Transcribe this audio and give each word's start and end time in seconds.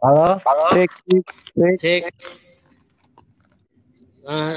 Halo, 0.00 0.40
Halo. 0.40 0.64
cek, 0.72 0.88
cek, 1.04 1.24
cek. 1.52 1.74
Cek. 1.76 2.02
Eh, 4.24 4.56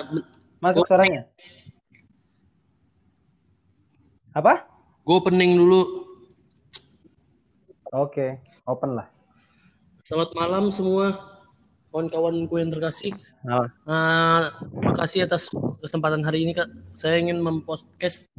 Masuk 0.63 0.87
suaranya. 0.87 1.27
Apa? 4.31 4.63
gue 5.03 5.11
opening 5.11 5.59
dulu. 5.59 5.83
Oke, 7.91 8.39
open 8.63 8.95
lah. 8.95 9.11
Selamat 10.07 10.31
malam 10.31 10.71
semua 10.71 11.11
kawan-kawanku 11.91 12.55
yang 12.55 12.71
terkasih. 12.71 13.11
Nah, 13.43 13.67
Eh, 13.83 14.41
makasih 14.79 15.27
atas 15.27 15.51
kesempatan 15.83 16.23
hari 16.23 16.47
ini 16.47 16.55
kak. 16.55 16.71
Saya 16.95 17.19
ingin 17.19 17.43
mempodcast 17.43 18.31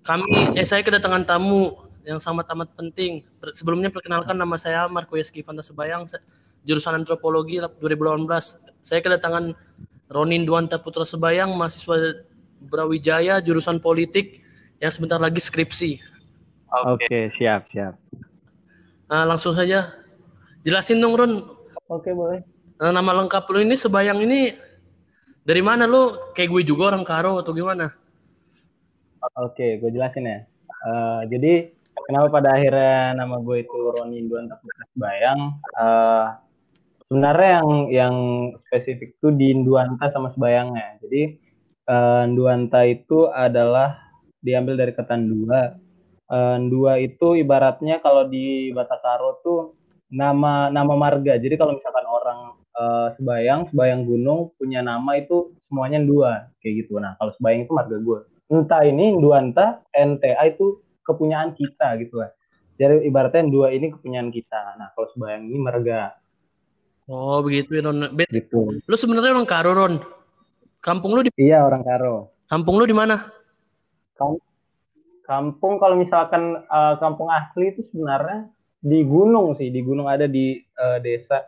kami. 0.00 0.56
Eh 0.56 0.64
saya 0.64 0.80
kedatangan 0.80 1.28
tamu 1.28 1.83
yang 2.04 2.20
sangat 2.20 2.46
amat 2.52 2.76
penting. 2.76 3.24
Sebelumnya 3.56 3.88
perkenalkan 3.88 4.36
nama 4.36 4.54
saya 4.60 4.84
Marco 4.86 5.16
Yeski 5.16 5.40
Fanta 5.40 5.64
Sebayang, 5.64 6.04
se- 6.04 6.20
jurusan 6.64 7.00
antropologi 7.00 7.60
2018. 7.60 8.60
Saya 8.84 9.00
kedatangan 9.00 9.56
Ronin 10.12 10.44
Duanta 10.44 10.76
Putra 10.76 11.08
Sebayang, 11.08 11.52
mahasiswa 11.56 12.24
Brawijaya, 12.60 13.40
jurusan 13.40 13.80
politik 13.80 14.44
yang 14.80 14.92
sebentar 14.92 15.16
lagi 15.16 15.40
skripsi. 15.40 16.00
Oke, 16.84 17.32
siap, 17.40 17.68
siap. 17.72 17.96
Nah, 19.08 19.24
langsung 19.24 19.56
saja. 19.56 19.92
Jelasin 20.64 21.00
dong 21.00 21.16
Ron, 21.16 21.32
Oke, 21.92 22.16
boleh. 22.16 22.40
Nah, 22.80 22.90
nama 22.90 23.12
lengkap 23.20 23.44
lu 23.52 23.60
ini 23.60 23.76
Sebayang 23.76 24.24
ini 24.24 24.56
dari 25.44 25.60
mana 25.60 25.84
lu? 25.84 26.32
Kayak 26.32 26.50
gue 26.56 26.62
juga 26.72 26.88
orang 26.90 27.04
Karo 27.04 27.36
atau 27.38 27.52
gimana? 27.52 27.92
Oke, 29.36 29.76
gue 29.76 29.90
jelasin 29.92 30.24
ya. 30.24 30.38
Eh, 30.84 31.20
jadi, 31.32 31.52
kenapa 32.02 32.26
pada 32.30 32.58
akhirnya 32.58 33.14
nama 33.14 33.38
gue 33.38 33.62
itu 33.62 33.78
Roni 33.94 34.20
Induan 34.20 34.50
Putra 34.50 34.86
Bayang? 34.98 35.40
Eh, 35.78 36.26
sebenarnya 37.08 37.48
yang 37.60 37.70
yang 37.90 38.16
spesifik 38.66 39.16
tuh 39.22 39.32
di 39.34 39.54
Induanta 39.54 40.10
sama 40.10 40.34
Sebayangnya. 40.34 40.98
Jadi, 41.04 41.22
eh, 41.88 42.22
Induanta 42.26 42.82
itu 42.88 43.30
adalah 43.30 43.98
diambil 44.42 44.74
dari 44.76 44.92
kata 44.92 45.16
dua. 45.20 45.60
Eh, 46.30 46.58
dua 46.72 46.92
itu 47.00 47.38
ibaratnya 47.38 48.00
kalau 48.02 48.26
di 48.28 48.72
Batakaro 48.74 49.40
tuh 49.44 49.60
nama 50.12 50.68
nama 50.72 50.94
marga. 50.96 51.36
Jadi 51.38 51.54
kalau 51.56 51.76
misalkan 51.76 52.06
orang 52.08 52.38
eh, 52.74 53.08
Sebayang, 53.16 53.70
Sebayang 53.70 54.02
Gunung 54.04 54.52
punya 54.58 54.82
nama 54.82 55.16
itu 55.16 55.54
semuanya 55.68 56.02
dua 56.02 56.50
kayak 56.60 56.86
gitu. 56.86 56.98
Nah, 56.98 57.14
kalau 57.20 57.32
Sebayang 57.38 57.68
itu 57.68 57.72
marga 57.72 57.96
gue. 58.00 58.20
Entah 58.52 58.82
ini 58.84 59.16
Duanta, 59.16 59.80
NTA 59.96 60.52
itu 60.52 60.83
kepunyaan 61.04 61.52
kita 61.52 62.00
gitu 62.00 62.24
lah. 62.24 62.32
Jadi 62.74 63.06
ibaratnya 63.06 63.46
dua 63.46 63.70
ini 63.70 63.94
kepunyaan 63.94 64.34
kita. 64.34 64.74
Nah, 64.80 64.90
kalau 64.96 65.06
Sebayang 65.14 65.46
ini 65.46 65.58
marga 65.62 66.16
Oh, 67.04 67.44
begitu 67.44 67.76
ya 67.76 67.84
Ron. 67.84 68.00
Bet, 68.16 68.32
gitu. 68.32 68.80
lu 68.80 68.96
sebenarnya 68.96 69.36
orang 69.36 69.44
Karo 69.44 69.76
Ron. 69.76 69.94
Kampung 70.80 71.12
lu 71.12 71.20
di 71.24 71.30
Iya, 71.36 71.64
orang 71.64 71.84
Karo. 71.84 72.32
kampung 72.48 72.80
lu 72.80 72.88
di 72.88 72.96
mana? 72.96 73.28
Kam- 74.16 74.40
Kampung 75.24 75.80
kalau 75.80 75.96
misalkan 75.96 76.64
eh, 76.64 76.94
kampung 77.00 77.32
asli 77.32 77.72
itu 77.72 77.84
sebenarnya 77.92 78.48
di 78.80 79.00
gunung 79.04 79.56
sih, 79.56 79.72
di 79.72 79.80
gunung 79.80 80.04
ada 80.08 80.28
di 80.28 80.56
eh, 80.60 80.98
desa 81.00 81.44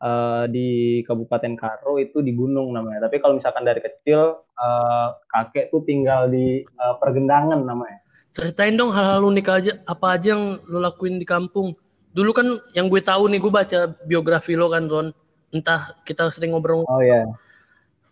eh, 0.00 0.44
di 0.48 1.00
Kabupaten 1.04 1.52
Karo 1.56 1.96
itu 2.00 2.20
di 2.24 2.32
gunung 2.32 2.72
namanya. 2.72 3.08
Tapi 3.08 3.20
kalau 3.20 3.36
misalkan 3.36 3.64
dari 3.64 3.80
kecil 3.84 4.44
eh, 4.44 5.08
kakek 5.28 5.72
tuh 5.72 5.84
tinggal 5.88 6.28
di 6.28 6.64
eh, 6.64 6.94
pergendangan 7.00 7.60
namanya. 7.64 8.00
Ceritain 8.32 8.72
dong 8.72 8.88
hal-hal 8.90 9.20
unik 9.22 9.46
aja 9.48 9.72
apa 9.84 10.16
aja 10.16 10.32
yang 10.32 10.56
lu 10.64 10.80
lakuin 10.80 11.20
di 11.20 11.26
kampung. 11.28 11.76
Dulu 12.12 12.30
kan 12.32 12.46
yang 12.72 12.88
gue 12.88 13.00
tahu 13.00 13.28
nih 13.28 13.40
gue 13.40 13.52
baca 13.52 13.78
biografi 14.04 14.56
lo 14.56 14.72
kan 14.72 14.88
Ron. 14.88 15.08
Entah 15.52 15.92
kita 16.04 16.32
sering 16.32 16.56
ngobrol. 16.56 16.88
Oh 16.88 17.04
ya, 17.04 17.28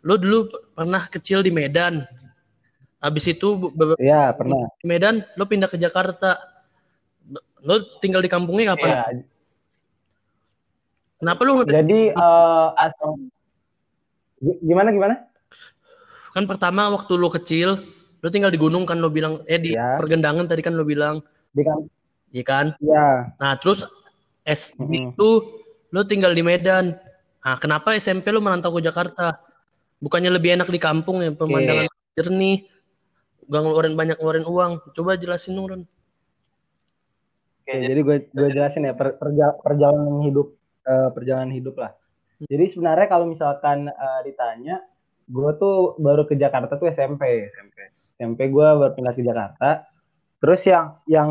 Lu 0.05 0.21
dulu 0.21 0.45
pernah 0.73 1.01
kecil 1.01 1.41
di 1.41 1.49
Medan. 1.49 2.05
Habis 3.01 3.33
itu 3.33 3.73
iya 3.97 4.29
pernah. 4.37 4.69
di 4.77 4.85
Medan 4.85 5.25
lu 5.37 5.49
pindah 5.49 5.73
ke 5.73 5.81
Jakarta. 5.81 6.37
Lu 7.65 7.81
tinggal 8.01 8.21
di 8.21 8.29
kampungnya 8.29 8.77
kapan? 8.77 8.89
Iya. 8.93 9.05
Kenapa 11.17 11.41
lu 11.45 11.65
Jadi 11.65 12.13
eh, 12.13 12.69
asal 12.77 13.11
Gi- 14.41 14.61
gimana 14.65 14.89
gimana? 14.93 15.15
kan 16.31 16.47
pertama 16.47 16.87
waktu 16.89 17.13
lu 17.19 17.27
kecil 17.27 17.69
lu 18.21 18.29
tinggal 18.29 18.53
di 18.53 18.61
gunung 18.61 18.85
kan 18.85 18.97
lu 18.97 19.09
bilang 19.09 19.41
eh 19.45 19.57
di 19.57 19.73
Ya. 19.73 19.97
pergendangan 19.97 20.45
tadi 20.45 20.61
kan 20.61 20.73
lu 20.73 20.85
bilang 20.85 21.25
Di 21.51 21.65
kampung. 21.65 21.89
iya 22.31 22.45
kan 22.45 22.67
Ya, 22.79 23.33
nah 23.37 23.57
terus 23.57 23.89
SD 24.43 24.77
Mm-mm. 24.79 25.13
itu 25.13 25.29
lu 25.89 26.01
tinggal 26.05 26.31
di 26.31 26.41
Medan 26.41 26.95
nah 27.41 27.57
kenapa 27.57 27.97
SMP 27.97 28.29
lu 28.29 28.39
merantau 28.39 28.71
ke 28.71 28.85
Jakarta 28.85 29.41
bukannya 29.99 30.29
lebih 30.31 30.55
enak 30.55 30.69
di 30.69 30.77
kampung 30.77 31.21
ya 31.21 31.33
pemandangan 31.33 31.89
jernih 32.15 32.69
gak 33.47 33.61
ngeluarin 33.61 33.97
banyak 33.97 34.17
ngeluarin 34.17 34.45
uang 34.45 34.73
coba 34.93 35.17
jelasin 35.17 35.57
dong 35.57 35.67
Ron 35.67 35.83
Oke, 37.61 37.75
jadi 37.77 38.01
gue 38.01 38.17
gue 38.31 38.49
jelasin 38.51 38.83
ya 38.83 38.95
per- 38.95 39.15
perja- 39.15 39.57
perjalanan 39.61 40.21
hidup 40.21 40.59
eh, 40.83 41.09
perjalanan 41.15 41.53
hidup 41.55 41.79
lah. 41.79 41.93
Jadi 42.41 42.73
sebenarnya 42.75 43.07
kalau 43.07 43.29
misalkan 43.29 43.87
eh, 43.87 44.21
ditanya, 44.27 44.83
gue 45.25 45.51
tuh 45.55 45.95
baru 45.97 46.27
ke 46.27 46.35
Jakarta 46.35 46.75
tuh 46.75 46.91
SMP, 46.91 47.47
SMP. 47.47 47.77
SMP 48.21 48.53
gue 48.53 48.67
baru 48.77 48.93
pindah 48.93 49.17
ke 49.17 49.25
Jakarta. 49.25 49.89
Terus 50.45 50.61
yang 50.69 51.01
yang 51.09 51.31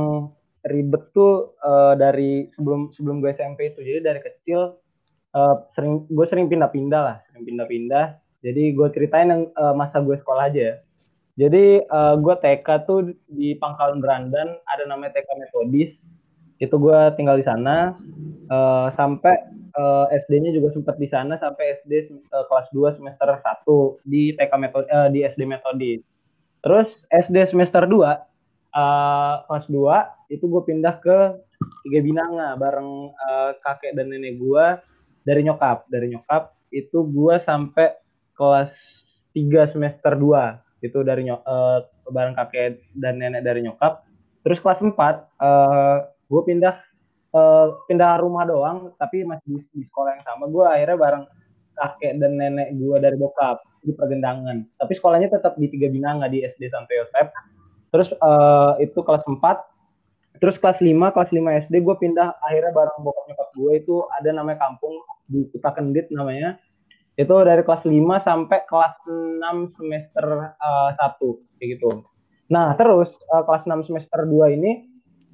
ribet 0.66 1.14
tuh 1.14 1.54
eh, 1.62 1.94
dari 2.02 2.50
sebelum 2.58 2.90
sebelum 2.98 3.22
gue 3.22 3.30
SMP 3.38 3.70
itu, 3.70 3.86
jadi 3.86 4.02
dari 4.02 4.20
kecil 4.26 4.82
eh, 5.38 5.56
sering 5.78 6.10
gue 6.10 6.26
sering 6.26 6.50
pindah-pindah 6.50 7.02
lah, 7.02 7.18
sering 7.30 7.46
pindah-pindah. 7.46 8.18
Jadi 8.42 8.74
gue 8.74 8.88
ceritain 8.90 9.30
yang 9.30 9.44
eh, 9.54 9.74
masa 9.78 10.02
gue 10.02 10.18
sekolah 10.18 10.50
aja 10.50 10.62
ya. 10.74 10.76
Jadi 11.38 11.86
eh, 11.86 12.16
gue 12.18 12.36
TK 12.42 12.68
tuh 12.90 13.14
di 13.30 13.54
Pangkalan 13.54 14.02
Berandan 14.02 14.58
ada 14.66 14.84
namanya 14.90 15.22
TK 15.22 15.30
Metodis 15.38 15.94
itu 16.60 16.76
gue 16.76 17.00
tinggal 17.16 17.40
di 17.40 17.46
sana 17.48 17.96
eh, 18.52 18.88
sampai 19.00 19.36
eh, 19.80 20.06
SD-nya 20.28 20.52
juga 20.52 20.76
sempat 20.76 21.00
di 21.00 21.08
sana 21.08 21.40
sampai 21.40 21.80
SD 21.80 21.92
eh, 22.12 22.46
kelas 22.52 22.68
2 22.76 23.00
semester 23.00 23.28
1 23.32 24.04
di 24.04 24.36
TK 24.36 24.52
metode 24.60 24.86
eh, 24.92 25.10
di 25.16 25.20
SD 25.24 25.48
Metodis. 25.48 26.04
Terus 26.60 26.92
SD 27.08 27.56
semester 27.56 27.88
2 27.88 27.96
eh, 28.76 29.36
kelas 29.48 29.66
2 29.72 30.34
itu 30.36 30.46
gue 30.46 30.62
pindah 30.68 30.96
ke 31.00 31.18
Tiga 31.88 32.00
Binanga 32.04 32.56
bareng 32.60 33.12
eh, 33.16 33.52
kakek 33.64 33.96
dan 33.96 34.12
nenek 34.12 34.40
gue 34.40 34.66
dari 35.24 35.42
nyokap, 35.44 35.88
dari 35.88 36.12
nyokap 36.12 36.56
itu 36.72 37.04
gue 37.08 37.36
sampai 37.44 37.96
kelas 38.36 38.72
3 39.36 39.74
semester 39.76 40.14
2 40.16 40.84
itu 40.84 41.00
dari 41.04 41.28
nyok 41.28 41.42
eh, 41.44 41.80
bareng 42.12 42.36
kakek 42.36 42.84
dan 42.96 43.20
nenek 43.20 43.44
dari 43.44 43.64
nyokap. 43.64 44.04
Terus 44.44 44.60
kelas 44.60 44.80
4 44.84 44.96
eh, 44.96 45.98
gue 46.28 46.42
pindah 46.44 46.76
eh, 47.36 47.68
pindah 47.88 48.12
rumah 48.20 48.44
doang 48.44 48.92
tapi 49.00 49.24
masih 49.24 49.48
di, 49.48 49.60
di 49.72 49.84
sekolah 49.88 50.20
yang 50.20 50.24
sama. 50.28 50.44
Gue 50.52 50.68
akhirnya 50.68 50.98
bareng 51.00 51.26
kakek 51.80 52.14
dan 52.20 52.32
nenek 52.36 52.76
gue 52.76 52.96
dari 53.00 53.16
bokap 53.16 53.69
di 53.84 53.92
pergendangan. 53.96 54.66
Tapi 54.76 54.92
sekolahnya 54.98 55.32
tetap 55.32 55.56
di 55.56 55.68
tiga 55.72 55.88
binanga 55.88 56.28
di 56.28 56.44
SD 56.44 56.70
Santo 56.72 56.92
Yosep 56.92 57.28
terus 57.90 58.10
eh, 58.14 58.72
itu 58.86 59.00
kelas 59.02 59.26
4 59.26 60.40
terus 60.40 60.56
kelas 60.56 60.80
5 60.80 60.88
kelas 61.14 61.30
5 61.36 61.68
SD 61.68 61.76
gue 61.84 61.96
pindah. 62.00 62.40
Akhirnya 62.40 62.72
bareng 62.72 63.04
bokap 63.04 63.26
nyokap 63.28 63.50
gue 63.60 63.72
itu 63.76 63.96
ada 64.08 64.30
namanya 64.32 64.60
kampung 64.64 64.96
di 65.28 65.44
Kuta 65.52 65.76
Kendit 65.76 66.08
namanya. 66.16 66.56
Itu 67.20 67.36
dari 67.44 67.60
kelas 67.66 67.84
5 67.84 67.92
sampai 68.24 68.60
kelas 68.64 68.96
6 69.04 69.76
semester 69.76 70.26
eh, 70.56 70.90
1 70.96 71.60
kayak 71.60 71.70
gitu. 71.76 71.90
Nah 72.54 72.72
terus 72.80 73.12
eh, 73.12 73.44
kelas 73.44 73.68
6 73.68 73.90
semester 73.90 74.24
2 74.26 74.58
ini 74.58 74.72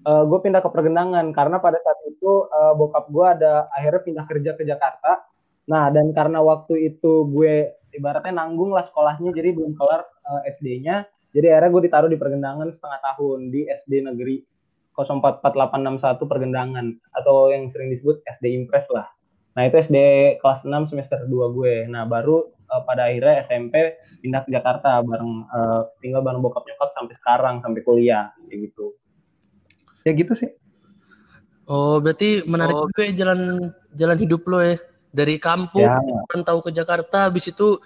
gue 0.06 0.40
pindah 0.42 0.62
ke 0.62 0.70
pergendangan. 0.70 1.34
Karena 1.34 1.58
pada 1.62 1.78
saat 1.82 2.00
itu 2.10 2.50
eh, 2.50 2.74
bokap 2.74 3.06
gue 3.12 3.26
ada 3.26 3.70
akhirnya 3.74 4.02
pindah 4.02 4.26
kerja 4.26 4.52
ke 4.58 4.64
Jakarta. 4.66 5.22
Nah 5.70 5.90
dan 5.94 6.14
karena 6.18 6.42
waktu 6.42 6.94
itu 6.94 7.30
gue 7.30 7.74
ibaratnya 7.96 8.34
nanggung 8.44 8.76
lah 8.76 8.86
sekolahnya 8.88 9.32
jadi 9.32 9.56
belum 9.56 9.74
kelar 9.80 10.04
eh, 10.04 10.52
SD-nya. 10.60 11.08
Jadi 11.36 11.52
akhirnya 11.52 11.72
gue 11.72 11.82
ditaruh 11.92 12.10
di 12.12 12.16
pergendangan 12.16 12.68
setengah 12.72 13.00
tahun 13.12 13.40
di 13.52 13.68
SD 13.68 14.08
Negeri 14.08 14.40
044861 14.96 16.32
Pergendangan 16.32 16.86
atau 17.12 17.52
yang 17.52 17.68
sering 17.76 17.92
disebut 17.92 18.24
SD 18.24 18.56
Impres 18.56 18.88
lah. 18.88 19.12
Nah 19.60 19.68
itu 19.68 19.84
SD 19.84 19.98
kelas 20.40 20.64
6 20.64 20.92
semester 20.96 21.28
2 21.28 21.56
gue. 21.56 21.76
Nah 21.92 22.08
baru 22.08 22.48
eh, 22.48 22.82
pada 22.88 23.12
akhirnya 23.12 23.44
SMP 23.48 24.00
pindah 24.24 24.48
ke 24.48 24.50
Jakarta 24.56 25.04
bareng 25.04 25.34
eh, 25.48 25.82
tinggal 26.00 26.24
bareng 26.24 26.40
bokap 26.40 26.64
nyokap 26.64 26.96
sampai 26.96 27.16
sekarang 27.20 27.56
sampai 27.60 27.82
kuliah 27.84 28.32
kayak 28.48 28.72
gitu 28.72 28.96
ya 30.06 30.14
gitu 30.14 30.34
sih 30.38 30.50
oh 31.66 31.98
berarti 31.98 32.46
menarik 32.46 32.78
juga 32.78 33.02
ya 33.10 33.14
jalan 33.26 33.40
jalan 33.98 34.18
hidup 34.22 34.46
lo 34.46 34.62
ya 34.62 34.78
dari 35.16 35.40
kampung 35.40 35.88
Ya. 35.88 35.96
merantau 36.28 36.60
ke 36.60 36.76
Jakarta 36.76 37.32
habis 37.32 37.48
itu 37.48 37.80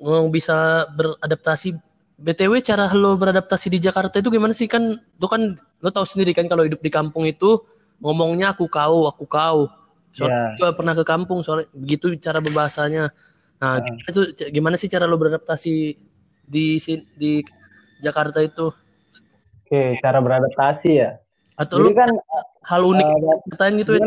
oh, 0.00 0.24
bisa 0.32 0.88
beradaptasi 0.96 1.76
BTW 2.16 2.64
cara 2.64 2.88
lo 2.96 3.20
beradaptasi 3.20 3.68
di 3.68 3.76
Jakarta 3.76 4.16
itu 4.16 4.32
gimana 4.32 4.56
sih 4.56 4.64
kan 4.64 4.96
lo 4.96 5.26
kan 5.28 5.52
lo 5.84 5.88
tahu 5.92 6.08
sendiri 6.08 6.32
kan 6.32 6.48
kalau 6.48 6.64
hidup 6.64 6.80
di 6.80 6.88
kampung 6.88 7.28
itu 7.28 7.60
ngomongnya 8.00 8.56
aku 8.56 8.64
kau 8.72 9.04
aku 9.04 9.28
kau 9.28 9.68
Soalnya 10.16 10.56
yeah. 10.56 10.72
pernah 10.72 10.96
ke 10.96 11.04
kampung 11.04 11.44
soalnya 11.44 11.68
begitu 11.76 12.16
cara 12.16 12.40
berbahasanya. 12.40 13.12
Nah, 13.60 13.84
uh. 13.84 14.08
itu 14.08 14.32
gimana 14.48 14.80
sih 14.80 14.88
cara 14.88 15.04
lo 15.04 15.20
beradaptasi 15.20 15.92
di 16.48 16.80
di 17.20 17.44
Jakarta 18.00 18.40
itu? 18.40 18.72
Oke, 18.72 19.68
okay, 19.68 19.88
cara 20.00 20.24
beradaptasi 20.24 20.90
ya. 20.96 21.20
Atau 21.60 21.84
Jadi 21.84 21.92
lu 21.92 21.92
kan 21.92 22.10
hal 22.64 22.82
unik 22.88 23.06
uh, 23.12 23.38
pertanyaan 23.52 23.80
gitu 23.84 23.92
ya? 23.92 24.04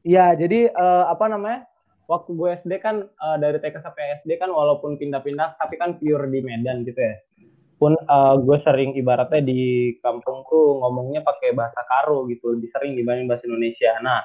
Iya, 0.00 0.32
jadi 0.36 0.72
uh, 0.72 1.12
apa 1.12 1.28
namanya? 1.28 1.68
Waktu 2.10 2.34
gue 2.34 2.48
SD 2.66 2.72
kan 2.82 3.06
uh, 3.06 3.36
dari 3.38 3.62
TK 3.62 3.86
sampai 3.86 4.18
SD 4.22 4.40
kan 4.42 4.50
walaupun 4.50 4.98
pindah-pindah 4.98 5.54
tapi 5.62 5.78
kan 5.78 5.94
pure 6.00 6.26
di 6.26 6.40
Medan 6.42 6.82
gitu 6.82 6.98
ya. 6.98 7.14
Pun 7.78 7.94
uh, 7.96 8.34
gue 8.40 8.58
sering 8.66 8.98
ibaratnya 8.98 9.40
di 9.44 9.94
kampung 10.02 10.42
tuh 10.50 10.82
ngomongnya 10.82 11.22
pakai 11.22 11.54
bahasa 11.54 11.80
Karo 11.86 12.26
gitu, 12.26 12.56
lebih 12.56 12.68
sering 12.74 12.98
dibanding 12.98 13.30
bahasa 13.30 13.46
Indonesia. 13.46 13.92
Nah, 14.02 14.20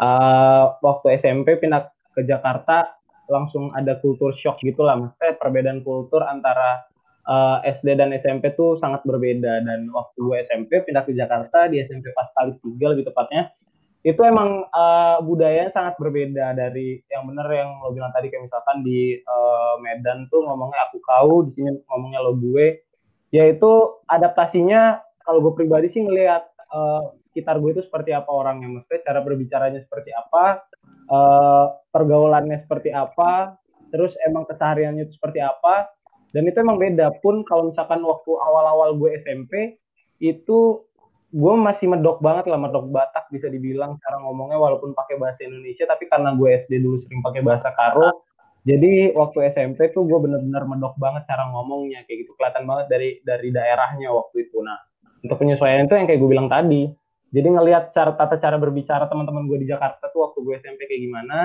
uh, 0.00 0.64
waktu 0.80 1.20
SMP 1.20 1.60
pindah 1.60 1.92
ke 2.16 2.24
Jakarta 2.24 2.96
langsung 3.28 3.74
ada 3.74 3.98
kultur 4.00 4.32
shock 4.38 4.62
gitu 4.62 4.86
lah, 4.86 4.96
maksudnya 4.96 5.36
perbedaan 5.36 5.84
kultur 5.84 6.24
antara 6.24 6.86
uh, 7.26 7.58
SD 7.66 7.98
dan 7.98 8.14
SMP 8.16 8.54
tuh 8.54 8.78
sangat 8.78 9.02
berbeda 9.02 9.66
dan 9.66 9.90
waktu 9.90 10.18
gue 10.18 10.36
SMP 10.46 10.86
pindah 10.86 11.02
ke 11.04 11.12
Jakarta 11.12 11.66
di 11.68 11.82
SMP 11.82 12.14
pas 12.14 12.30
kali 12.32 12.56
tiga 12.62 12.94
lebih 12.94 13.10
tepatnya 13.10 13.50
itu 14.06 14.22
emang 14.22 14.62
uh, 14.70 15.18
budayanya 15.18 15.74
sangat 15.74 15.98
berbeda 15.98 16.54
dari 16.54 17.02
yang 17.10 17.26
bener 17.26 17.42
yang 17.50 17.82
lo 17.82 17.90
bilang 17.90 18.14
tadi 18.14 18.30
kayak 18.30 18.46
misalkan 18.46 18.86
di 18.86 19.18
uh, 19.18 19.82
Medan 19.82 20.30
tuh 20.30 20.46
ngomongnya 20.46 20.78
aku 20.86 21.02
kau 21.02 21.42
di 21.42 21.58
sini 21.58 21.74
ngomongnya 21.90 22.22
lo 22.22 22.38
gue. 22.38 22.86
Yaitu 23.34 23.66
adaptasinya 24.06 25.02
kalau 25.26 25.42
gue 25.42 25.58
pribadi 25.58 25.90
sih 25.90 26.06
ngelihat 26.06 26.46
uh, 26.70 27.18
sekitar 27.34 27.58
gue 27.58 27.74
itu 27.74 27.82
seperti 27.82 28.14
apa 28.14 28.30
orangnya. 28.30 28.78
Maksudnya 28.78 29.02
cara 29.10 29.26
berbicaranya 29.26 29.82
seperti 29.82 30.14
apa 30.14 30.62
uh, 31.10 31.74
pergaulannya 31.90 32.62
seperti 32.62 32.94
apa 32.94 33.58
terus 33.90 34.14
emang 34.22 34.46
kesehariannya 34.46 35.10
itu 35.10 35.18
seperti 35.18 35.42
apa. 35.42 35.90
Dan 36.30 36.46
itu 36.46 36.62
emang 36.62 36.78
beda. 36.78 37.10
Pun 37.18 37.42
kalau 37.42 37.74
misalkan 37.74 38.06
waktu 38.06 38.30
awal-awal 38.38 38.94
gue 39.02 39.18
SMP 39.26 39.82
itu 40.22 40.85
gue 41.36 41.54
masih 41.60 41.86
medok 41.92 42.24
banget 42.24 42.48
lah 42.48 42.56
medok 42.56 42.88
Batak 42.88 43.28
bisa 43.28 43.52
dibilang 43.52 44.00
cara 44.00 44.16
ngomongnya 44.24 44.56
walaupun 44.56 44.96
pakai 44.96 45.20
bahasa 45.20 45.44
Indonesia 45.44 45.84
tapi 45.84 46.08
karena 46.08 46.32
gue 46.32 46.48
SD 46.64 46.80
dulu 46.80 46.96
sering 47.04 47.20
pakai 47.20 47.44
bahasa 47.44 47.68
Karo 47.76 48.24
jadi 48.66 49.14
waktu 49.14 49.54
SMP 49.54 49.94
tuh 49.94 50.10
gue 50.10 50.18
bener-bener 50.18 50.66
medok 50.66 50.98
banget 50.98 51.22
cara 51.30 51.46
ngomongnya 51.54 52.02
kayak 52.02 52.26
gitu. 52.26 52.34
Kelihatan 52.34 52.66
banget 52.66 52.86
dari 52.90 53.08
dari 53.22 53.54
daerahnya 53.54 54.10
waktu 54.10 54.50
itu. 54.50 54.58
Nah 54.58 54.74
untuk 55.22 55.38
penyesuaian 55.38 55.86
itu 55.86 55.94
yang 55.94 56.10
kayak 56.10 56.18
gue 56.18 56.30
bilang 56.34 56.50
tadi. 56.50 56.90
Jadi 57.30 57.46
ngelihat 57.46 57.94
cara 57.94 58.18
tata 58.18 58.42
cara 58.42 58.58
berbicara 58.58 59.06
teman-teman 59.06 59.46
gue 59.46 59.62
di 59.62 59.70
Jakarta 59.70 60.10
tuh 60.10 60.26
waktu 60.26 60.42
gue 60.42 60.54
SMP 60.58 60.82
kayak 60.90 61.02
gimana 61.06 61.38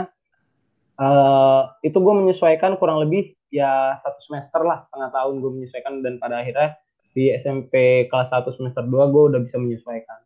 uh, 1.01 1.61
itu 1.81 1.97
gue 1.97 2.13
menyesuaikan 2.13 2.77
kurang 2.77 3.01
lebih 3.01 3.33
ya 3.49 3.97
satu 3.99 4.19
semester 4.29 4.61
lah 4.61 4.85
setengah 4.88 5.09
tahun 5.09 5.33
gue 5.41 5.51
menyesuaikan 5.57 5.93
dan 6.05 6.21
pada 6.21 6.39
akhirnya 6.39 6.77
di 7.12 7.31
SMP 7.36 8.06
kelas 8.08 8.31
1 8.31 8.56
semester 8.56 8.84
2 8.88 9.13
gue 9.13 9.24
udah 9.36 9.40
bisa 9.44 9.58
menyesuaikan. 9.60 10.19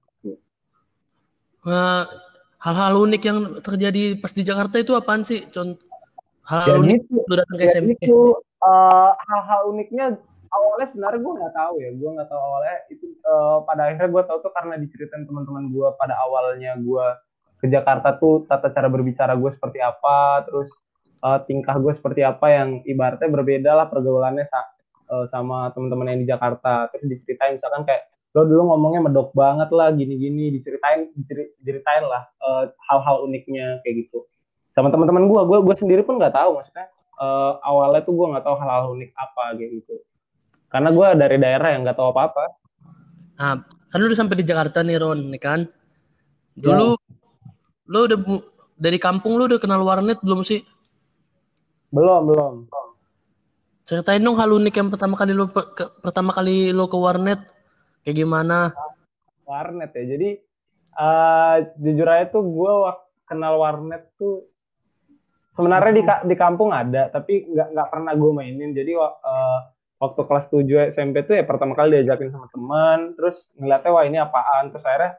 hal 1.66 2.06
hal-hal 2.62 2.94
unik 3.10 3.24
yang 3.26 3.40
terjadi 3.62 4.22
pas 4.22 4.30
di 4.30 4.46
Jakarta 4.46 4.78
itu 4.78 4.94
apaan 4.94 5.26
sih? 5.26 5.50
Contoh 5.50 5.82
hal-hal 6.46 6.86
unik 6.86 7.02
itu, 7.10 7.34
datang 7.34 7.58
ke 7.58 7.66
SMP. 7.70 7.98
Itu 7.98 8.38
uh, 8.62 9.12
hal-hal 9.18 9.74
uniknya 9.74 10.14
awalnya 10.54 10.88
sebenarnya 10.94 11.20
gue 11.20 11.34
nggak 11.36 11.54
tahu 11.58 11.74
ya, 11.82 11.90
gue 11.92 12.10
nggak 12.16 12.30
tahu 12.32 12.42
awalnya 12.42 12.76
itu 12.88 13.06
uh, 13.28 13.58
pada 13.68 13.82
akhirnya 13.92 14.10
gue 14.14 14.24
tahu 14.24 14.38
tuh 14.40 14.54
karena 14.56 14.74
diceritain 14.80 15.26
teman-teman 15.28 15.68
gue 15.74 15.88
pada 16.00 16.16
awalnya 16.22 16.72
gue 16.80 17.06
ke 17.60 17.66
Jakarta 17.68 18.16
tuh 18.16 18.46
tata 18.48 18.72
cara 18.72 18.88
berbicara 18.88 19.34
gue 19.36 19.52
seperti 19.52 19.84
apa, 19.84 20.46
terus 20.48 20.70
uh, 21.26 21.42
tingkah 21.44 21.76
gue 21.82 21.94
seperti 21.98 22.22
apa 22.24 22.48
yang 22.54 22.70
ibaratnya 22.88 23.28
berbeda 23.28 23.72
lah 23.74 23.88
pergaulannya 23.92 24.48
uh, 25.10 25.26
sama 25.30 25.70
teman-teman 25.74 26.14
yang 26.14 26.20
di 26.22 26.28
Jakarta. 26.30 26.90
Terus 26.94 27.18
diceritain 27.18 27.58
misalkan 27.58 27.84
kayak 27.86 28.10
lo 28.36 28.44
dulu 28.44 28.76
ngomongnya 28.76 29.02
medok 29.08 29.32
banget 29.32 29.70
lah 29.72 29.94
gini-gini. 29.96 30.52
Diceritain 30.60 31.12
diceritain 31.62 32.04
lah 32.04 32.28
hal 32.42 32.70
eh, 32.70 32.76
hal-hal 32.92 33.16
uniknya 33.26 33.80
kayak 33.82 34.08
gitu. 34.08 34.28
Sama 34.76 34.92
teman-teman 34.92 35.28
gue 35.32 35.42
gue 35.48 35.60
gue 35.64 35.76
sendiri 35.80 36.02
pun 36.04 36.20
nggak 36.20 36.36
tahu 36.36 36.60
maksudnya 36.60 36.92
uh, 37.16 37.64
awalnya 37.64 38.04
tuh 38.04 38.12
gue 38.12 38.28
nggak 38.36 38.44
tahu 38.44 38.56
hal-hal 38.60 38.92
unik 38.92 39.12
apa 39.16 39.44
kayak 39.56 39.72
gitu. 39.82 39.96
Karena 40.68 40.90
gue 40.92 41.08
dari 41.16 41.38
daerah 41.40 41.70
yang 41.72 41.82
nggak 41.88 41.98
tahu 41.98 42.12
apa-apa. 42.12 42.46
Ah 43.40 43.56
kan 43.64 43.98
lu 44.04 44.12
udah 44.12 44.20
sampai 44.20 44.36
di 44.44 44.46
Jakarta 44.46 44.84
nih 44.84 45.00
Ron 45.00 45.32
nih 45.32 45.42
kan? 45.42 45.64
Dulu 46.60 46.88
ya. 46.92 47.12
lu 47.88 48.00
udah 48.12 48.20
dari 48.76 49.00
kampung 49.00 49.40
lu 49.40 49.48
udah 49.48 49.60
kenal 49.64 49.80
warnet 49.88 50.20
belum 50.20 50.44
sih? 50.44 50.60
Belum 51.96 52.28
belum 52.28 52.68
Ceritain 53.86 54.18
dong 54.18 54.34
hal 54.42 54.50
unik 54.50 54.76
yang 54.82 54.90
pertama 54.90 55.14
kali 55.14 55.38
lo 55.38 55.46
ke, 55.46 55.86
pertama 56.02 56.34
kali 56.34 56.74
lo 56.74 56.90
ke 56.90 56.98
warnet 56.98 57.38
kayak 58.02 58.18
gimana? 58.18 58.74
Warnet 59.46 59.94
ya. 59.94 60.04
Jadi 60.10 60.30
uh, 60.98 61.56
jujur 61.78 62.08
aja 62.10 62.26
tuh 62.34 62.42
gue 62.50 62.74
kenal 63.30 63.62
warnet 63.62 64.10
tuh 64.18 64.50
sebenarnya 65.54 65.94
di 65.94 66.04
di 66.34 66.36
kampung 66.36 66.74
ada 66.74 67.14
tapi 67.14 67.46
nggak 67.46 67.78
nggak 67.78 67.90
pernah 67.94 68.14
gue 68.18 68.32
mainin. 68.34 68.74
Jadi 68.74 68.98
uh, 68.98 69.60
waktu 70.02 70.22
kelas 70.26 70.50
7 70.50 70.98
SMP 70.98 71.22
tuh 71.22 71.38
ya 71.38 71.46
pertama 71.46 71.78
kali 71.78 72.02
diajakin 72.02 72.34
sama 72.34 72.50
teman, 72.50 73.14
terus 73.14 73.38
ngeliatnya 73.54 73.92
wah 73.94 74.04
ini 74.10 74.18
apaan, 74.18 74.74
terus 74.74 74.82
akhirnya 74.82 75.14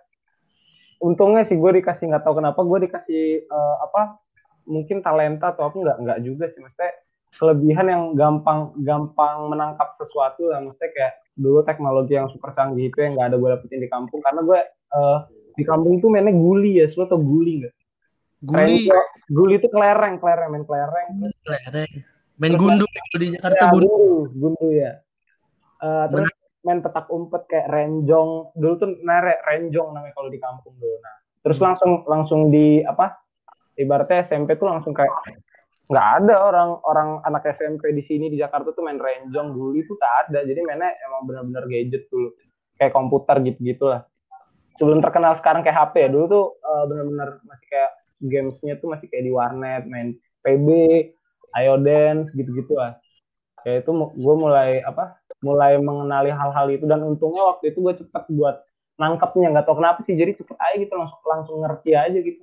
untungnya 0.99 1.47
sih 1.47 1.55
gue 1.55 1.71
dikasih 1.79 2.11
nggak 2.11 2.27
tahu 2.27 2.43
kenapa 2.43 2.61
gue 2.67 2.79
dikasih 2.91 3.47
uh, 3.47 3.77
apa 3.87 4.19
mungkin 4.67 5.07
talenta 5.07 5.55
atau 5.55 5.71
apa 5.71 5.77
nggak 5.79 5.97
nggak 6.03 6.19
juga 6.27 6.51
sih 6.51 6.59
maksudnya 6.59 7.06
kelebihan 7.37 7.87
yang 7.87 8.03
gampang 8.17 8.73
gampang 8.83 9.53
menangkap 9.53 9.95
sesuatu 10.01 10.51
lah. 10.51 10.65
Maksudnya 10.65 10.91
kayak 10.93 11.13
dulu 11.37 11.61
teknologi 11.63 12.17
yang 12.17 12.29
super 12.33 12.57
canggih 12.57 12.89
itu 12.89 12.99
yang 13.01 13.15
nggak 13.17 13.29
ada 13.33 13.37
gue 13.37 13.49
dapetin 13.53 13.81
di 13.85 13.91
kampung. 13.93 14.21
Karena 14.25 14.41
gue 14.43 14.61
uh, 14.97 15.19
di 15.57 15.65
kampung 15.65 16.01
itu 16.01 16.07
mainnya 16.09 16.33
guli 16.33 16.81
ya. 16.81 16.87
Lo 16.97 17.05
tau 17.07 17.21
guli 17.21 17.65
nggak? 17.65 17.75
Guli 18.47 18.77
Keren, 18.89 19.07
guli 19.33 19.53
itu 19.57 19.69
kelereng 19.73 20.15
kelereng 20.21 20.49
main 20.53 20.65
kelereng. 20.65 21.09
Kelereng. 21.45 21.93
Main 22.37 22.53
gundu 22.61 22.85
di 23.17 23.33
Jakarta 23.33 23.65
ya, 23.65 23.73
gundu. 23.73 24.29
gundu 24.37 24.67
ya. 24.73 24.93
Uh, 25.81 26.05
terus 26.13 26.29
Benar. 26.29 26.65
main 26.65 26.81
petak 26.85 27.07
umpet 27.09 27.43
kayak 27.49 27.69
renjong. 27.73 28.53
Dulu 28.53 28.73
tuh 28.77 28.89
nere 29.01 29.41
renjong 29.45 29.89
namanya 29.97 30.13
kalau 30.13 30.29
di 30.29 30.41
kampung 30.41 30.77
dulu. 30.77 30.97
Nah 31.01 31.17
terus 31.47 31.63
hmm. 31.63 31.67
langsung 31.71 31.93
langsung 32.11 32.41
di 32.51 32.83
apa 32.83 33.23
ibaratnya 33.79 34.27
SMP 34.27 34.59
tuh 34.59 34.67
langsung 34.67 34.91
kayak 34.91 35.15
nggak 35.87 36.09
ada 36.23 36.35
orang 36.43 36.71
orang 36.83 37.09
anak 37.23 37.47
SMP 37.55 37.95
di 37.95 38.03
sini 38.03 38.27
di 38.27 38.39
Jakarta 38.43 38.75
tuh 38.75 38.83
main 38.83 38.99
renjong. 38.99 39.55
Dulu 39.55 39.79
itu 39.79 39.95
tak 39.99 40.31
ada. 40.31 40.43
Jadi 40.43 40.61
mainnya 40.67 40.91
emang 41.07 41.31
bener-bener 41.31 41.65
gadget 41.71 42.11
dulu. 42.11 42.35
Kayak 42.77 42.93
komputer 42.93 43.37
gitu 43.41 43.61
gitulah 43.65 44.05
sebelum 44.77 45.01
terkenal 45.01 45.37
sekarang 45.41 45.65
kayak 45.65 45.77
HP 45.77 45.95
ya. 46.07 46.09
Dulu 46.13 46.25
tuh 46.29 46.45
uh, 46.63 46.85
bener-bener 46.89 47.41
masih 47.45 47.67
kayak 47.69 47.91
gamesnya 48.17 48.75
tuh 48.81 48.89
masih 48.93 49.07
kayak 49.09 49.25
di 49.29 49.33
warnet 49.33 49.83
main 49.89 50.17
PB 50.45 50.69
Ayo 51.57 51.75
Dance 51.81 52.33
gitu-gitu 52.37 52.77
lah. 52.77 52.97
Kayak 53.65 53.85
itu 53.85 53.91
gue 53.93 54.35
mulai 54.37 54.85
apa 54.85 55.19
mulai 55.43 55.81
mengenali 55.81 56.31
hal-hal 56.31 56.67
itu. 56.71 56.85
Dan 56.85 57.03
untungnya 57.05 57.57
waktu 57.57 57.75
itu 57.75 57.83
gue 57.83 57.95
cepet 58.05 58.25
buat 58.37 58.63
nangkepnya. 59.01 59.53
Nggak 59.53 59.65
tau 59.67 59.77
kenapa 59.77 60.01
sih 60.05 60.15
jadi 60.15 60.37
cepet 60.37 60.57
aja 60.57 60.77
gitu. 60.77 60.93
Langsung 60.95 61.21
langsung 61.25 61.57
ngerti 61.65 61.91
aja 61.97 62.19
gitu. 62.21 62.43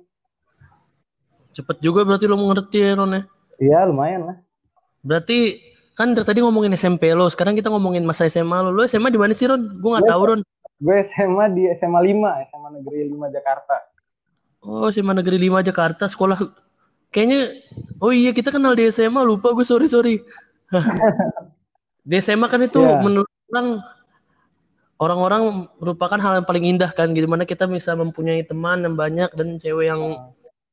Cepet 1.54 1.76
juga 1.78 2.02
berarti 2.02 2.26
lo 2.26 2.34
mengerti 2.34 2.82
ya 2.82 2.98
Ron 2.98 3.14
ya 3.14 3.22
Iya 3.58 3.86
lumayan 3.86 4.28
lah. 4.28 4.36
Berarti 5.04 5.60
kan 5.94 6.10
dari 6.16 6.26
tadi 6.26 6.40
ngomongin 6.42 6.74
SMP 6.74 7.12
lo, 7.14 7.30
sekarang 7.30 7.54
kita 7.54 7.70
ngomongin 7.70 8.02
masa 8.02 8.26
SMA 8.26 8.64
lo. 8.64 8.70
Lo 8.74 8.82
SMA 8.86 9.12
di 9.12 9.20
mana 9.20 9.36
sih 9.36 9.46
Ron? 9.46 9.78
Gue 9.78 9.90
gak 9.94 10.10
tahu 10.10 10.22
Ron. 10.26 10.40
Gue 10.82 10.96
SMA 11.14 11.44
di 11.54 11.62
SMA 11.78 12.00
5, 12.02 12.50
SMA 12.50 12.68
Negeri 12.80 12.98
5 13.14 13.36
Jakarta. 13.36 13.76
Oh 14.64 14.90
SMA 14.90 15.12
Negeri 15.22 15.38
5 15.38 15.68
Jakarta, 15.70 16.04
sekolah 16.10 16.38
kayaknya 17.14 17.46
oh 18.02 18.10
iya 18.10 18.34
kita 18.34 18.50
kenal 18.50 18.74
di 18.74 18.90
SMA 18.90 19.22
lupa 19.22 19.54
gue 19.54 19.62
sorry 19.62 19.86
sorry. 19.86 20.18
di 22.08 22.16
SMA 22.18 22.50
kan 22.50 22.58
itu 22.58 22.82
yeah. 22.82 22.98
menurut 22.98 23.30
orang 23.54 23.68
orang-orang 24.98 25.42
merupakan 25.78 26.18
hal 26.18 26.42
yang 26.42 26.46
paling 26.46 26.64
indah 26.74 26.90
kan 26.90 27.10
gimana 27.14 27.46
kita 27.46 27.70
bisa 27.70 27.94
mempunyai 27.94 28.42
teman 28.42 28.82
yang 28.82 28.94
banyak 28.98 29.30
dan 29.34 29.58
cewek 29.58 29.90
yang 29.90 30.00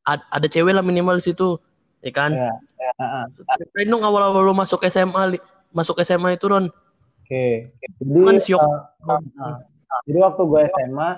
ada 0.07 0.47
cewek 0.49 0.73
lah 0.73 0.81
minimal 0.81 1.17
di 1.17 1.29
situ 1.29 1.61
ya 2.01 2.11
kan? 2.11 2.31
Ya, 2.33 2.51
ya, 2.77 2.91
uh, 3.25 3.85
dong 3.85 4.03
awal-awal 4.03 4.41
lu 4.45 4.53
masuk 4.53 4.81
SMA, 4.89 5.37
masuk 5.73 5.97
SMA 6.01 6.37
itu 6.37 6.45
Ron. 6.49 6.67
Oke. 6.67 7.71
Okay. 7.71 7.71
Jadi, 8.01 8.19
kan 8.27 8.37
uh, 8.37 8.79
uh, 9.07 9.21
uh, 9.39 9.55
jadi 10.09 10.19
waktu 10.19 10.41
gue 10.43 10.61
SMA 10.67 11.09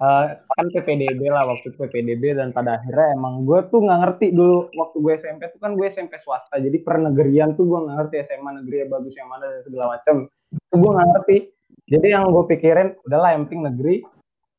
uh, 0.00 0.24
kan 0.36 0.66
PPDB 0.72 1.20
lah 1.28 1.44
waktu 1.46 1.72
PPDB 1.76 2.34
dan 2.34 2.50
pada 2.50 2.80
akhirnya 2.80 3.14
emang 3.14 3.44
gue 3.44 3.60
tuh 3.68 3.84
nggak 3.84 4.00
ngerti 4.06 4.26
dulu 4.34 4.72
waktu 4.74 4.96
gue 4.98 5.12
SMP 5.20 5.42
tuh 5.52 5.60
kan 5.60 5.72
gue 5.76 5.86
SMP 5.92 6.16
swasta 6.24 6.56
jadi 6.58 6.76
pernegerian 6.80 7.54
tuh 7.54 7.68
gue 7.68 7.78
nggak 7.78 7.96
ngerti 8.00 8.16
SMA 8.26 8.50
negeri 8.64 8.76
yang 8.86 8.90
bagus 8.90 9.14
yang 9.14 9.28
mana 9.28 9.44
dan 9.46 9.60
segala 9.62 9.86
macam 9.96 10.14
itu 10.50 10.74
gue 10.74 10.90
nggak 10.90 11.08
ngerti 11.14 11.36
jadi 11.90 12.06
yang 12.18 12.22
gue 12.32 12.44
pikirin 12.48 12.88
udahlah 13.06 13.30
yang 13.36 13.42
penting 13.46 13.62
negeri 13.68 13.94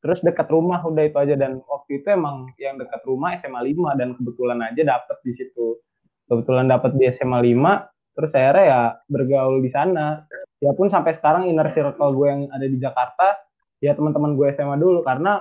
terus 0.02 0.18
dekat 0.20 0.50
rumah 0.50 0.82
udah 0.82 1.06
itu 1.06 1.16
aja. 1.16 1.38
Dan 1.38 1.62
waktu 1.64 2.02
itu 2.02 2.06
emang 2.10 2.50
yang 2.58 2.76
dekat 2.76 3.00
rumah 3.06 3.38
SMA 3.38 3.62
5 3.70 3.98
dan 4.00 4.08
kebetulan 4.18 4.58
aja 4.60 4.82
dapet 4.82 5.16
di 5.22 5.32
situ. 5.38 5.78
Kebetulan 6.26 6.66
dapet 6.66 6.98
di 6.98 7.06
SMA 7.14 7.38
5 7.38 8.18
terus 8.18 8.28
akhirnya 8.36 8.64
ya 8.66 8.80
bergaul 9.08 9.62
di 9.62 9.70
sana. 9.70 10.26
Ya 10.58 10.74
pun 10.74 10.90
sampai 10.90 11.16
sekarang 11.16 11.48
inner 11.48 11.70
circle 11.72 12.12
gue 12.12 12.26
yang 12.28 12.42
ada 12.50 12.66
di 12.66 12.76
Jakarta 12.76 13.38
ya 13.80 13.94
teman-teman 13.94 14.34
gue 14.34 14.46
SMA 14.58 14.76
dulu. 14.76 15.06
Karena 15.06 15.38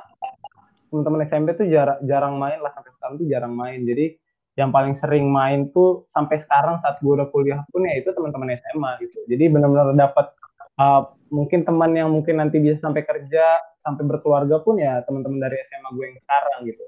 teman-teman 0.94 1.26
SMP 1.26 1.58
tuh 1.58 1.66
jarang 1.68 2.00
jarang 2.06 2.38
main 2.38 2.62
lah. 2.62 2.72
Sampai 2.78 2.94
sekarang 2.96 3.18
tuh 3.18 3.28
jarang 3.28 3.54
main. 3.58 3.82
Jadi 3.82 4.14
yang 4.60 4.70
paling 4.70 5.00
sering 5.00 5.32
main 5.32 5.72
tuh 5.72 6.06
sampai 6.12 6.44
sekarang 6.44 6.78
saat 6.84 7.00
gue 7.00 7.10
udah 7.10 7.32
kuliah 7.32 7.64
pun 7.72 7.88
ya 7.88 7.98
itu 7.98 8.14
teman-teman 8.14 8.54
SMA 8.62 8.92
gitu. 9.02 9.18
Jadi 9.26 9.44
benar-benar 9.48 9.96
dapat 9.96 10.36
uh, 10.82 11.02
mungkin 11.32 11.64
teman 11.64 11.92
yang 11.96 12.10
mungkin 12.12 12.42
nanti 12.42 12.60
bisa 12.60 12.82
sampai 12.82 13.06
kerja 13.06 13.46
sampai 13.82 14.04
berkeluarga 14.06 14.62
pun 14.62 14.78
ya 14.78 15.02
teman-teman 15.06 15.42
dari 15.42 15.58
SMA 15.70 15.90
gue 15.96 16.06
yang 16.06 16.18
sekarang 16.22 16.60
gitu. 16.68 16.84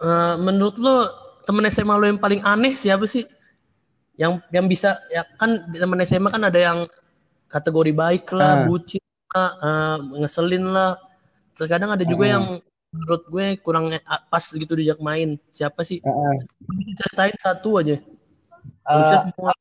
Uh, 0.00 0.34
menurut 0.40 0.76
lo 0.80 0.96
teman 1.44 1.68
SMA 1.68 1.94
lo 1.96 2.06
yang 2.08 2.20
paling 2.20 2.40
aneh 2.40 2.72
siapa 2.72 3.04
sih? 3.04 3.26
Yang 4.16 4.40
yang 4.52 4.66
bisa 4.68 4.96
ya 5.12 5.24
kan 5.36 5.60
teman 5.72 6.00
SMA 6.04 6.28
kan 6.32 6.44
ada 6.44 6.60
yang 6.60 6.78
kategori 7.50 7.92
baik 7.92 8.30
lah, 8.32 8.64
uh. 8.64 8.64
bucin 8.64 9.02
lah, 9.34 9.50
uh, 9.60 9.96
ngeselin 10.24 10.64
lah. 10.72 10.96
Terkadang 11.58 11.92
ada 11.92 12.04
juga 12.06 12.24
uh. 12.24 12.30
yang 12.38 12.44
menurut 12.90 13.22
gue 13.28 13.46
kurang 13.60 13.92
pas 14.32 14.44
gitu 14.46 14.72
diajak 14.72 15.02
main. 15.04 15.36
Siapa 15.52 15.84
sih? 15.84 16.00
Uh. 16.00 16.38
Ceritain 16.96 17.36
satu 17.36 17.76
aja. 17.82 18.00
Uh, 18.88 19.04
semua. 19.20 19.52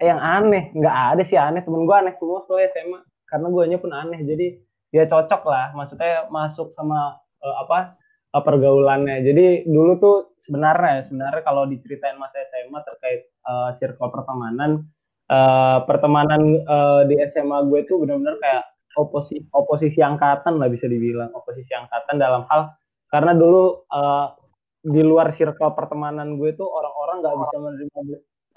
Yang 0.00 0.20
aneh, 0.24 0.64
nggak 0.72 0.96
ada 1.12 1.22
sih 1.28 1.36
aneh. 1.36 1.60
Temen 1.60 1.84
gue 1.84 1.96
aneh 1.96 2.14
semua 2.16 2.40
soalnya 2.48 2.72
SMA 2.72 2.98
karena 3.28 3.46
guanya 3.52 3.76
pun 3.76 3.92
aneh. 3.92 4.20
Jadi 4.24 4.46
dia 4.90 5.04
cocok 5.06 5.42
lah. 5.44 5.76
Maksudnya 5.76 6.26
masuk 6.32 6.72
sama 6.72 7.20
uh, 7.44 7.56
apa 7.62 8.00
uh, 8.32 8.42
pergaulannya. 8.42 9.20
Jadi 9.22 9.68
dulu 9.68 9.92
tuh 10.00 10.16
sebenarnya 10.48 11.06
sebenarnya 11.06 11.42
kalau 11.44 11.68
diceritain 11.68 12.16
masa 12.16 12.42
SMA 12.50 12.80
terkait 12.82 13.30
uh, 13.46 13.76
circle 13.78 14.10
pertemanan 14.10 14.88
uh, 15.30 15.84
pertemanan 15.86 16.64
uh, 16.66 17.06
di 17.06 17.20
SMA 17.30 17.70
gue 17.70 17.86
tuh 17.86 18.02
benar-benar 18.02 18.40
kayak 18.42 18.64
oposisi 18.98 19.46
oposisi 19.54 20.00
angkatan 20.02 20.58
lah 20.58 20.66
bisa 20.66 20.90
dibilang. 20.90 21.30
Oposisi 21.36 21.70
angkatan 21.70 22.18
dalam 22.18 22.48
hal 22.50 22.74
karena 23.10 23.36
dulu 23.36 23.84
uh, 23.90 24.34
di 24.80 25.04
luar 25.04 25.36
circle 25.36 25.76
pertemanan 25.76 26.40
gue 26.40 26.56
tuh 26.56 26.64
orang-orang 26.64 27.20
nggak 27.20 27.36
bisa 27.36 27.56
menerima 27.60 28.00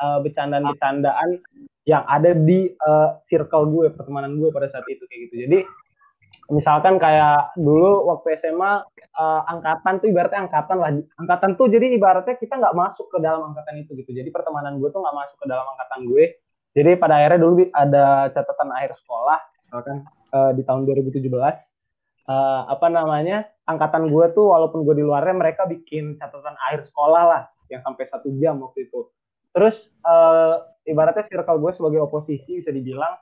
uh, 0.03 0.19
bercandaan-bercandaan 0.19 1.39
yang 1.87 2.03
ada 2.07 2.31
di 2.35 2.71
uh, 2.83 3.19
circle 3.27 3.71
gue, 3.71 3.87
pertemanan 3.95 4.35
gue 4.39 4.51
pada 4.51 4.67
saat 4.71 4.87
itu 4.91 5.03
kayak 5.07 5.21
gitu. 5.31 5.35
Jadi 5.47 5.59
misalkan 6.51 6.99
kayak 6.99 7.55
dulu 7.55 8.03
waktu 8.11 8.35
SMA 8.43 8.71
uh, 8.71 8.75
eh, 9.15 9.41
angkatan 9.47 10.03
tuh 10.03 10.07
ibaratnya 10.11 10.47
angkatan 10.47 10.77
lah. 10.79 10.91
Angkatan 11.19 11.55
tuh 11.55 11.67
jadi 11.71 11.95
ibaratnya 11.95 12.35
kita 12.39 12.59
nggak 12.59 12.75
masuk 12.75 13.07
ke 13.11 13.17
dalam 13.23 13.51
angkatan 13.51 13.83
itu 13.83 13.95
gitu. 13.99 14.11
Jadi 14.11 14.31
pertemanan 14.31 14.79
gue 14.79 14.89
tuh 14.91 14.99
nggak 14.99 15.15
masuk 15.15 15.37
ke 15.43 15.47
dalam 15.47 15.65
angkatan 15.75 15.99
gue. 16.07 16.23
Jadi 16.73 16.91
pada 16.97 17.21
akhirnya 17.21 17.39
dulu 17.39 17.53
ada 17.69 18.05
catatan 18.33 18.69
akhir 18.73 18.91
sekolah, 19.05 19.37
misalkan 19.67 19.97
uh, 20.33 20.51
di 20.57 20.61
tahun 20.65 20.81
2017. 20.89 21.19
Uh, 22.23 22.63
apa 22.71 22.87
namanya 22.87 23.43
angkatan 23.67 24.07
gue 24.07 24.25
tuh 24.31 24.55
walaupun 24.55 24.87
gue 24.87 24.95
di 24.95 25.03
luarnya 25.03 25.35
mereka 25.35 25.67
bikin 25.67 26.15
catatan 26.15 26.55
akhir 26.55 26.87
sekolah 26.87 27.23
lah 27.27 27.41
yang 27.67 27.83
sampai 27.83 28.07
satu 28.07 28.31
jam 28.39 28.63
waktu 28.63 28.87
itu 28.87 29.11
Terus 29.53 29.75
uh, 30.03 30.65
ibaratnya 30.83 31.29
circle 31.29 31.61
gue 31.61 31.71
sebagai 31.77 31.99
oposisi 32.03 32.59
bisa 32.59 32.73
dibilang 32.73 33.15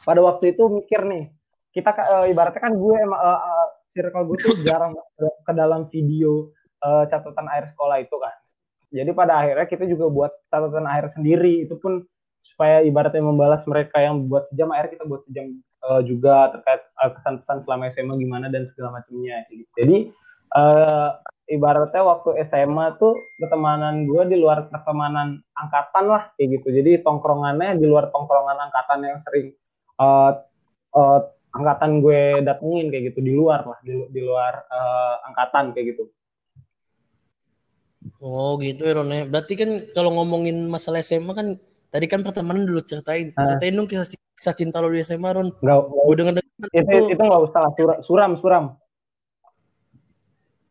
pada 0.00 0.20
waktu 0.24 0.56
itu 0.56 0.64
mikir 0.72 1.04
nih 1.04 1.28
kita 1.70 1.92
uh, 1.94 2.26
ibaratnya 2.26 2.60
kan 2.64 2.74
gue 2.74 2.94
emang 2.98 3.20
uh, 3.20 3.38
uh, 3.38 3.68
circle 3.94 4.26
gue 4.26 4.36
tuh 4.40 4.54
jarang 4.66 4.96
ke 5.18 5.52
dalam 5.54 5.86
video 5.92 6.50
uh, 6.82 7.06
catatan 7.06 7.46
akhir 7.46 7.74
sekolah 7.74 7.96
itu 8.02 8.16
kan. 8.18 8.34
Jadi 8.90 9.10
pada 9.14 9.38
akhirnya 9.38 9.66
kita 9.70 9.84
juga 9.86 10.10
buat 10.10 10.32
catatan 10.50 10.86
akhir 10.88 11.14
sendiri 11.14 11.68
itu 11.68 11.78
pun 11.78 12.02
supaya 12.42 12.82
ibaratnya 12.82 13.22
membalas 13.22 13.62
mereka 13.70 14.02
yang 14.02 14.26
buat 14.26 14.50
sejam 14.50 14.74
akhirnya 14.74 14.98
kita 14.98 15.04
buat 15.06 15.22
sejam 15.30 15.46
uh, 15.86 16.02
juga 16.02 16.50
terkait 16.58 16.82
uh, 16.98 17.10
kesan-kesan 17.14 17.58
selama 17.62 17.82
SMA 17.94 18.14
gimana 18.18 18.46
dan 18.50 18.66
segala 18.74 18.98
macamnya 18.98 19.46
gitu. 19.52 19.70
Jadi 19.78 19.96
uh, 20.56 21.18
ibaratnya 21.50 22.02
waktu 22.06 22.46
SMA 22.46 22.96
tuh 23.02 23.18
pertemanan 23.36 24.06
gue 24.06 24.22
di 24.30 24.36
luar 24.38 24.70
pertemanan 24.70 25.42
angkatan 25.58 26.04
lah 26.06 26.22
kayak 26.38 26.62
gitu. 26.62 26.68
Jadi 26.70 27.02
tongkrongannya 27.02 27.76
di 27.76 27.86
luar 27.90 28.14
tongkrongan 28.14 28.70
angkatan 28.70 28.98
yang 29.02 29.18
sering 29.26 29.46
uh, 29.98 30.38
uh, 30.94 31.20
angkatan 31.50 31.98
gue 31.98 32.46
datengin 32.46 32.86
kayak 32.94 33.04
gitu 33.10 33.20
di 33.26 33.32
luar 33.34 33.66
lah 33.66 33.78
di, 33.82 34.06
di 34.14 34.20
luar 34.22 34.62
uh, 34.70 35.26
angkatan 35.26 35.74
kayak 35.74 35.98
gitu. 35.98 36.04
Oh 38.22 38.56
gitu 38.62 38.86
ya 38.86 38.96
Ron. 38.96 39.12
Berarti 39.28 39.54
kan 39.58 39.70
kalau 39.92 40.14
ngomongin 40.16 40.70
masalah 40.70 41.04
SMA 41.04 41.34
kan 41.34 41.58
tadi 41.90 42.06
kan 42.06 42.22
pertemanan 42.22 42.64
dulu 42.64 42.80
ceritain. 42.86 43.34
Uh. 43.34 43.42
Ceritain 43.42 43.74
dong 43.74 43.90
kisah, 43.90 44.06
kisah 44.38 44.54
cinta 44.54 44.78
lo 44.78 44.88
di 44.88 45.02
SMA 45.02 45.30
Ron. 45.34 45.48
Enggak. 45.50 45.78
Gue 45.90 46.14
denger, 46.16 46.32
denger 46.38 46.46
itu, 46.78 46.96
itu 47.18 47.22
nggak 47.26 47.42
usah. 47.50 47.62
Suram, 48.06 48.38
suram. 48.38 48.79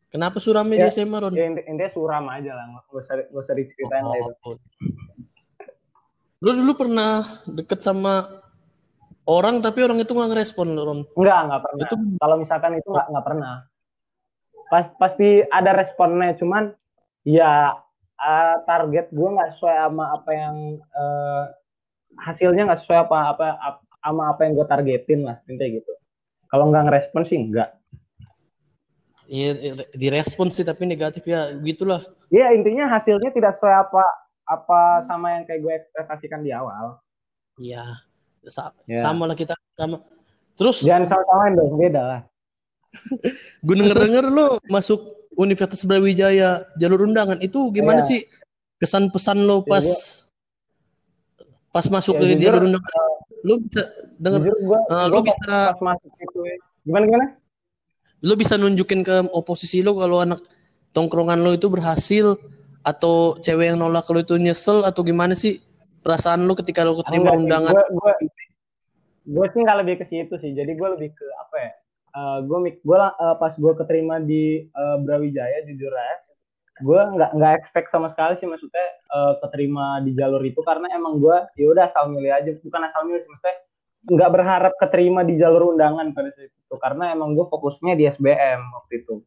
Kenapa 0.09 0.41
suram 0.41 0.65
ya, 0.73 0.89
di 0.89 0.97
SMA, 0.97 1.17
Ron? 1.21 1.37
Ya, 1.37 1.45
intinya 1.45 1.89
suram 1.93 2.25
aja 2.33 2.51
lah, 2.57 2.65
nggak 2.65 2.83
usah, 2.89 3.13
nggak 3.29 3.43
usah 3.45 3.55
diceritain 3.55 4.05
oh, 4.05 4.13
itu. 4.17 4.51
Lu 6.41 6.51
dulu 6.57 6.71
pernah 6.73 7.21
deket 7.45 7.77
sama 7.85 8.25
orang 9.29 9.61
tapi 9.61 9.85
orang 9.85 10.01
itu 10.01 10.09
nggak 10.09 10.33
ngerespon, 10.33 10.73
Ron? 10.73 10.99
Enggak, 11.13 11.39
nggak 11.45 11.61
pernah. 11.61 11.85
Itu... 11.85 11.95
Kalau 12.17 12.35
misalkan 12.41 12.71
itu 12.81 12.89
nggak 12.89 13.07
nggak 13.13 13.25
pernah. 13.25 13.53
Pas, 14.69 14.85
pasti 14.97 15.29
ada 15.45 15.71
responnya, 15.77 16.33
cuman 16.41 16.73
ya 17.25 17.77
uh, 18.17 18.55
target 18.65 19.13
gue 19.13 19.29
nggak 19.29 19.57
sesuai 19.57 19.75
sama 19.77 20.05
apa 20.17 20.31
yang 20.33 20.55
uh, 20.97 21.43
hasilnya 22.17 22.65
nggak 22.65 22.81
sesuai 22.85 22.99
apa 23.05 23.17
apa 23.37 23.47
sama 24.01 24.33
apa 24.33 24.41
yang 24.45 24.57
gue 24.57 24.65
targetin 24.65 25.21
lah, 25.21 25.37
intinya 25.45 25.69
gitu. 25.77 25.93
Kalau 26.49 26.73
nggak 26.73 26.85
ngerespon 26.89 27.23
sih 27.29 27.37
enggak. 27.37 27.78
Iya, 29.29 29.77
direspon 29.93 30.49
sih 30.49 30.65
tapi 30.65 30.89
negatif 30.89 31.21
ya, 31.29 31.53
gitulah. 31.61 32.01
Iya, 32.33 32.57
intinya 32.57 32.89
hasilnya 32.89 33.29
tidak 33.29 33.61
sesuai 33.61 33.75
apa 33.77 34.03
apa 34.49 35.05
sama 35.05 35.37
yang 35.37 35.43
kayak 35.45 35.61
gue 35.61 35.73
ekspektasikan 35.77 36.41
di 36.41 36.49
awal. 36.49 36.97
Iya. 37.61 37.85
Sa 38.49 38.73
ya. 38.89 39.05
Sama 39.05 39.29
lah 39.29 39.37
kita 39.37 39.53
sama. 39.77 40.01
Terus 40.57 40.81
jangan 40.81 41.13
salah-salahin 41.13 41.53
dong, 41.61 41.77
beda 41.77 42.01
lah. 42.01 42.21
gue 43.65 43.75
denger-denger 43.77 44.25
lo 44.33 44.57
masuk 44.65 45.29
Universitas 45.37 45.85
Brawijaya 45.85 46.65
jalur 46.81 47.05
undangan 47.05 47.37
itu 47.37 47.69
gimana 47.69 48.01
ya. 48.01 48.09
sih 48.09 48.19
kesan 48.81 49.13
pesan 49.13 49.45
lo 49.45 49.61
pas 49.61 49.85
ya, 49.85 51.45
pas 51.69 51.85
masuk 51.85 52.17
ya, 52.17 52.33
ke 52.33 52.41
jalur 52.41 52.65
undangan? 52.65 52.91
Uh, 52.97 53.13
lo 53.45 53.53
bisa 53.61 53.83
denger 54.17 54.41
jujur, 54.49 54.57
gua, 54.65 54.79
uh, 54.89 55.05
lo 55.05 55.21
bisa 55.21 55.37
pas 55.77 55.81
masuk 55.93 56.11
itu 56.17 56.39
gimana 56.81 57.03
gimana? 57.05 57.25
Lo 58.23 58.33
bisa 58.35 58.59
nunjukin 58.59 59.01
ke 59.03 59.15
oposisi 59.31 59.79
lo 59.79 59.95
kalau 59.95 60.23
anak 60.23 60.39
tongkrongan 60.91 61.39
lo 61.39 61.55
itu 61.55 61.71
berhasil 61.71 62.35
atau 62.83 63.35
cewek 63.39 63.75
yang 63.75 63.79
nolak 63.79 64.07
lo 64.11 64.19
itu 64.19 64.35
nyesel 64.39 64.83
atau 64.83 65.03
gimana 65.03 65.35
sih 65.35 65.59
perasaan 66.03 66.43
lo 66.47 66.55
ketika 66.55 66.83
lo 66.83 66.99
keterima 67.03 67.35
Enggak, 67.35 67.39
undangan? 67.43 67.73
Gue, 67.75 68.13
gue, 69.29 69.45
sih 69.51 69.61
nggak 69.63 69.79
lebih 69.83 69.95
ke 70.01 70.05
situ 70.07 70.35
sih. 70.39 70.51
Jadi 70.55 70.71
gue 70.73 70.89
lebih 70.95 71.11
ke 71.11 71.25
apa 71.37 71.55
ya? 71.59 71.71
Uh, 72.09 72.37
gue 72.41 72.57
gue 72.81 72.97
uh, 72.97 73.35
pas 73.37 73.53
gue 73.53 73.73
keterima 73.77 74.17
di 74.17 74.65
uh, 74.73 74.97
Brawijaya 74.97 75.61
jujur 75.69 75.93
aja, 75.93 76.29
gue 76.79 77.01
nggak 77.15 77.31
nggak 77.35 77.53
expect 77.59 77.91
sama 77.91 78.09
sekali 78.15 78.39
sih 78.39 78.47
maksudnya 78.47 78.87
uh, 79.11 79.35
keterima 79.43 79.99
di 80.01 80.15
jalur 80.15 80.39
itu 80.41 80.63
karena 80.63 80.87
emang 80.95 81.19
gue 81.19 81.37
ya 81.59 81.67
udah 81.69 81.91
asal 81.91 82.07
milih 82.07 82.31
aja 82.31 82.55
bukan 82.63 82.81
asal 82.87 83.03
milih 83.03 83.23
maksudnya 83.27 83.55
nggak 84.07 84.31
berharap 84.31 84.73
keterima 84.79 85.27
di 85.27 85.35
jalur 85.35 85.75
undangan 85.75 86.15
pada 86.15 86.31
saat 86.31 86.47
itu 86.47 86.75
karena 86.79 87.11
emang 87.11 87.35
gue 87.35 87.45
fokusnya 87.49 87.99
di 87.99 88.07
SBM 88.07 88.59
waktu 88.71 89.03
itu. 89.03 89.19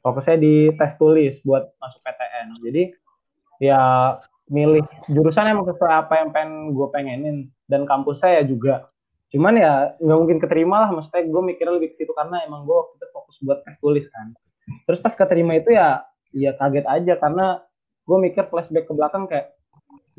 Fokusnya 0.00 0.36
di 0.40 0.54
tes 0.78 0.96
tulis 0.96 1.34
buat 1.44 1.76
masuk 1.76 2.00
PTN 2.00 2.46
jadi 2.64 2.82
ya 3.60 3.80
milih 4.50 4.82
jurusan 5.12 5.46
emang 5.46 5.68
sesuai 5.68 5.92
apa 6.06 6.14
yang 6.24 6.28
pengen 6.34 6.74
gue 6.74 6.86
pengenin. 6.90 7.36
Dan 7.70 7.86
kampus 7.86 8.18
saya 8.18 8.42
juga. 8.42 8.90
Cuman 9.30 9.54
ya 9.54 9.94
nggak 10.02 10.18
mungkin 10.18 10.38
keterima 10.42 10.86
lah. 10.86 10.90
Maksudnya 10.90 11.22
gue 11.26 11.42
mikirnya 11.42 11.74
lebih 11.78 11.94
ke 11.94 12.02
situ 12.02 12.12
karena 12.14 12.42
emang 12.42 12.66
gue 12.66 12.74
waktu 12.74 12.98
itu 12.98 13.06
fokus 13.14 13.36
buat 13.46 13.58
tes 13.62 13.76
tulis 13.78 14.06
kan. 14.10 14.34
Terus 14.86 14.98
pas 15.02 15.14
keterima 15.14 15.54
itu 15.54 15.70
ya 15.74 16.02
ya 16.34 16.54
kaget 16.58 16.86
aja. 16.86 17.14
Karena 17.20 17.46
gue 18.08 18.18
mikir 18.18 18.50
flashback 18.50 18.90
ke 18.90 18.92
belakang 18.96 19.30
kayak 19.30 19.54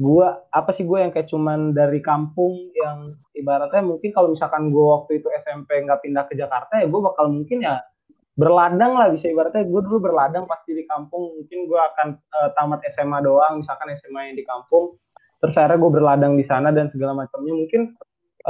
gue 0.01 0.27
apa 0.49 0.71
sih 0.73 0.81
gue 0.81 0.97
yang 0.97 1.13
kayak 1.13 1.29
cuman 1.29 1.77
dari 1.77 2.01
kampung 2.01 2.73
yang 2.73 3.13
ibaratnya 3.37 3.85
mungkin 3.85 4.09
kalau 4.09 4.33
misalkan 4.33 4.73
gue 4.73 4.81
waktu 4.81 5.21
itu 5.21 5.29
SMP 5.45 5.77
nggak 5.85 6.01
pindah 6.01 6.25
ke 6.25 6.33
Jakarta 6.33 6.81
ya 6.81 6.89
gue 6.89 7.01
bakal 7.05 7.29
mungkin 7.29 7.61
ya 7.61 7.85
berladang 8.33 8.97
lah 8.97 9.13
bisa 9.13 9.29
ibaratnya 9.29 9.61
gue 9.61 9.81
dulu 9.85 10.09
berladang 10.09 10.49
pasti 10.49 10.73
di 10.73 10.89
kampung 10.89 11.37
mungkin 11.37 11.69
gue 11.69 11.81
akan 11.93 12.07
uh, 12.17 12.49
tamat 12.57 12.81
SMA 12.97 13.21
doang 13.21 13.61
misalkan 13.61 13.93
SMA 14.01 14.33
yang 14.33 14.35
di 14.41 14.45
kampung 14.47 14.97
terus 15.37 15.53
akhirnya 15.53 15.77
gue 15.77 15.91
berladang 15.93 16.33
di 16.33 16.45
sana 16.49 16.73
dan 16.73 16.89
segala 16.89 17.13
macamnya 17.13 17.53
mungkin 17.53 17.93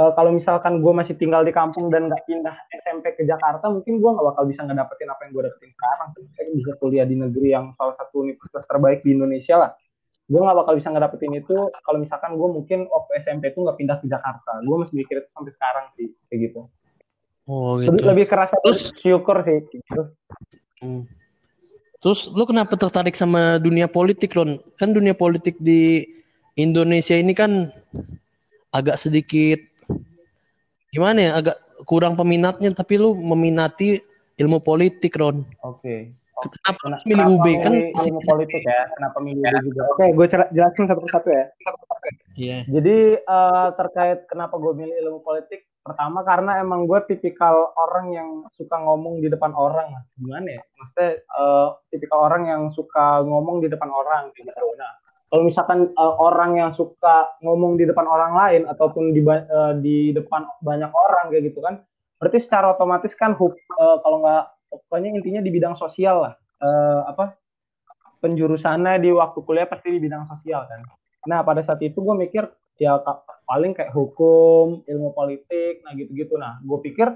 uh, 0.00 0.12
kalau 0.16 0.32
misalkan 0.32 0.80
gue 0.80 0.92
masih 0.92 1.14
tinggal 1.20 1.44
di 1.44 1.52
kampung 1.52 1.92
dan 1.92 2.08
nggak 2.08 2.24
pindah 2.24 2.56
SMP 2.84 3.12
ke 3.16 3.28
Jakarta, 3.28 3.68
mungkin 3.68 4.00
gue 4.00 4.10
nggak 4.12 4.26
bakal 4.32 4.44
bisa 4.48 4.64
ngedapetin 4.64 5.08
apa 5.10 5.20
yang 5.24 5.32
gue 5.36 5.44
dapetin 5.48 5.70
sekarang. 5.76 6.08
Saya 6.32 6.44
bisa 6.52 6.72
kuliah 6.80 7.06
di 7.08 7.16
negeri 7.18 7.48
yang 7.52 7.76
salah 7.76 7.96
satu 8.00 8.24
universitas 8.24 8.64
terbaik 8.64 9.04
di 9.04 9.12
Indonesia 9.12 9.54
lah. 9.60 9.70
Gue 10.32 10.40
nggak 10.40 10.58
bakal 10.64 10.74
bisa 10.80 10.88
ngedapetin 10.88 11.36
itu 11.36 11.56
kalau 11.84 12.00
misalkan 12.00 12.40
gue 12.40 12.48
mungkin 12.48 12.88
waktu 12.88 13.10
SMP 13.20 13.52
itu 13.52 13.60
nggak 13.60 13.76
pindah 13.76 13.96
ke 14.00 14.06
Jakarta. 14.08 14.52
Gue 14.64 14.76
masih 14.80 14.96
mikir 14.96 15.20
itu 15.20 15.28
sampai 15.36 15.52
sekarang 15.52 15.86
sih, 15.92 16.08
kayak 16.32 16.38
gitu. 16.48 16.60
Oh 17.44 17.76
gitu. 17.76 17.92
Lebih, 17.92 18.04
lebih 18.08 18.26
kerasa 18.32 18.56
Terus, 18.64 18.96
syukur 18.96 19.44
sih. 19.44 19.60
Gitu. 19.68 20.00
Hmm. 20.80 21.04
Terus 22.00 22.32
lu 22.32 22.48
kenapa 22.48 22.80
tertarik 22.80 23.12
sama 23.12 23.60
dunia 23.60 23.92
politik, 23.92 24.32
Ron? 24.32 24.56
Kan 24.80 24.96
dunia 24.96 25.12
politik 25.12 25.60
di 25.60 26.08
Indonesia 26.56 27.12
ini 27.12 27.36
kan 27.36 27.68
agak 28.72 28.96
sedikit 28.96 29.60
gimana 30.92 31.18
ya 31.20 31.30
agak 31.40 31.56
kurang 31.88 32.16
peminatnya 32.16 32.72
tapi 32.72 33.00
lu 33.00 33.16
meminati 33.16 34.00
ilmu 34.40 34.64
politik 34.64 35.12
Ron. 35.16 35.44
Oke. 35.64 35.80
Okay. 35.80 36.00
Kenapa, 36.42 36.80
kenapa 36.82 37.04
milih 37.06 37.26
UB 37.38 37.46
kan 37.62 37.72
ilmu 38.02 38.20
politik 38.26 38.62
ya? 38.66 38.80
Kenapa 38.98 39.18
milih 39.22 39.42
UB 39.46 39.64
juga? 39.70 39.82
Oke, 39.94 39.96
okay, 40.02 40.08
gue 40.10 40.26
jelasin 40.50 40.84
satu 40.90 41.00
persatu 41.06 41.28
ya. 41.30 41.44
Iya. 41.44 41.46
Yeah. 42.34 42.62
Jadi 42.66 42.96
uh, 43.30 43.68
terkait 43.78 44.18
kenapa 44.26 44.58
gue 44.58 44.72
milih 44.74 44.96
ilmu 45.06 45.20
politik, 45.22 45.70
pertama 45.86 46.26
karena 46.26 46.58
emang 46.58 46.90
gue 46.90 46.98
tipikal 47.06 47.70
orang 47.78 48.06
yang 48.10 48.28
suka 48.58 48.76
ngomong 48.82 49.22
di 49.22 49.30
depan 49.30 49.54
orang 49.54 50.02
Gimana 50.18 50.48
ya? 50.58 50.62
Maksudnya 50.78 51.10
uh, 51.38 51.68
tipikal 51.94 52.26
orang 52.26 52.42
yang 52.50 52.62
suka 52.74 53.22
ngomong 53.22 53.62
di 53.62 53.70
depan 53.70 53.88
orang 53.88 54.34
gitu. 54.34 54.50
Nah, 54.50 54.92
kalau 55.32 55.48
misalkan 55.48 55.88
uh, 55.96 56.14
orang 56.20 56.60
yang 56.60 56.70
suka 56.76 57.32
ngomong 57.40 57.80
di 57.80 57.88
depan 57.88 58.04
orang 58.04 58.36
lain 58.36 58.62
ataupun 58.68 59.16
di 59.16 59.24
uh, 59.24 59.72
di 59.80 60.12
depan 60.12 60.44
banyak 60.60 60.92
orang 60.92 61.32
kayak 61.32 61.48
gitu 61.48 61.64
kan 61.64 61.80
berarti 62.20 62.38
secara 62.44 62.76
otomatis 62.76 63.10
kan 63.16 63.32
uh, 63.34 63.96
kalau 64.04 64.22
nggak 64.22 64.44
pokoknya 64.72 65.20
intinya 65.20 65.40
di 65.44 65.50
bidang 65.52 65.76
sosial 65.76 66.24
lah. 66.24 66.34
Uh, 66.62 67.02
apa 67.10 67.36
penjurusannya 68.22 69.02
di 69.02 69.10
waktu 69.10 69.42
kuliah 69.42 69.66
pasti 69.66 69.92
di 69.92 70.00
bidang 70.00 70.30
sosial 70.30 70.64
kan. 70.64 70.80
Nah 71.28 71.42
pada 71.42 71.60
saat 71.66 71.82
itu 71.82 71.98
gue 71.98 72.16
mikir 72.16 72.46
ya 72.80 72.96
paling 73.44 73.76
kayak 73.76 73.92
hukum 73.92 74.86
ilmu 74.86 75.10
politik 75.12 75.82
nah 75.84 75.92
gitu-gitu. 75.92 76.38
Nah 76.38 76.62
gue 76.62 76.78
pikir 76.80 77.10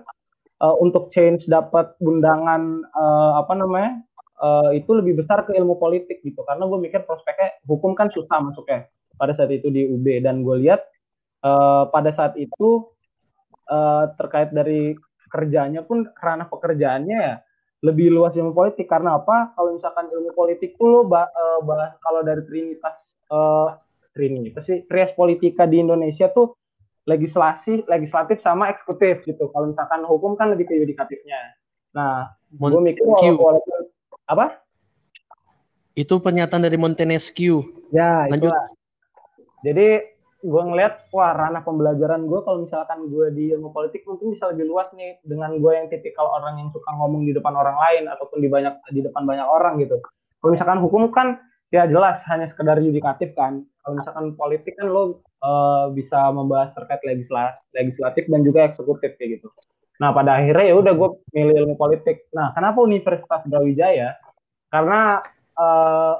uh, 0.61 0.77
untuk 0.83 1.15
change 1.15 1.47
dapat 1.47 1.95
undangan 2.03 2.83
uh, 2.93 3.41
apa 3.41 3.55
namanya 3.55 4.03
uh, 4.43 4.75
itu 4.75 4.91
lebih 4.99 5.23
besar 5.23 5.47
ke 5.47 5.55
ilmu 5.55 5.79
politik 5.79 6.21
gitu. 6.27 6.43
Karena 6.43 6.67
gue 6.67 6.79
mikir 6.83 7.07
prospeknya 7.07 7.55
hukum 7.65 7.95
kan 7.95 8.11
susah 8.11 8.43
masuknya 8.43 8.91
pada 9.17 9.33
saat 9.33 9.49
itu 9.55 9.73
di 9.73 9.89
UB 9.89 10.05
dan 10.21 10.45
gue 10.45 10.67
lihat 10.67 10.85
uh, 11.47 11.89
pada 11.89 12.13
saat 12.13 12.35
itu 12.37 12.85
uh, 13.71 14.13
terkait 14.19 14.53
dari 14.53 14.93
kerjanya 15.27 15.83
pun 15.83 16.07
karena 16.15 16.47
pekerjaannya 16.47 17.19
ya 17.19 17.37
lebih 17.87 18.11
luas 18.11 18.35
ilmu 18.35 18.51
politik 18.51 18.91
karena 18.91 19.23
apa 19.23 19.55
kalau 19.55 19.79
misalkan 19.79 20.11
ilmu 20.11 20.35
politik 20.35 20.75
tuh 20.75 20.91
lo 20.91 21.01
bah, 21.07 21.31
uh, 21.31 21.63
bahas 21.63 21.95
kalau 22.03 22.27
dari 22.27 22.43
trinitas 22.43 22.95
uh, 23.31 23.79
trinitas 24.11 24.67
sih 24.67 24.83
trias 24.91 25.15
politika 25.15 25.63
di 25.71 25.79
Indonesia 25.79 26.27
tuh 26.35 26.59
legislasi 27.07 27.87
legislatif 27.87 28.43
sama 28.43 28.75
eksekutif 28.75 29.23
gitu 29.23 29.47
kalau 29.55 29.71
misalkan 29.71 30.03
hukum 30.03 30.35
kan 30.35 30.51
lebih 30.51 30.67
ke 30.67 30.75
yudikatifnya 30.75 31.55
nah 31.95 32.35
gue 32.51 32.83
mikir 32.83 33.07
walaupun 33.07 33.95
apa? 34.27 34.59
Itu 35.97 36.19
pernyataan 36.19 36.67
dari 36.67 36.77
Montesquieu. 36.77 37.63
Ya, 37.95 38.27
Lanjut. 38.29 38.51
Itulah. 38.53 38.67
Jadi 39.65 39.89
gue 40.47 40.63
ngeliat, 40.63 41.11
wah 41.11 41.35
ranah 41.35 41.67
pembelajaran 41.67 42.23
gue 42.31 42.41
kalau 42.47 42.63
misalkan 42.63 43.11
gue 43.11 43.27
di 43.35 43.51
ilmu 43.51 43.75
politik 43.75 44.07
mungkin 44.07 44.39
bisa 44.39 44.55
lebih 44.55 44.71
luas 44.71 44.87
nih 44.95 45.19
dengan 45.27 45.59
gue 45.59 45.73
yang 45.75 45.91
tipikal 45.91 46.31
orang 46.31 46.63
yang 46.63 46.71
suka 46.71 46.87
ngomong 46.95 47.27
di 47.27 47.35
depan 47.35 47.51
orang 47.51 47.75
lain 47.75 48.07
ataupun 48.07 48.39
di 48.39 48.47
banyak 48.47 48.75
di 48.95 49.03
depan 49.03 49.27
banyak 49.27 49.43
orang 49.43 49.83
gitu. 49.83 49.99
Kalau 50.39 50.51
misalkan 50.55 50.79
hukum 50.79 51.11
kan 51.11 51.43
ya 51.75 51.91
jelas 51.91 52.23
hanya 52.31 52.47
sekedar 52.55 52.79
yudikatif 52.79 53.35
kan. 53.35 53.67
Kalau 53.83 53.99
misalkan 53.99 54.39
politik 54.39 54.79
kan 54.79 54.87
lo 54.87 55.19
uh, 55.43 55.91
bisa 55.91 56.31
membahas 56.31 56.71
terkait 56.79 57.03
legislatif, 57.03 58.25
dan 58.31 58.41
juga 58.47 58.71
eksekutif 58.71 59.19
kayak 59.19 59.43
gitu. 59.43 59.51
Nah 59.99 60.15
pada 60.15 60.39
akhirnya 60.39 60.71
ya 60.71 60.75
udah 60.79 60.93
gue 60.95 61.09
milih 61.35 61.67
ilmu 61.67 61.75
politik. 61.75 62.31
Nah 62.31 62.55
kenapa 62.55 62.79
Universitas 62.87 63.43
Brawijaya? 63.51 64.15
Karena 64.71 65.19
uh, 65.59 66.15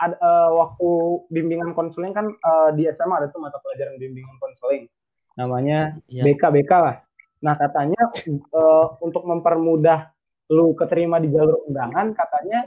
ad, 0.00 0.16
uh, 0.16 0.50
waktu 0.56 0.88
bimbingan 1.28 1.76
konseling 1.76 2.16
kan 2.16 2.26
uh, 2.32 2.72
di 2.72 2.88
SMA 2.88 3.14
ada 3.20 3.28
tuh 3.28 3.44
mata 3.44 3.60
pelajaran 3.60 4.00
bimbingan 4.00 4.36
konseling, 4.40 4.88
namanya 5.36 5.92
ya. 6.08 6.24
BK 6.24 6.42
BK 6.48 6.72
lah. 6.72 6.96
Nah 7.44 7.54
katanya 7.60 8.08
uh, 8.56 8.96
untuk 9.04 9.28
mempermudah 9.28 10.08
lu 10.50 10.72
keterima 10.74 11.20
di 11.20 11.28
jalur 11.28 11.68
undangan, 11.68 12.16
katanya 12.16 12.66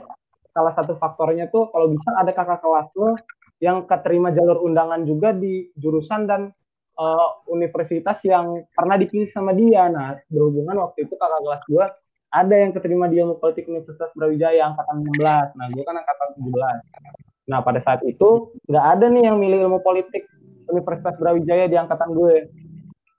salah 0.54 0.72
satu 0.78 0.94
faktornya 0.96 1.50
tuh 1.50 1.68
kalau 1.74 1.90
bisa 1.90 2.14
ada 2.14 2.30
kakak 2.30 2.62
kelas 2.62 2.88
lu 2.94 3.18
yang 3.58 3.86
keterima 3.90 4.30
jalur 4.30 4.62
undangan 4.62 5.02
juga 5.02 5.34
di 5.34 5.68
jurusan 5.74 6.30
dan 6.30 6.54
uh, 6.98 7.28
universitas 7.50 8.18
yang 8.22 8.62
pernah 8.70 8.94
dipilih 8.98 9.30
sama 9.34 9.50
dia. 9.54 9.90
Nah, 9.90 10.18
berhubungan 10.30 10.86
waktu 10.86 11.06
itu 11.06 11.14
kakak 11.18 11.42
kelas 11.42 11.62
gue 11.66 11.86
ada 12.34 12.54
yang 12.58 12.74
keterima 12.74 13.06
di 13.06 13.22
ilmu 13.22 13.38
politik 13.38 13.70
Universitas 13.70 14.10
Brawijaya 14.18 14.74
angkatan 14.74 15.06
16. 15.06 15.54
Nah, 15.54 15.66
gue 15.70 15.84
kan 15.86 15.94
angkatan 15.94 16.28
17. 16.42 17.54
Nah, 17.54 17.58
pada 17.62 17.80
saat 17.86 18.02
itu 18.02 18.50
nggak 18.66 18.86
ada 18.98 19.06
nih 19.06 19.22
yang 19.30 19.38
milih 19.38 19.70
ilmu 19.70 19.78
politik 19.86 20.26
Universitas 20.66 21.14
Brawijaya 21.22 21.70
di 21.70 21.78
angkatan 21.78 22.10
gue. 22.10 22.50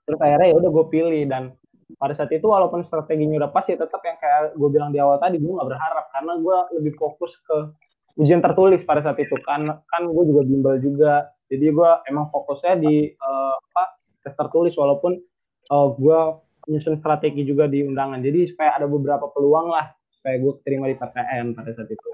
Terus 0.04 0.20
akhirnya 0.20 0.52
ya 0.52 0.56
udah 0.60 0.70
gue 0.70 0.84
pilih 0.92 1.22
dan 1.26 1.56
pada 1.96 2.12
saat 2.18 2.30
itu 2.34 2.44
walaupun 2.44 2.84
strateginya 2.84 3.46
udah 3.46 3.50
pas 3.54 3.64
ya 3.64 3.78
tetap 3.78 4.02
yang 4.02 4.18
kayak 4.18 4.58
gue 4.58 4.68
bilang 4.68 4.90
di 4.90 4.98
awal 4.98 5.22
tadi 5.22 5.38
gue 5.38 5.48
nggak 5.48 5.70
berharap 5.70 6.10
karena 6.10 6.32
gue 6.42 6.56
lebih 6.82 6.92
fokus 6.98 7.30
ke 7.46 7.56
ujian 8.18 8.42
tertulis 8.42 8.82
pada 8.82 9.06
saat 9.06 9.18
itu 9.22 9.38
kan 9.46 9.70
kan 9.86 10.02
gue 10.02 10.24
juga 10.26 10.42
bimbel 10.42 10.82
juga 10.82 11.30
jadi 11.46 11.70
gue 11.70 11.90
emang 12.10 12.26
fokusnya 12.34 12.74
di 12.82 13.14
uh, 13.14 13.54
apa 13.54 13.84
tes 14.26 14.34
tertulis 14.34 14.74
walaupun 14.74 15.14
uh, 15.70 15.88
gue 15.94 16.20
nyusun 16.66 16.98
strategi 16.98 17.46
juga 17.46 17.70
di 17.70 17.82
undangan. 17.86 18.18
Jadi 18.20 18.50
supaya 18.50 18.76
ada 18.76 18.86
beberapa 18.90 19.30
peluang 19.30 19.70
lah 19.70 19.94
supaya 20.18 20.42
gue 20.42 20.52
terima 20.66 20.90
di 20.90 20.98
PTN 20.98 21.54
pada 21.54 21.70
saat 21.72 21.90
itu. 21.90 22.10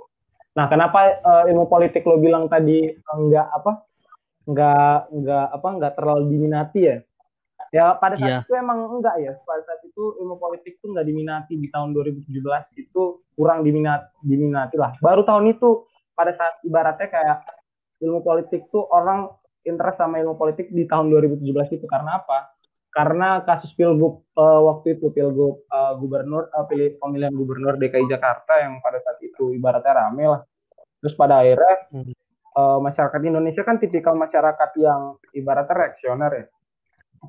Nah 0.52 0.68
kenapa 0.68 1.16
uh, 1.24 1.44
ilmu 1.48 1.64
politik 1.66 2.04
lo 2.04 2.20
bilang 2.20 2.44
tadi 2.52 2.92
enggak 2.92 3.48
apa 3.48 3.88
enggak 4.44 5.08
enggak 5.08 5.46
apa 5.48 5.68
enggak 5.72 5.92
terlalu 5.96 6.24
diminati 6.28 6.80
ya? 6.84 6.96
Ya 7.72 7.96
pada 7.96 8.20
saat 8.20 8.28
yeah. 8.28 8.44
itu 8.44 8.52
emang 8.52 8.84
enggak 9.00 9.16
ya. 9.16 9.32
Pada 9.48 9.64
saat 9.64 9.80
itu 9.80 10.20
ilmu 10.20 10.36
politik 10.36 10.76
tuh 10.84 10.92
enggak 10.92 11.08
diminati. 11.08 11.56
Di 11.56 11.72
tahun 11.72 11.96
2017 11.96 12.28
itu 12.76 13.02
kurang 13.32 13.64
diminati 13.64 14.12
diminati 14.20 14.76
lah. 14.76 14.92
Baru 15.00 15.24
tahun 15.24 15.56
itu 15.56 15.88
pada 16.12 16.36
saat 16.36 16.60
ibaratnya 16.68 17.08
kayak 17.08 17.38
ilmu 18.04 18.20
politik 18.20 18.68
tuh 18.68 18.84
orang 18.92 19.32
interest 19.64 19.96
sama 19.96 20.20
ilmu 20.20 20.36
politik 20.36 20.68
di 20.68 20.84
tahun 20.84 21.08
2017 21.08 21.80
itu. 21.80 21.86
Karena 21.88 22.20
apa? 22.20 22.60
Karena 22.92 23.40
kasus 23.48 23.72
pilgub 23.72 24.20
uh, 24.36 24.60
waktu 24.68 25.00
itu 25.00 25.08
pilgub 25.16 25.64
uh, 25.72 25.96
gubernur 25.96 26.52
uh, 26.52 26.68
pilih 26.68 27.00
pemilihan 27.00 27.32
gubernur 27.32 27.80
DKI 27.80 28.04
Jakarta 28.04 28.60
yang 28.60 28.84
pada 28.84 29.00
saat 29.00 29.16
itu 29.24 29.56
ibaratnya 29.56 29.96
rame 29.96 30.24
lah. 30.28 30.40
Terus 31.00 31.16
pada 31.16 31.40
akhirnya 31.40 31.88
uh, 32.52 32.78
masyarakat 32.84 33.20
Indonesia 33.24 33.64
kan 33.64 33.80
tipikal 33.80 34.12
masyarakat 34.12 34.70
yang 34.76 35.16
ibaratnya 35.32 35.72
reaksioner 35.72 36.30
ya. 36.36 36.46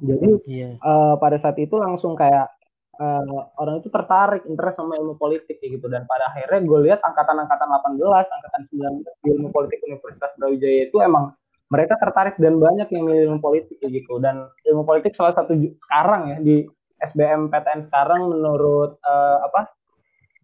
Jadi 0.03 0.29
yeah. 0.51 0.75
Iya. 0.75 0.83
uh, 0.83 1.15
pada 1.15 1.39
saat 1.39 1.55
itu 1.63 1.79
langsung 1.79 2.19
kayak 2.19 2.51
uh, 2.99 3.39
orang 3.55 3.79
itu 3.79 3.87
tertarik 3.87 4.43
interest 4.49 4.77
sama 4.77 4.99
ilmu 4.99 5.15
politik 5.15 5.57
kayak 5.63 5.79
gitu 5.79 5.87
dan 5.87 6.03
pada 6.09 6.33
akhirnya 6.33 6.59
gue 6.65 6.79
lihat 6.91 6.99
angkatan-angkatan 7.01 7.69
18, 7.97 8.03
angkatan 8.03 8.61
19 9.07 9.31
ilmu 9.37 9.47
politik 9.53 9.79
Universitas 9.85 10.33
Brawijaya 10.37 10.91
itu 10.91 10.97
emang 10.99 11.33
mereka 11.73 11.97
tertarik 11.97 12.37
dan 12.37 12.61
banyak 12.61 12.85
yang 12.93 13.03
milih 13.09 13.21
ilmu 13.33 13.39
politik 13.41 13.81
gitu 13.81 14.21
dan 14.21 14.45
ilmu 14.69 14.85
politik 14.85 15.17
salah 15.17 15.33
satu 15.33 15.57
sekarang 15.57 16.29
ya 16.29 16.37
di 16.37 16.69
SBM 17.01 17.49
PTN 17.49 17.89
sekarang 17.89 18.29
menurut 18.29 19.01
uh, 19.01 19.37
apa 19.49 19.61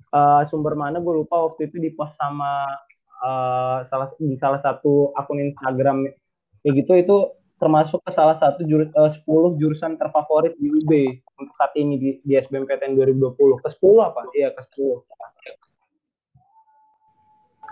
uh, 0.09 0.41
sumber 0.49 0.73
mana 0.73 0.97
gue 0.97 1.13
lupa 1.21 1.45
waktu 1.45 1.69
itu 1.69 1.77
di 1.77 1.93
post 1.93 2.17
sama 2.17 2.65
uh, 3.21 3.85
salah 3.93 4.09
di 4.17 4.33
salah 4.41 4.57
satu 4.65 5.13
akun 5.13 5.37
Instagram 5.37 6.09
kayak 6.65 6.73
gitu 6.81 6.91
itu 6.97 7.17
termasuk 7.59 7.99
ke 8.07 8.11
salah 8.15 8.39
satu 8.39 8.63
jur, 8.63 8.87
uh, 8.87 9.11
10 9.13 9.59
jurusan 9.59 9.99
terfavorit 9.99 10.55
di 10.57 10.71
UB 10.71 10.91
untuk 11.37 11.53
saat 11.59 11.75
ini 11.75 11.99
di, 11.99 12.09
di 12.23 12.39
SBMPTN 12.39 12.95
2020. 12.95 13.35
Ke 13.35 13.69
10 13.75 13.99
apa? 13.99 14.23
Iya, 14.31 14.55
ke 14.55 14.63
10. 14.79 15.03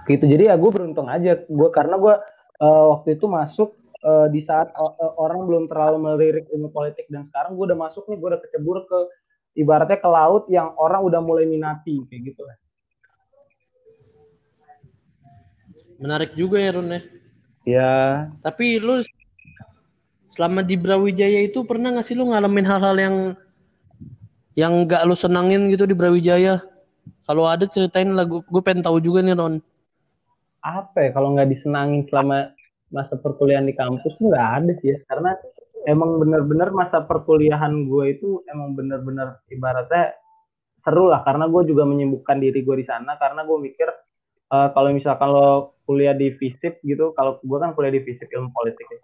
Gitu. 0.07 0.23
Jadi 0.27 0.43
ya 0.47 0.55
gue 0.59 0.71
beruntung 0.71 1.07
aja 1.07 1.39
gue 1.39 1.69
karena 1.71 1.95
gue 1.99 2.15
uh, 2.61 2.97
waktu 2.97 3.17
itu 3.17 3.25
masuk 3.29 3.73
uh, 4.05 4.27
di 4.29 4.45
saat 4.45 4.73
uh, 4.77 5.13
orang 5.17 5.45
belum 5.45 5.63
terlalu 5.69 5.97
melirik 6.01 6.45
ilmu 6.53 6.69
politik 6.73 7.05
dan 7.09 7.25
sekarang 7.29 7.57
gue 7.57 7.65
udah 7.73 7.79
masuk 7.79 8.05
nih 8.09 8.17
gue 8.17 8.27
udah 8.33 8.41
kecebur 8.41 8.77
ke 8.85 8.99
ibaratnya 9.57 9.97
ke 9.97 10.09
laut 10.09 10.43
yang 10.53 10.73
orang 10.77 11.01
udah 11.01 11.21
mulai 11.21 11.49
minati 11.49 12.05
kayak 12.07 12.33
gitu 12.33 12.41
lah. 12.45 12.57
Menarik 15.97 16.37
juga 16.37 16.61
ya 16.61 16.77
Rune. 16.77 16.99
ya. 17.65 17.93
Tapi 18.45 18.77
lu 18.77 19.01
selama 20.29 20.61
di 20.61 20.77
Brawijaya 20.77 21.41
itu 21.41 21.65
pernah 21.65 21.89
nggak 21.89 22.05
sih 22.05 22.13
lu 22.13 22.29
ngalamin 22.29 22.69
hal-hal 22.69 22.95
yang 23.01 23.15
yang 24.53 24.73
gak 24.85 25.05
lu 25.05 25.17
senangin 25.17 25.69
gitu 25.73 25.89
di 25.89 25.97
Brawijaya? 25.97 26.61
Kalau 27.25 27.45
ada 27.49 27.65
ceritain 27.69 28.09
lah, 28.13 28.25
gue 28.25 28.61
pengen 28.65 28.81
tahu 28.81 28.97
juga 28.97 29.21
nih 29.21 29.37
Ron. 29.37 29.61
Apa 30.67 31.07
ya 31.07 31.09
kalau 31.15 31.31
nggak 31.31 31.47
disenangin 31.47 32.03
selama 32.11 32.51
masa 32.91 33.15
perkuliahan 33.15 33.63
di 33.63 33.71
kampus 33.71 34.19
nggak 34.19 34.47
ada 34.59 34.71
sih 34.83 34.91
ya, 34.91 34.99
karena 35.07 35.31
emang 35.87 36.19
bener-bener 36.19 36.75
masa 36.75 36.99
perkuliahan 37.07 37.87
gue 37.87 38.05
itu 38.19 38.43
emang 38.51 38.75
bener-bener 38.75 39.39
ibaratnya 39.47 40.11
seru 40.83 41.07
lah, 41.07 41.23
karena 41.23 41.47
gue 41.47 41.71
juga 41.71 41.87
menyembuhkan 41.87 42.39
diri 42.43 42.63
gue 42.67 42.83
di 42.83 42.85
sana, 42.87 43.15
karena 43.15 43.47
gue 43.47 43.57
mikir 43.63 43.87
uh, 44.51 44.71
kalau 44.75 44.91
misalkan 44.91 45.31
lo 45.31 45.79
kuliah 45.87 46.11
di 46.15 46.35
FISIP 46.35 46.83
gitu, 46.83 47.15
kalau 47.15 47.39
gue 47.39 47.57
kan 47.59 47.71
kuliah 47.71 47.95
di 47.95 48.03
FISIP 48.03 48.27
ilmu 48.27 48.51
politik 48.51 48.87
ya, 48.87 48.99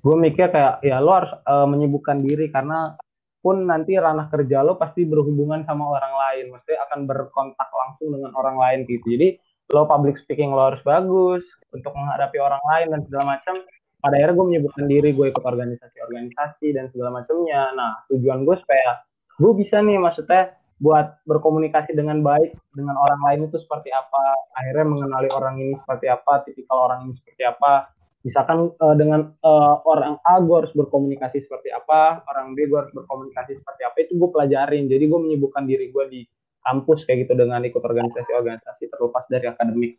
gue 0.00 0.16
mikir 0.16 0.52
kayak 0.52 0.84
ya 0.84 1.00
lo 1.00 1.12
harus 1.12 1.32
uh, 1.48 1.68
menyibukkan 1.68 2.20
diri. 2.20 2.52
Karena 2.52 2.92
pun 3.40 3.60
nanti 3.64 3.96
ranah 3.96 4.28
kerja 4.32 4.64
lo 4.64 4.80
pasti 4.80 5.04
berhubungan 5.04 5.64
sama 5.68 5.88
orang 5.88 6.14
lain, 6.16 6.44
mesti 6.52 6.72
akan 6.76 7.04
berkontak 7.08 7.68
langsung 7.72 8.12
dengan 8.16 8.32
orang 8.36 8.56
lain 8.56 8.78
gitu. 8.88 9.04
Jadi 9.04 9.36
lo 9.72 9.88
public 9.88 10.20
speaking 10.20 10.52
lo 10.52 10.72
harus 10.72 10.82
bagus 10.84 11.42
untuk 11.72 11.96
menghadapi 11.96 12.36
orang 12.38 12.62
lain 12.68 12.86
dan 12.92 13.00
segala 13.08 13.36
macam. 13.36 13.56
Pada 14.02 14.18
akhirnya 14.18 14.34
gue 14.34 14.46
menyebutkan 14.50 14.84
diri, 14.90 15.14
gue 15.14 15.26
ikut 15.30 15.44
organisasi-organisasi 15.46 16.74
dan 16.74 16.90
segala 16.90 17.22
macamnya. 17.22 17.70
Nah 17.72 18.02
tujuan 18.10 18.44
gue 18.44 18.56
supaya 18.60 19.02
gue 19.38 19.52
bisa 19.56 19.80
nih 19.80 19.96
maksudnya 19.96 20.58
buat 20.82 21.22
berkomunikasi 21.30 21.94
dengan 21.94 22.26
baik 22.26 22.58
dengan 22.74 22.98
orang 22.98 23.20
lain 23.22 23.40
itu 23.46 23.62
seperti 23.62 23.94
apa. 23.94 24.34
Akhirnya 24.58 24.86
mengenali 24.90 25.30
orang 25.30 25.54
ini 25.62 25.74
seperti 25.78 26.10
apa, 26.10 26.42
tipikal 26.42 26.90
orang 26.90 27.06
ini 27.06 27.14
seperti 27.14 27.46
apa, 27.46 27.94
misalkan 28.26 28.74
uh, 28.82 28.94
dengan 28.98 29.30
uh, 29.46 29.78
orang 29.86 30.18
A 30.26 30.42
gue 30.42 30.56
harus 30.58 30.74
berkomunikasi 30.74 31.46
seperti 31.46 31.70
apa, 31.70 32.26
orang 32.26 32.58
B 32.58 32.66
gue 32.66 32.78
harus 32.82 32.90
berkomunikasi 32.90 33.62
seperti 33.62 33.82
apa, 33.86 33.96
itu 34.02 34.18
gue 34.18 34.30
pelajarin. 34.34 34.90
Jadi 34.90 35.04
gue 35.06 35.20
menyibukkan 35.22 35.62
diri 35.70 35.86
gue 35.94 36.04
di 36.10 36.20
kampus 36.62 37.04
kayak 37.04 37.26
gitu 37.26 37.32
dengan 37.38 37.60
ikut 37.66 37.82
organisasi-organisasi 37.82 38.84
terlepas 38.90 39.24
dari 39.28 39.46
akademik. 39.50 39.98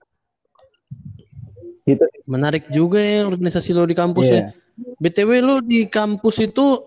Gitu. 1.84 2.04
Menarik 2.24 2.72
juga 2.72 3.04
ya 3.04 3.28
organisasi 3.28 3.76
lo 3.76 3.84
di 3.84 3.96
kampus 3.96 4.28
yeah. 4.32 4.48
ya. 4.48 4.96
BTW 5.04 5.32
lo 5.44 5.56
di 5.60 5.86
kampus 5.86 6.40
itu 6.42 6.80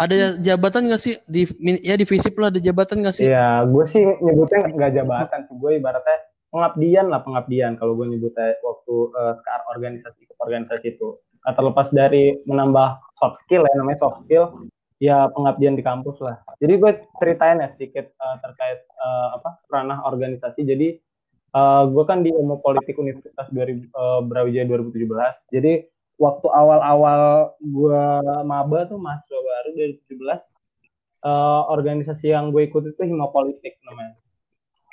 ada 0.00 0.36
jabatan 0.40 0.88
gak 0.88 1.00
sih 1.00 1.16
di 1.28 1.44
ya 1.84 1.92
di 1.96 2.08
FISIP 2.08 2.36
lo 2.36 2.48
ada 2.52 2.60
jabatan 2.60 3.04
gak 3.04 3.16
sih? 3.16 3.28
Iya, 3.28 3.64
gue 3.68 3.84
sih 3.92 4.04
nyebutnya 4.20 4.72
nggak 4.72 4.92
jabatan 4.96 5.40
sih. 5.44 5.54
Gue 5.56 5.76
ibaratnya 5.76 6.18
pengabdian 6.50 7.06
lah 7.08 7.20
pengabdian 7.22 7.78
kalau 7.78 7.94
gue 7.94 8.06
nyebutnya 8.10 8.58
waktu 8.60 8.94
uh, 9.14 9.34
ke 9.38 9.50
organisasi 9.76 10.18
ikut 10.26 10.38
organisasi 10.42 10.86
itu 10.98 11.16
nah, 11.46 11.54
terlepas 11.54 11.88
dari 11.94 12.42
menambah 12.44 12.98
soft 13.22 13.38
skill 13.46 13.62
ya 13.62 13.74
namanya 13.78 13.98
soft 14.02 14.18
skill 14.26 14.50
ya 15.00 15.32
pengabdian 15.32 15.74
di 15.74 15.82
kampus 15.82 16.20
lah. 16.20 16.44
Jadi 16.60 16.76
gue 16.76 16.92
ceritain 17.16 17.58
ya 17.58 17.72
sedikit 17.74 18.12
uh, 18.20 18.36
terkait 18.44 18.84
uh, 19.00 19.40
apa 19.40 19.64
ranah 19.72 20.04
organisasi. 20.04 20.60
Jadi 20.62 21.00
uh, 21.56 21.88
gue 21.88 22.04
kan 22.06 22.22
di 22.22 22.30
ilmu 22.30 22.60
politik 22.62 23.00
Universitas 23.00 23.48
2000, 23.50 23.90
uh, 23.96 24.20
Brawijaya 24.26 24.66
2017 24.68 25.56
jadi 25.56 25.88
waktu 26.20 26.46
awal-awal 26.52 27.54
gue 27.58 28.04
maba 28.44 28.84
tuh 28.84 29.00
mahasiswa 29.00 29.40
baru 29.40 29.68
2017 30.04 30.20
uh, 31.24 31.62
organisasi 31.72 32.28
yang 32.28 32.52
gue 32.52 32.68
ikut 32.68 32.92
itu 32.92 33.02
hima 33.08 33.32
politik 33.32 33.80
namanya. 33.88 34.14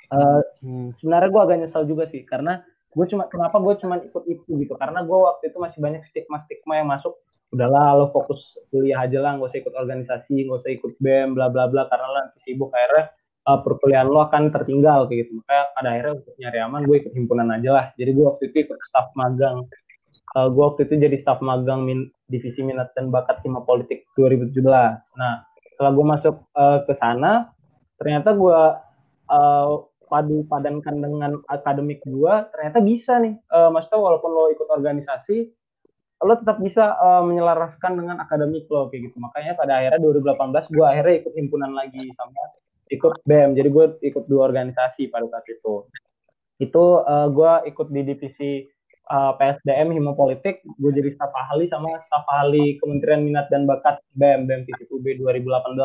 Uh, 0.08 0.40
hmm. 0.64 0.96
Sebenarnya 1.04 1.30
gue 1.36 1.42
agak 1.44 1.58
nyesal 1.60 1.84
juga 1.84 2.08
sih 2.08 2.24
karena 2.24 2.64
gue 2.96 3.06
cuma 3.12 3.28
kenapa 3.28 3.60
gue 3.60 3.76
cuma 3.84 4.00
ikut 4.00 4.24
itu 4.24 4.52
gitu? 4.56 4.74
Karena 4.80 5.04
gue 5.04 5.18
waktu 5.20 5.52
itu 5.52 5.58
masih 5.60 5.80
banyak 5.84 6.02
stigma 6.08 6.48
stigma 6.48 6.80
yang 6.80 6.88
masuk 6.88 7.20
udahlah 7.54 7.96
lo 7.96 8.06
fokus 8.12 8.60
kuliah 8.74 9.08
aja 9.08 9.24
lah 9.24 9.40
gak 9.40 9.50
usah 9.50 9.60
ikut 9.64 9.76
organisasi 9.76 10.36
gak 10.48 10.60
usah 10.64 10.72
ikut 10.76 10.94
bem 11.00 11.32
bla 11.32 11.48
bla 11.48 11.68
bla 11.72 11.88
karena 11.88 12.06
lo 12.08 12.18
nanti 12.20 12.38
sibuk. 12.44 12.72
Akhirnya 12.76 13.14
uh, 13.48 13.60
perkuliahan 13.64 14.08
lo 14.08 14.20
akan 14.28 14.44
tertinggal 14.52 15.08
kayak 15.08 15.28
gitu. 15.28 15.40
Makanya 15.40 15.64
pada 15.72 15.88
akhirnya 15.96 16.14
untuk 16.20 16.34
nyari 16.40 16.60
aman 16.64 16.82
gue 16.84 16.96
ikut 17.00 17.14
himpunan 17.16 17.48
aja 17.56 17.70
lah. 17.72 17.86
Jadi 17.96 18.10
gue 18.12 18.26
waktu 18.28 18.44
itu 18.52 18.58
ikut 18.68 18.78
staff 18.92 19.08
magang. 19.16 19.58
Uh, 20.36 20.48
gue 20.52 20.64
waktu 20.64 20.82
itu 20.86 20.94
jadi 21.00 21.18
staff 21.24 21.40
magang 21.40 21.88
min, 21.88 22.12
divisi 22.28 22.60
minat 22.60 22.92
dan 23.00 23.08
bakat 23.08 23.40
hima 23.48 23.64
politik 23.64 24.04
2017 24.20 24.60
nah 25.16 25.48
setelah 25.72 25.92
gue 25.96 26.06
masuk 26.06 26.36
uh, 26.52 26.84
ke 26.84 27.00
sana 27.00 27.48
ternyata 27.96 28.36
gue 28.36 28.60
uh, 29.32 29.88
padu 30.08 30.48
padankan 30.48 30.96
dengan 31.04 31.32
akademik 31.52 32.02
gua 32.08 32.48
ternyata 32.56 32.80
bisa 32.80 33.20
nih. 33.20 33.36
Uh, 33.52 33.70
maksudnya 33.70 34.00
walaupun 34.00 34.32
lo 34.32 34.50
ikut 34.56 34.68
organisasi 34.72 35.52
lo 36.18 36.34
tetap 36.34 36.58
bisa 36.58 36.98
uh, 36.98 37.22
menyelaraskan 37.22 37.94
dengan 37.94 38.18
akademik 38.24 38.66
lo 38.74 38.90
kayak 38.90 39.12
gitu 39.12 39.18
makanya 39.22 39.54
pada 39.54 39.78
akhirnya 39.78 40.02
2018 40.02 40.74
gua 40.74 40.86
akhirnya 40.94 41.16
ikut 41.22 41.34
himpunan 41.38 41.72
lagi 41.78 42.02
sama 42.18 42.42
ikut 42.92 43.14
BEM 43.28 43.54
jadi 43.56 43.70
gue 43.70 43.86
ikut 44.00 44.24
dua 44.32 44.48
organisasi 44.48 45.12
pada 45.12 45.28
saat 45.28 45.46
itu 45.52 45.86
itu 46.58 46.86
uh, 47.06 47.28
gue 47.30 47.52
ikut 47.70 47.88
di 47.94 48.02
divisi 48.02 48.52
uh, 49.12 49.36
PSDM 49.38 49.94
Himopolitik 49.94 50.64
gue 50.64 50.92
jadi 50.96 51.14
staf 51.14 51.30
ahli 51.36 51.70
sama 51.70 52.00
staf 52.10 52.26
ahli 52.32 52.80
Kementerian 52.82 53.22
Minat 53.28 53.52
dan 53.52 53.70
Bakat 53.70 54.02
BEM 54.18 54.50
BEM 54.50 54.66
Fisip 54.66 54.90
UB 54.90 55.06
2018 55.22 55.78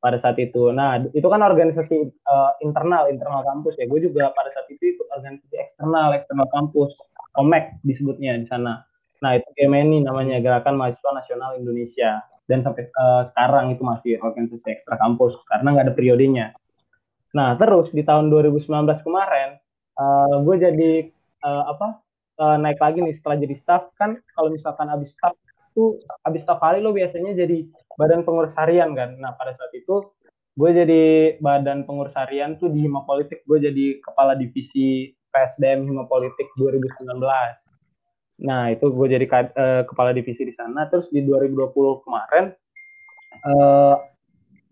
pada 0.00 0.16
saat 0.24 0.40
itu. 0.40 0.72
Nah, 0.72 0.96
itu 1.12 1.28
kan 1.28 1.44
organisasi 1.44 2.08
uh, 2.24 2.50
internal, 2.64 3.12
internal 3.12 3.44
kampus 3.44 3.76
ya. 3.76 3.84
Gue 3.84 4.00
juga 4.00 4.32
pada 4.32 4.48
saat 4.56 4.64
itu 4.72 4.96
ikut 4.96 5.06
organisasi 5.12 5.56
eksternal, 5.60 6.16
eksternal 6.16 6.48
kampus, 6.48 6.88
OMEK 7.36 7.84
disebutnya 7.84 8.40
di 8.40 8.48
sana. 8.48 8.80
Nah, 9.20 9.36
itu 9.36 9.48
GMNI 9.56 10.04
namanya, 10.04 10.40
Gerakan 10.40 10.80
Mahasiswa 10.80 11.12
Nasional 11.12 11.60
Indonesia. 11.60 12.24
Dan 12.48 12.66
sampai 12.66 12.90
uh, 12.98 13.30
sekarang 13.30 13.70
itu 13.72 13.82
masih 13.86 14.12
organisasi 14.18 14.66
ekstra 14.66 14.98
kampus, 14.98 15.38
karena 15.46 15.68
nggak 15.76 15.86
ada 15.86 15.94
periodenya. 15.94 16.46
Nah, 17.30 17.54
terus 17.54 17.92
di 17.94 18.02
tahun 18.02 18.26
2019 18.32 18.66
kemarin, 19.06 19.60
uh, 20.00 20.42
gue 20.42 20.56
jadi 20.58 20.92
uh, 21.46 21.64
apa 21.70 22.02
uh, 22.40 22.56
naik 22.56 22.80
lagi 22.80 23.04
nih 23.04 23.14
setelah 23.20 23.36
jadi 23.38 23.54
staff 23.60 23.82
kan 24.00 24.16
kalau 24.32 24.48
misalkan 24.50 24.88
abis 24.88 25.12
staff 25.14 25.36
itu 25.70 26.00
abis 26.26 26.42
staff 26.42 26.58
kali 26.58 26.82
lo 26.82 26.90
biasanya 26.90 27.36
jadi 27.36 27.68
badan 27.94 28.24
pengurus 28.24 28.56
harian 28.56 28.96
kan. 28.96 29.14
Nah 29.20 29.36
pada 29.36 29.54
saat 29.54 29.70
itu 29.76 30.10
gue 30.58 30.70
jadi 30.74 31.02
badan 31.38 31.86
pengurus 31.86 32.16
harian 32.16 32.58
tuh 32.58 32.72
di 32.72 32.82
Hima 32.88 33.06
Politik. 33.06 33.44
Gue 33.46 33.62
jadi 33.62 34.00
kepala 34.02 34.34
divisi 34.34 35.14
PSDM 35.30 35.86
Hima 35.86 36.10
Politik 36.10 36.50
2019. 36.58 37.22
Nah 38.40 38.72
itu 38.72 38.88
gue 38.88 39.06
jadi 39.06 39.26
uh, 39.28 39.82
kepala 39.84 40.16
divisi 40.16 40.42
di 40.44 40.54
sana. 40.56 40.88
Terus 40.88 41.08
di 41.12 41.24
2020 41.24 42.04
kemarin 42.04 42.44
uh, 43.46 43.96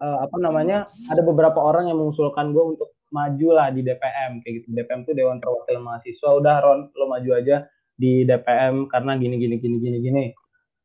uh, 0.00 0.18
apa 0.24 0.36
namanya 0.40 0.88
ada 1.12 1.22
beberapa 1.24 1.58
orang 1.60 1.92
yang 1.92 2.00
mengusulkan 2.00 2.52
gue 2.56 2.64
untuk 2.76 2.90
maju 3.08 3.48
lah 3.56 3.68
di 3.72 3.80
DPM 3.84 4.44
kayak 4.44 4.54
gitu. 4.64 4.66
DPM 4.72 5.04
tuh 5.04 5.14
Dewan 5.16 5.40
Perwakilan 5.40 5.84
Mahasiswa. 5.84 6.28
Udah 6.36 6.56
Ron 6.64 6.88
lo 6.92 7.06
maju 7.08 7.30
aja 7.36 7.68
di 7.98 8.22
DPM 8.22 8.86
karena 8.86 9.18
gini 9.18 9.36
gini 9.42 9.56
gini 9.58 9.76
gini 9.82 9.98
gini 9.98 10.24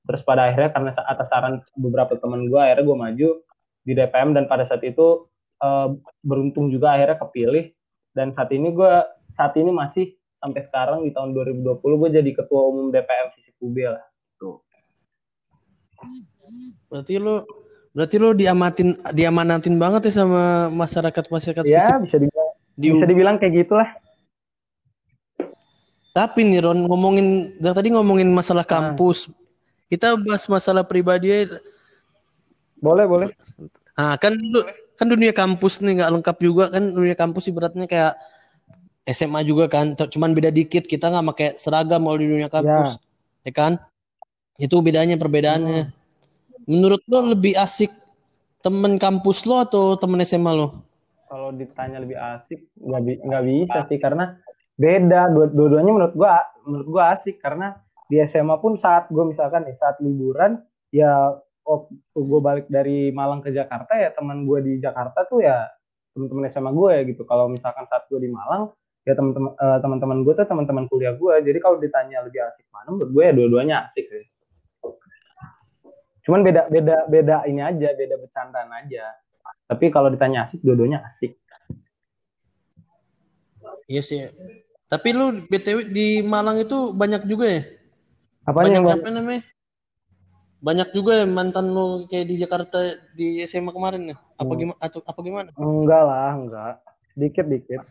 terus 0.03 0.21
pada 0.27 0.51
akhirnya 0.51 0.73
karena 0.73 0.91
atas 1.07 1.27
saran 1.31 1.55
beberapa 1.79 2.19
teman 2.19 2.49
gue 2.51 2.59
akhirnya 2.59 2.83
gue 2.83 2.97
maju 2.97 3.29
di 3.85 3.91
DPM 3.95 4.29
dan 4.35 4.49
pada 4.49 4.67
saat 4.67 4.83
itu 4.83 5.29
uh, 5.63 5.95
beruntung 6.25 6.73
juga 6.73 6.97
akhirnya 6.97 7.21
kepilih 7.23 7.71
dan 8.11 8.35
saat 8.35 8.51
ini 8.51 8.73
gue 8.75 8.93
saat 9.39 9.53
ini 9.55 9.71
masih 9.71 10.17
sampai 10.43 10.61
sekarang 10.67 11.07
di 11.07 11.15
tahun 11.15 11.31
2020 11.31 11.79
gue 11.79 12.09
jadi 12.19 12.31
ketua 12.35 12.61
umum 12.67 12.91
DPM 12.91 13.31
sisi 13.39 13.55
UB 13.63 13.77
lah. 13.87 14.03
Tuh 14.35 14.59
berarti 16.91 17.15
lo 17.15 17.47
berarti 17.95 18.15
lo 18.19 18.35
diamatin 18.35 18.91
diamanatin 19.15 19.79
banget 19.79 20.11
ya 20.11 20.25
sama 20.25 20.67
masyarakat 20.67 21.23
masyarakat 21.31 21.63
ya 21.63 21.95
bisa 22.03 22.19
dibilang 22.19 22.49
di, 22.75 22.87
bisa 22.91 23.05
dibilang 23.07 23.35
kayak 23.39 23.53
gitulah. 23.63 23.89
Tapi 26.13 26.45
nih 26.45 26.61
Ron 26.61 26.85
ngomongin 26.85 27.57
dari 27.57 27.73
tadi 27.73 27.89
ngomongin 27.95 28.29
masalah 28.29 28.67
nah. 28.67 28.69
kampus 28.69 29.31
nah 29.31 29.41
kita 29.87 30.17
bahas 30.17 30.43
masalah 30.49 30.83
pribadi 30.83 31.45
boleh 32.81 33.05
boleh. 33.07 33.29
Nah 33.95 34.17
kan 34.19 34.35
kan 34.97 35.07
dunia 35.07 35.31
kampus 35.31 35.79
nih 35.79 36.01
nggak 36.01 36.11
lengkap 36.19 36.37
juga 36.41 36.69
kan 36.73 36.83
dunia 36.83 37.15
kampus 37.15 37.49
ibaratnya 37.49 37.85
kayak 37.85 38.13
SMA 39.03 39.43
juga 39.43 39.67
kan 39.67 39.95
cuman 39.95 40.31
beda 40.31 40.49
dikit. 40.49 40.87
Kita 40.87 41.11
nggak 41.11 41.25
pakai 41.35 41.49
seragam 41.59 42.07
kalau 42.07 42.17
di 42.19 42.27
dunia 42.27 42.47
kampus 42.47 42.95
ya, 43.43 43.49
ya 43.49 43.51
kan? 43.51 43.73
Itu 44.55 44.79
bedanya 44.79 45.19
perbedaannya. 45.19 45.81
Hmm. 45.83 46.01
menurut 46.63 47.03
lo 47.11 47.35
lebih 47.35 47.59
asik 47.59 47.91
temen 48.63 48.95
kampus 48.95 49.43
lo 49.43 49.59
atau 49.67 49.99
temen 49.99 50.23
SMA 50.23 50.55
lo? 50.55 50.79
Kalau 51.27 51.51
ditanya 51.51 51.99
lebih 51.99 52.15
asik 52.15 52.71
nggak 52.79 53.01
bi 53.03 53.13
nggak 53.19 53.43
bisa 53.43 53.79
sih 53.91 53.99
karena 53.99 54.39
beda. 54.79 55.27
Dua-duanya 55.35 55.91
menurut 55.91 56.15
gua 56.15 56.39
menurut 56.63 56.87
gua 56.87 57.03
asik. 57.19 57.43
Karena 57.43 57.75
di 58.07 58.21
SMA 58.29 58.55
pun 58.61 58.77
saat 58.77 59.09
gue 59.09 59.25
misalkan 59.25 59.65
nih 59.65 59.73
saat 59.79 59.97
liburan 59.97 60.61
ya 60.93 61.33
waktu 61.65 61.95
gue 62.13 62.39
balik 62.43 62.67
dari 62.69 63.09
Malang 63.09 63.41
ke 63.41 63.49
Jakarta 63.49 63.95
ya 63.95 64.11
teman 64.13 64.43
gue 64.45 64.59
di 64.61 64.73
Jakarta 64.77 65.25
tuh 65.25 65.41
ya 65.41 65.65
teman-teman 66.13 66.45
SMA 66.53 66.71
gue 66.71 66.89
ya 66.93 67.01
gitu. 67.09 67.23
Kalau 67.25 67.49
misalkan 67.49 67.89
saat 67.89 68.05
gue 68.11 68.19
di 68.21 68.29
Malang 68.29 68.69
ya 69.03 69.13
teman-teman 69.13 69.51
uh, 69.59 69.77
teman-teman 69.83 70.17
gue 70.23 70.33
tuh 70.33 70.47
teman-teman 70.47 70.85
kuliah 70.87 71.11
gue 71.11 71.33
jadi 71.43 71.59
kalau 71.59 71.75
ditanya 71.79 72.23
lebih 72.23 72.39
asik 72.43 72.63
mana 72.71 72.87
menurut 72.87 73.11
gue 73.11 73.23
ya 73.23 73.33
dua-duanya 73.35 73.75
asik 73.91 74.05
sih 74.07 74.25
cuman 76.23 76.39
beda 76.39 76.71
beda 76.71 76.95
beda 77.11 77.35
ini 77.51 77.59
aja 77.59 77.89
beda 77.91 78.15
bercandaan 78.15 78.71
aja 78.79 79.11
tapi 79.67 79.91
kalau 79.91 80.07
ditanya 80.07 80.47
asik 80.47 80.59
dua-duanya 80.63 81.03
asik 81.13 81.35
Iya 83.83 83.99
sih. 83.99 84.31
Tapi 84.87 85.11
lu 85.11 85.43
BTW 85.51 85.91
di 85.91 86.23
Malang 86.23 86.63
itu 86.63 86.95
banyak 86.95 87.27
juga 87.27 87.51
ya? 87.51 87.61
apa 88.47 88.63
banyak 88.63 88.79
yang 88.79 88.87
apa 88.95 89.09
namanya? 89.11 89.41
Banyak 90.63 90.89
juga 90.95 91.19
ya 91.19 91.25
mantan 91.27 91.67
lu 91.67 92.07
kayak 92.07 92.27
di 92.31 92.35
Jakarta 92.39 92.79
di 93.11 93.43
SMA 93.43 93.75
kemarin 93.75 94.15
ya? 94.15 94.17
Apa 94.39 94.55
Hmm. 94.55 94.59
gimana 94.63 94.79
atau 94.79 95.03
apa 95.03 95.19
gimana? 95.19 95.49
enggak 95.59 95.99
lah 95.99 96.31
enggak 96.31 96.73
dikit 97.13 97.45
dikit 97.45 97.81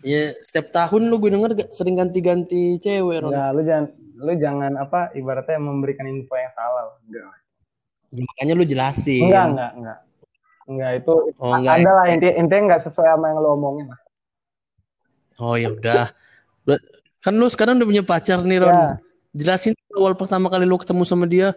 Ya 0.00 0.32
setiap 0.42 0.70
tahun 0.70 1.06
lu 1.06 1.16
gue 1.16 1.30
denger 1.30 1.50
gak 1.54 1.70
sering 1.70 1.94
ganti-ganti 1.94 2.76
cewek 2.76 3.20
Ron. 3.20 3.30
enggak 3.30 3.50
lu 3.52 3.62
jangan 3.62 3.84
lu 4.16 4.32
jangan 4.34 4.72
apa 4.76 5.00
ibaratnya 5.12 5.58
memberikan 5.58 6.04
info 6.04 6.34
yang 6.34 6.52
salah 6.52 6.96
enggak 7.02 7.28
Ya, 8.10 8.24
makanya 8.26 8.54
lu 8.54 8.64
jelasin. 8.64 9.22
enggak 9.22 9.46
enggak 9.46 9.70
enggak 9.76 9.98
enggak 10.66 10.90
itu 10.96 11.12
Oh, 11.36 11.52
enggak. 11.52 11.74
ada 11.78 11.90
lah 11.92 12.04
intinya 12.08 12.34
intinya 12.34 12.62
enggak 12.66 12.82
sesuai 12.82 13.08
sama 13.08 13.26
yang 13.28 13.38
lu 13.38 13.50
omongin 13.50 13.86
lah 13.86 14.00
Oh 15.36 15.54
ya 15.54 15.68
udah. 15.68 16.12
Kan 17.20 17.34
lu 17.34 17.46
sekarang 17.46 17.76
udah 17.76 17.88
punya 17.88 18.00
pacar 18.02 18.40
nih 18.40 18.60
Ron. 18.60 18.72
Ya. 18.72 18.88
Jelasin 19.32 19.72
awal 19.90 20.12
pertama 20.12 20.48
kali 20.48 20.64
lu 20.64 20.76
ketemu 20.76 21.00
sama 21.02 21.24
dia. 21.24 21.52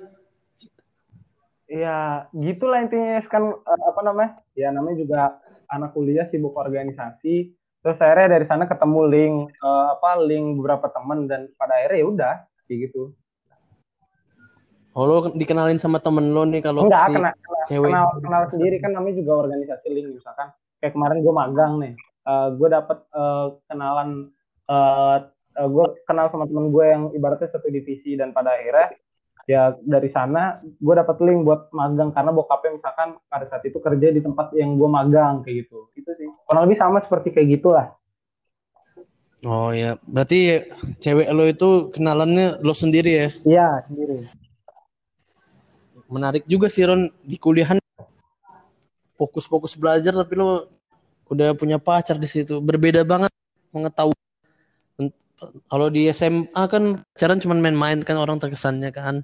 Ya, 1.66 2.28
gitulah 2.32 2.80
intinya 2.80 3.20
kan 3.26 3.44
eh, 3.50 3.82
apa 3.84 4.02
namanya? 4.02 4.32
Ya 4.54 4.70
namanya 4.70 4.98
juga 5.00 5.22
anak 5.68 5.92
kuliah 5.92 6.28
sibuk 6.28 6.54
organisasi. 6.54 7.56
Terus 7.84 8.00
akhirnya 8.00 8.40
dari 8.40 8.46
sana 8.48 8.64
ketemu 8.64 9.00
link 9.12 9.36
eh, 9.60 9.86
apa 9.92 10.10
link 10.24 10.46
beberapa 10.58 10.88
teman 10.88 11.28
dan 11.28 11.52
pada 11.60 11.76
akhirnya 11.84 12.00
ya 12.00 12.08
udah 12.08 12.34
kayak 12.66 12.80
gitu. 12.90 13.12
Oh 14.94 15.04
lu 15.10 15.34
dikenalin 15.36 15.82
sama 15.82 16.00
temen 16.00 16.32
lu 16.32 16.48
nih 16.48 16.62
kalau 16.64 16.86
Enggak, 16.86 17.10
si 17.10 17.18
kena, 17.18 17.32
kena- 17.34 17.66
cewek. 17.68 17.92
kenal, 17.92 18.08
kenal 18.22 18.44
sendiri 18.48 18.78
kan 18.80 18.92
namanya 18.96 19.16
juga 19.20 19.32
organisasi 19.44 19.88
link 19.92 20.08
misalkan. 20.16 20.54
Kayak 20.80 20.94
kemarin 20.96 21.20
gue 21.20 21.34
magang 21.34 21.74
nih. 21.84 21.94
Eh, 22.24 22.48
gue 22.56 22.68
dapet 22.72 22.98
eh, 23.12 23.48
kenalan 23.68 24.10
eh 24.64 25.18
gue 25.54 25.86
kenal 26.10 26.34
sama 26.34 26.50
temen 26.50 26.74
gue 26.74 26.86
yang 26.88 27.04
ibaratnya 27.14 27.52
satu 27.52 27.70
divisi 27.70 28.18
dan 28.18 28.34
pada 28.34 28.58
akhirnya 28.58 28.96
ya 29.44 29.76
dari 29.84 30.08
sana 30.08 30.56
gue 30.64 30.94
dapet 30.96 31.20
link 31.20 31.44
buat 31.44 31.68
magang 31.76 32.16
karena 32.16 32.32
bokapnya 32.32 32.80
misalkan 32.80 33.20
pada 33.28 33.46
saat 33.52 33.64
itu 33.68 33.76
kerja 33.84 34.08
di 34.16 34.24
tempat 34.24 34.56
yang 34.56 34.80
gue 34.80 34.90
magang 34.90 35.44
kayak 35.44 35.68
gitu 35.68 35.92
itu 36.00 36.10
sih 36.16 36.28
kurang 36.48 36.68
lebih 36.68 36.80
sama 36.80 37.04
seperti 37.04 37.32
kayak 37.34 37.60
gitulah 37.60 37.88
Oh 39.44 39.76
ya, 39.76 40.00
berarti 40.08 40.72
cewek 41.04 41.28
lo 41.36 41.44
itu 41.44 41.92
kenalannya 41.92 42.64
lo 42.64 42.72
sendiri 42.72 43.12
ya? 43.12 43.28
iya 43.44 43.68
sendiri 43.84 44.24
Menarik 46.08 46.48
juga 46.48 46.72
sih 46.72 46.88
Ron 46.88 47.12
di 47.28 47.36
kuliahan 47.36 47.82
fokus-fokus 49.20 49.74
belajar 49.76 50.14
tapi 50.14 50.38
lo 50.38 50.70
udah 51.26 51.58
punya 51.58 51.82
pacar 51.82 52.22
di 52.22 52.30
situ. 52.30 52.62
Berbeda 52.62 53.02
banget 53.02 53.34
mengetahui. 53.74 54.14
Kalau 55.42 55.88
di 55.92 56.08
SMA 56.10 56.64
kan 56.74 56.84
pacaran 57.14 57.40
cuma 57.44 57.56
main-main 57.58 58.00
kan 58.08 58.16
orang 58.24 58.38
terkesannya 58.42 58.90
kan. 58.96 59.16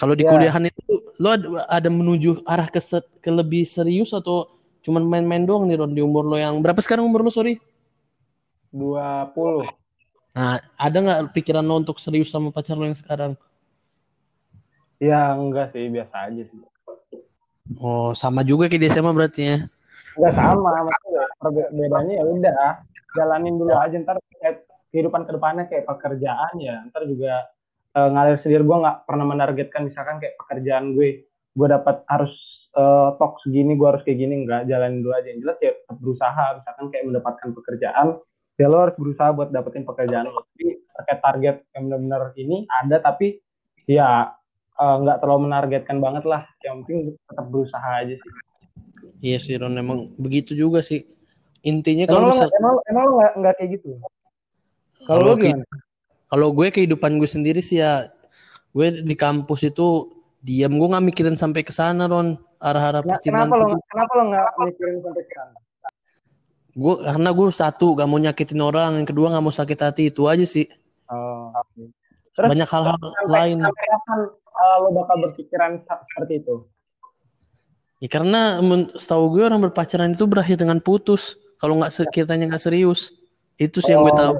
Kalau 0.00 0.14
di 0.18 0.24
Ya. 0.24 0.30
kuliahan 0.30 0.64
itu 0.70 0.82
lo 1.22 1.28
ada, 1.36 1.48
ada 1.78 1.88
menuju 1.92 2.44
arah 2.44 2.68
ke, 2.74 2.80
se- 2.80 3.08
ke 3.24 3.30
lebih 3.32 3.64
serius 3.68 4.10
atau 4.16 4.48
cuman 4.84 5.04
main-main 5.04 5.44
doang 5.48 5.64
nih 5.68 5.76
Ron 5.80 5.92
di 5.96 6.02
umur 6.04 6.24
lo 6.28 6.36
yang 6.40 6.60
berapa 6.64 6.80
sekarang 6.84 7.04
umur 7.08 7.22
lo 7.26 7.30
sorry? 7.32 7.58
20 8.78 9.66
Nah, 10.36 10.56
ada 10.86 10.96
nggak 11.04 11.20
pikiran 11.34 11.64
lo 11.68 11.74
untuk 11.82 11.96
serius 12.04 12.28
sama 12.32 12.48
pacar 12.56 12.76
lo 12.78 12.84
yang 12.88 12.98
sekarang? 13.02 13.32
ya 15.08 15.20
enggak 15.40 15.66
sih 15.72 15.84
biasa 15.94 16.16
aja 16.28 16.42
sih 16.50 16.60
Oh, 17.82 18.10
sama 18.20 18.40
juga 18.50 18.64
kayak 18.70 18.82
di 18.82 18.88
SMA 18.92 19.12
berarti 19.16 19.40
ya. 19.50 19.56
enggak 20.16 20.34
sama 20.38 20.70
maksudnya 20.88 21.24
perbedaannya 21.40 22.14
ya 22.20 22.24
udah 22.26 22.54
jalanin 23.16 23.54
dulu 23.60 23.74
aja 23.84 23.96
ntar 24.02 24.16
kehidupan 24.90 25.26
ke 25.26 25.32
depannya 25.34 25.64
kayak 25.66 25.86
pekerjaan 25.86 26.54
ya 26.58 26.86
ntar 26.90 27.04
juga 27.06 27.46
eh, 27.96 28.08
ngalir 28.12 28.38
sendiri. 28.42 28.62
Gue 28.62 28.78
nggak 28.82 28.98
pernah 29.04 29.26
menargetkan 29.26 29.88
misalkan 29.88 30.22
kayak 30.22 30.36
pekerjaan 30.40 30.94
gue 30.94 31.26
gue 31.28 31.66
dapat 31.68 32.04
harus 32.06 32.32
eh, 32.76 33.08
tok 33.18 33.40
segini 33.42 33.74
gue 33.74 33.88
harus 33.88 34.02
kayak 34.06 34.18
gini. 34.20 34.34
Enggak 34.46 34.68
jalanin 34.70 35.00
dulu 35.02 35.12
aja. 35.16 35.28
Yang 35.32 35.40
jelas 35.42 35.58
ya 35.62 35.72
tetap 35.74 35.96
berusaha. 35.98 36.44
Misalkan 36.60 36.86
kayak 36.92 37.04
mendapatkan 37.08 37.48
pekerjaan 37.56 38.06
ya 38.56 38.66
lo 38.72 38.76
harus 38.88 38.96
berusaha 38.96 39.30
buat 39.36 39.48
dapetin 39.52 39.84
pekerjaan 39.84 40.26
lo. 40.32 40.48
Jadi 40.56 40.80
terkait 40.80 41.20
target 41.20 41.56
yang 41.76 41.82
benar-benar 41.92 42.32
ini 42.40 42.64
ada 42.70 42.96
tapi 43.00 43.40
ya 43.84 44.32
eh, 44.76 44.96
nggak 45.02 45.18
terlalu 45.20 45.40
menargetkan 45.50 45.98
banget 46.00 46.24
lah. 46.24 46.48
Yang 46.64 46.74
penting 46.84 46.98
tetap 47.26 47.46
berusaha 47.48 47.90
aja 48.00 48.14
sih. 48.16 48.32
Iya 49.24 49.38
sih 49.40 49.56
Ron, 49.56 49.76
emang 49.76 50.12
begitu 50.20 50.52
juga 50.52 50.84
sih. 50.84 51.08
Intinya 51.64 52.04
kalau 52.06 52.28
lo, 52.28 52.30
misal 52.30 52.46
nggak- 52.46 52.60
emang, 52.60 52.74
emang 52.86 53.02
lo 53.02 53.12
nggak 53.16 53.32
nggak 53.40 53.54
kayak 53.56 53.70
gitu? 53.80 53.88
Kalau 55.06 55.34
Kalau 56.26 56.48
gue 56.50 56.68
kehidupan 56.68 57.22
gue 57.22 57.30
sendiri 57.30 57.62
sih 57.62 57.78
ya 57.78 58.02
gue 58.74 58.86
di 59.00 59.14
kampus 59.14 59.62
itu 59.64 60.10
diam 60.42 60.74
gue 60.74 60.88
nggak 60.90 61.06
mikirin 61.06 61.38
sampai 61.38 61.62
ke 61.62 61.70
sana 61.70 62.10
Ron. 62.10 62.34
Arah-arah 62.58 63.04
Nah, 63.04 63.14
percintaan 63.14 63.46
kenapa 63.46 63.56
lo 63.56 63.66
itu. 63.68 63.76
kenapa 63.86 64.12
lo 64.16 64.22
nggak 64.26 64.48
mikirin 64.64 64.96
sampai 65.00 65.22
ke 65.22 65.32
sana? 65.32 65.56
gue 66.76 66.94
karena 67.00 67.30
gue 67.32 67.46
satu 67.48 67.86
gak 67.94 68.04
mau 68.04 68.18
nyakitin 68.18 68.60
orang. 68.60 68.90
Yang 69.00 69.08
kedua 69.14 69.32
gak 69.32 69.40
mau 69.40 69.54
sakit 69.54 69.78
hati. 69.80 70.02
Itu 70.10 70.28
aja 70.28 70.44
sih. 70.44 70.66
Oh. 71.08 71.48
Terus 72.36 72.48
banyak 72.52 72.68
hal-hal 72.68 72.98
lain 73.30 73.56
sampai 73.64 73.86
kapan 73.88 74.18
uh, 74.28 74.76
lo 74.84 74.88
bakal 74.92 75.16
berpikiran 75.24 75.70
seperti 76.04 76.44
itu? 76.44 76.66
ya 77.96 78.12
karena 78.12 78.60
setahu 78.92 79.32
gue 79.32 79.48
orang 79.48 79.64
berpacaran 79.64 80.12
itu 80.12 80.28
berakhir 80.28 80.60
dengan 80.60 80.84
putus. 80.84 81.40
Kalau 81.56 81.80
nggak 81.80 81.88
se- 81.88 82.10
kitanya 82.12 82.50
nggak 82.52 82.60
serius. 82.60 83.16
Itu 83.56 83.80
sih 83.80 83.96
yang 83.96 84.04
gue 84.04 84.12
Oh, 84.12 84.20
tahu 84.20 84.32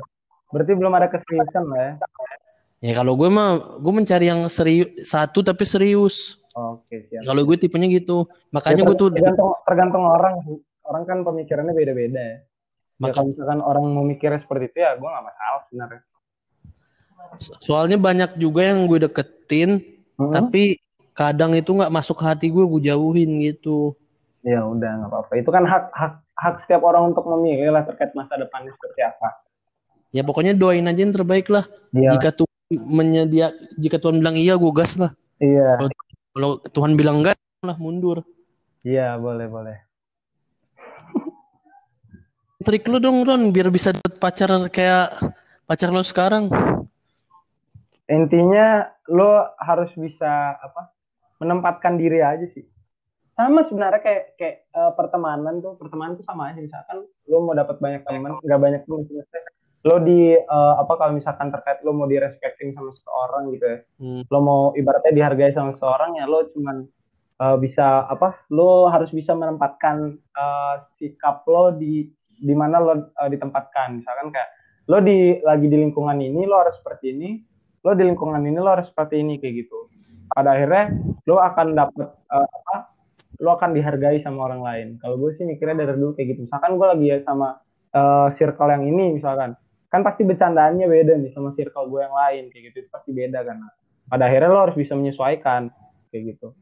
Berarti 0.50 0.72
belum 0.72 0.92
ada 0.94 1.09
keseriusan 1.09 1.64
lah 1.66 1.80
ya? 1.80 1.92
ya 2.76 2.92
kalau 2.92 3.16
gue 3.16 3.26
mah 3.26 3.80
gue 3.80 3.92
mencari 3.92 4.28
yang 4.28 4.44
serius 4.46 4.92
satu 5.02 5.40
tapi 5.40 5.64
serius 5.64 6.37
Oke 6.52 7.09
siap. 7.09 7.24
kalau 7.24 7.40
gue 7.42 7.56
tipenya 7.56 7.88
gitu 7.88 8.28
makanya 8.52 8.85
Ya, 8.85 8.88
gue 8.88 8.96
tuh 8.96 9.09
tergantung 9.11 9.48
tergantung 9.64 10.04
orang. 10.04 10.35
Orang 10.87 11.02
kan 11.02 11.18
pemikirannya 11.24 11.74
beda-beda 11.74 12.20
ya. 12.20 12.28
Ya, 12.28 12.37
maka 13.02 13.18
kalau 13.18 13.28
misalkan 13.32 13.61
orang 13.61 13.85
mau 13.90 14.04
mikirnya 14.04 14.38
seperti 14.40 14.70
itu 14.70 14.78
ya 14.80 14.94
gue 14.94 15.09
nggak 15.09 15.24
masalah 15.24 15.61
sebenarnya. 15.66 16.02
soalnya 17.61 17.98
banyak 17.98 18.30
juga 18.38 18.61
yang 18.64 18.87
gue 18.87 19.02
deketin 19.02 19.70
Hmm? 20.16 20.32
tapi 20.32 20.80
kadang 21.12 21.52
itu 21.52 21.76
nggak 21.76 21.92
masuk 21.92 22.24
hati 22.24 22.48
gue 22.48 22.64
gue 22.64 22.80
jauhin 22.88 23.37
gitu 23.44 23.92
Ya 24.40 24.62
udah 24.62 25.02
nggak 25.02 25.11
apa-apa. 25.11 25.32
Itu 25.37 25.50
kan 25.50 25.66
hak 25.66 25.90
hak 25.90 26.12
hak 26.38 26.54
setiap 26.64 26.87
orang 26.87 27.11
untuk 27.11 27.26
memilih 27.26 27.68
lah 27.68 27.82
terkait 27.82 28.14
masa 28.14 28.38
depannya 28.38 28.70
seperti 28.72 29.02
apa. 29.02 29.28
Ya 30.10 30.22
pokoknya 30.22 30.52
doain 30.52 30.84
aja 30.84 31.00
yang 31.00 31.12
terbaik 31.12 31.46
lah 31.48 31.64
Iya. 31.90 32.18
jika 32.18 32.34
Tuhan 32.34 32.54
menyedia 32.70 33.46
jika 33.74 33.96
Tuhan 33.96 34.18
bilang 34.18 34.34
iya 34.34 34.54
gue 34.54 34.72
gas 34.72 34.98
lah 34.98 35.14
Iya. 35.38 35.78
kalau 36.32 36.58
Tuhan 36.66 36.94
bilang 36.94 37.22
enggak 37.22 37.38
lah 37.62 37.76
mundur 37.76 38.22
Iya 38.82 39.18
boleh 39.18 39.46
boleh. 39.46 39.76
trik 42.58 42.86
lu 42.86 42.98
dong 42.98 43.22
Ron 43.22 43.50
biar 43.50 43.70
bisa 43.70 43.94
dapet 43.94 44.18
pacar 44.18 44.50
kayak 44.68 45.14
pacar 45.64 45.90
lo 45.90 46.02
sekarang 46.02 46.50
intinya 48.06 48.86
lo 49.06 49.54
harus 49.56 49.90
bisa 49.94 50.54
apa 50.56 50.90
menempatkan 51.38 51.94
diri 51.94 52.18
aja 52.18 52.42
sih 52.50 52.66
sama 53.34 53.62
sebenarnya 53.62 54.00
kayak 54.00 54.24
kayak 54.34 54.56
eh, 54.66 54.92
pertemanan 54.94 55.60
tuh 55.60 55.78
pertemanan 55.78 56.18
tuh 56.18 56.26
sama 56.26 56.50
aja 56.50 56.58
misalkan 56.58 57.06
lo 57.28 57.36
mau 57.38 57.54
dapat 57.54 57.78
banyak 57.78 58.02
teman 58.02 58.34
nggak 58.40 58.58
banyak 58.58 58.80
teman 58.82 59.00
lo 59.87 60.03
di 60.03 60.35
eh, 60.35 60.75
apa 60.83 60.92
kalau 60.99 61.14
misalkan 61.14 61.55
terkait 61.55 61.79
lo 61.87 61.94
mau 61.94 62.11
direspektin 62.11 62.75
sama 62.75 62.90
seseorang 62.90 63.55
gitu 63.55 63.66
ya 63.70 63.79
Hmm. 64.03 64.22
lo 64.27 64.38
mau 64.42 64.61
ibaratnya 64.75 65.14
dihargai 65.14 65.55
sama 65.55 65.79
seseorang 65.79 66.18
ya 66.18 66.27
lo 66.27 66.42
cuman 66.51 66.83
eh, 67.38 67.57
bisa 67.62 68.03
apa 68.11 68.42
lo 68.51 68.90
harus 68.90 69.14
bisa 69.14 69.33
menempatkan 69.38 70.18
eh, 70.18 70.75
sikap 70.99 71.46
lo 71.46 71.70
di 71.70 72.11
di 72.37 72.53
mana 72.53 72.77
lo 72.83 72.92
eh, 73.14 73.29
ditempatkan. 73.33 74.03
Misalkan 74.03 74.29
kayak 74.35 74.51
lo 74.90 74.99
di 75.01 75.38
lagi 75.40 75.66
di 75.70 75.77
lingkungan 75.79 76.18
ini 76.20 76.44
lo 76.44 76.61
harus 76.62 76.77
seperti 76.83 77.14
ini 77.14 77.31
lo 77.87 77.94
di 77.94 78.03
lingkungan 78.03 78.42
ini 78.42 78.59
lo 78.59 78.70
harus 78.75 78.90
seperti 78.90 79.22
ini 79.22 79.38
kayak 79.38 79.55
gitu. 79.66 79.79
Pada 80.35 80.59
akhirnya 80.59 80.99
lo 81.31 81.38
akan 81.38 81.66
dapet 81.79 82.09
eh, 82.11 82.49
apa 82.51 82.77
lo 83.38 83.51
akan 83.55 83.70
dihargai 83.77 84.25
sama 84.25 84.49
orang 84.51 84.62
lain. 84.64 84.88
Kalau 84.99 85.20
gue 85.20 85.37
sih 85.37 85.44
mikirnya 85.44 85.85
dari 85.87 85.94
dulu 86.01 86.16
kayak 86.16 86.35
gitu. 86.35 86.40
Misalkan 86.49 86.75
gue 86.75 86.87
lagi 86.88 87.07
ya 87.12 87.18
sama 87.22 87.49
eh, 87.94 88.29
circle 88.37 88.70
yang 88.72 88.85
ini 88.88 89.20
misalkan 89.20 89.55
kan 89.96 90.04
pasti 90.04 90.22
bercandaannya 90.22 90.85
beda 90.85 91.16
nih 91.16 91.32
sama 91.32 91.56
circle 91.56 91.88
gue 91.88 92.04
yang 92.04 92.12
lain 92.12 92.42
kayak 92.52 92.62
gitu 92.68 92.76
itu 92.85 92.88
pasti 92.92 93.11
beda 93.11 93.40
kan 93.42 93.56
pada 94.06 94.28
akhirnya 94.28 94.52
lo 94.52 94.61
harus 94.62 94.76
bisa 94.76 94.92
menyesuaikan 94.92 95.72
kayak 96.12 96.37
gitu 96.37 96.52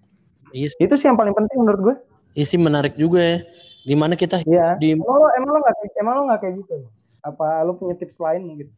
Iya, 0.50 0.70
sih. 0.70 0.86
itu 0.86 0.94
sih 0.94 1.10
yang 1.10 1.18
paling 1.18 1.34
penting 1.34 1.58
menurut 1.58 1.80
gue 1.82 1.94
Iya 2.32 2.46
sih 2.46 2.58
menarik 2.58 2.94
juga 2.94 3.18
ya 3.18 3.36
di 3.82 3.94
mana 3.94 4.14
kita 4.14 4.46
Iya. 4.46 4.78
di 4.78 4.94
Emang 4.94 5.18
lo 5.18 5.26
emang 5.34 5.50
lo 5.50 5.58
nggak 5.58 5.74
emang 5.98 6.14
lo 6.14 6.22
nggak 6.30 6.40
kayak 6.40 6.54
gitu? 6.62 6.76
Apa 7.20 7.62
lo 7.62 7.74
punya 7.74 7.94
tips 7.94 8.14
lain 8.16 8.42
mungkin? 8.46 8.68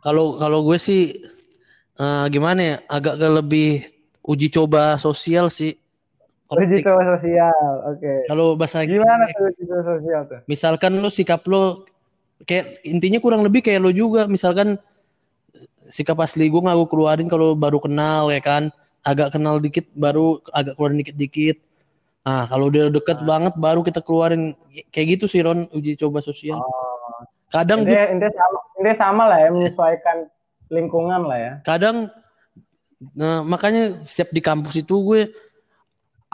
kalau 0.00 0.36
kalau 0.36 0.64
gue 0.64 0.76
sih 0.76 1.12
eh, 1.94 2.24
gimana 2.28 2.60
ya? 2.60 2.76
Agak 2.88 3.16
ke 3.16 3.28
lebih 3.30 3.68
uji 4.20 4.48
coba 4.48 4.96
sosial 4.96 5.48
sih. 5.48 5.76
Uji 6.50 6.80
coba 6.80 7.16
sosial. 7.16 7.72
Oke. 7.88 8.14
Kalau 8.26 8.54
bahasa 8.54 8.84
Gimana 8.84 9.24
tuh 9.28 9.48
uji 9.48 9.62
coba 9.64 9.82
sosial 9.92 10.20
tuh? 10.24 10.40
misalkan 10.44 10.92
lo 10.96 11.08
sikap 11.08 11.44
lo 11.44 11.84
kayak 12.44 12.84
intinya 12.84 13.18
kurang 13.20 13.42
lebih 13.44 13.64
kayak 13.64 13.80
lo 13.80 13.90
juga 13.90 14.28
misalkan 14.28 14.76
sikap 15.88 16.16
asli 16.20 16.48
gue 16.48 16.60
nggak 16.60 16.76
gue 16.76 16.88
keluarin 16.88 17.28
kalau 17.28 17.52
baru 17.56 17.80
kenal 17.82 18.32
ya 18.32 18.40
kan? 18.40 18.72
Agak 19.04 19.36
kenal 19.36 19.60
dikit 19.60 19.84
baru 19.92 20.40
agak 20.48 20.80
keluarin 20.80 21.00
dikit-dikit. 21.04 21.60
Nah 22.24 22.48
kalau 22.48 22.72
udah 22.72 22.88
deket 22.88 23.20
banget 23.20 23.52
baru 23.60 23.84
kita 23.84 24.00
keluarin. 24.00 24.56
Kayak 24.88 25.20
gitu 25.20 25.24
sih 25.28 25.44
Ron 25.44 25.68
uji 25.72 25.96
coba 26.00 26.24
sosial. 26.24 26.60
Oh. 26.60 27.20
kadang 27.52 27.86
Ini, 27.86 28.18
ini 28.18 28.28
sama, 28.34 28.58
ini 28.82 28.90
sama 28.98 29.22
lah 29.30 29.38
ya 29.38 29.48
menyesuaikan 29.54 30.26
lingkungan 30.74 31.22
lah 31.22 31.38
ya. 31.38 31.52
kadang 31.62 32.10
nah, 33.14 33.46
makanya 33.46 34.02
setiap 34.02 34.34
di 34.34 34.42
kampus 34.42 34.82
itu 34.82 34.90
gue 35.06 35.30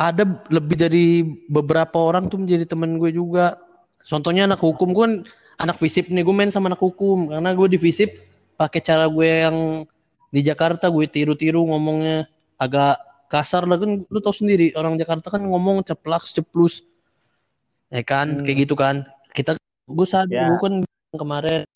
ada 0.00 0.24
lebih 0.48 0.80
dari 0.80 1.20
beberapa 1.44 2.00
orang 2.00 2.32
tuh 2.32 2.40
menjadi 2.40 2.64
temen 2.64 2.96
gue 2.96 3.12
juga. 3.12 3.52
Contohnya 4.00 4.48
anak 4.48 4.64
hukum 4.64 4.96
gue 4.96 5.04
kan 5.04 5.14
anak 5.60 5.76
visip 5.76 6.08
nih 6.08 6.24
gue 6.24 6.34
main 6.34 6.48
sama 6.48 6.72
anak 6.72 6.80
hukum. 6.80 7.28
Karena 7.28 7.52
gue 7.52 7.68
di 7.68 7.78
visip 7.78 8.16
pakai 8.56 8.80
cara 8.80 9.04
gue 9.06 9.28
yang 9.28 9.56
di 10.30 10.40
Jakarta 10.40 10.88
gue 10.88 11.04
tiru-tiru 11.04 11.62
ngomongnya 11.68 12.26
agak 12.56 12.96
kasar 13.28 13.68
lah. 13.68 13.76
Kan 13.76 14.02
lu 14.08 14.18
tau 14.18 14.32
sendiri 14.32 14.72
orang 14.74 14.96
Jakarta 14.96 15.28
kan 15.28 15.44
ngomong 15.44 15.84
ceplak 15.84 16.24
ceplus. 16.24 16.82
Ya 17.92 18.00
kan 18.02 18.40
Hmm. 18.40 18.44
kayak 18.46 18.58
gitu 18.66 18.74
kan. 18.74 19.04
Kita 19.30 19.54
gue 19.86 20.06
sadar 20.08 20.32
Ya. 20.32 20.46
gue 20.48 20.58
kan 20.58 20.74
kemarin 21.12 21.66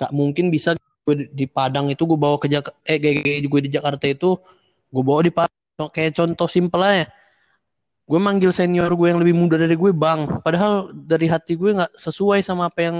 gak 0.00 0.10
mungkin 0.10 0.50
bisa 0.50 0.74
gue 1.06 1.28
di- 1.30 1.46
Padang 1.50 1.90
itu 1.90 2.02
gue 2.02 2.18
bawa 2.18 2.38
ke 2.40 2.48
Jak 2.48 2.72
eh 2.86 2.98
gue 3.46 3.60
di 3.62 3.70
Jakarta 3.70 4.06
itu 4.08 4.38
gue 4.90 5.02
bawa 5.04 5.20
di 5.22 5.30
Padang. 5.30 5.88
Kayak 5.92 6.14
contoh 6.18 6.46
simpel 6.50 6.82
aja 6.82 7.06
gue 8.12 8.20
manggil 8.20 8.52
senior 8.52 8.92
gue 8.92 9.08
yang 9.08 9.24
lebih 9.24 9.32
muda 9.32 9.56
dari 9.56 9.72
gue 9.72 9.88
bang 9.88 10.28
padahal 10.44 10.92
dari 10.92 11.32
hati 11.32 11.56
gue 11.56 11.72
nggak 11.72 11.96
sesuai 11.96 12.44
sama 12.44 12.68
apa 12.68 12.80
yang 12.84 12.96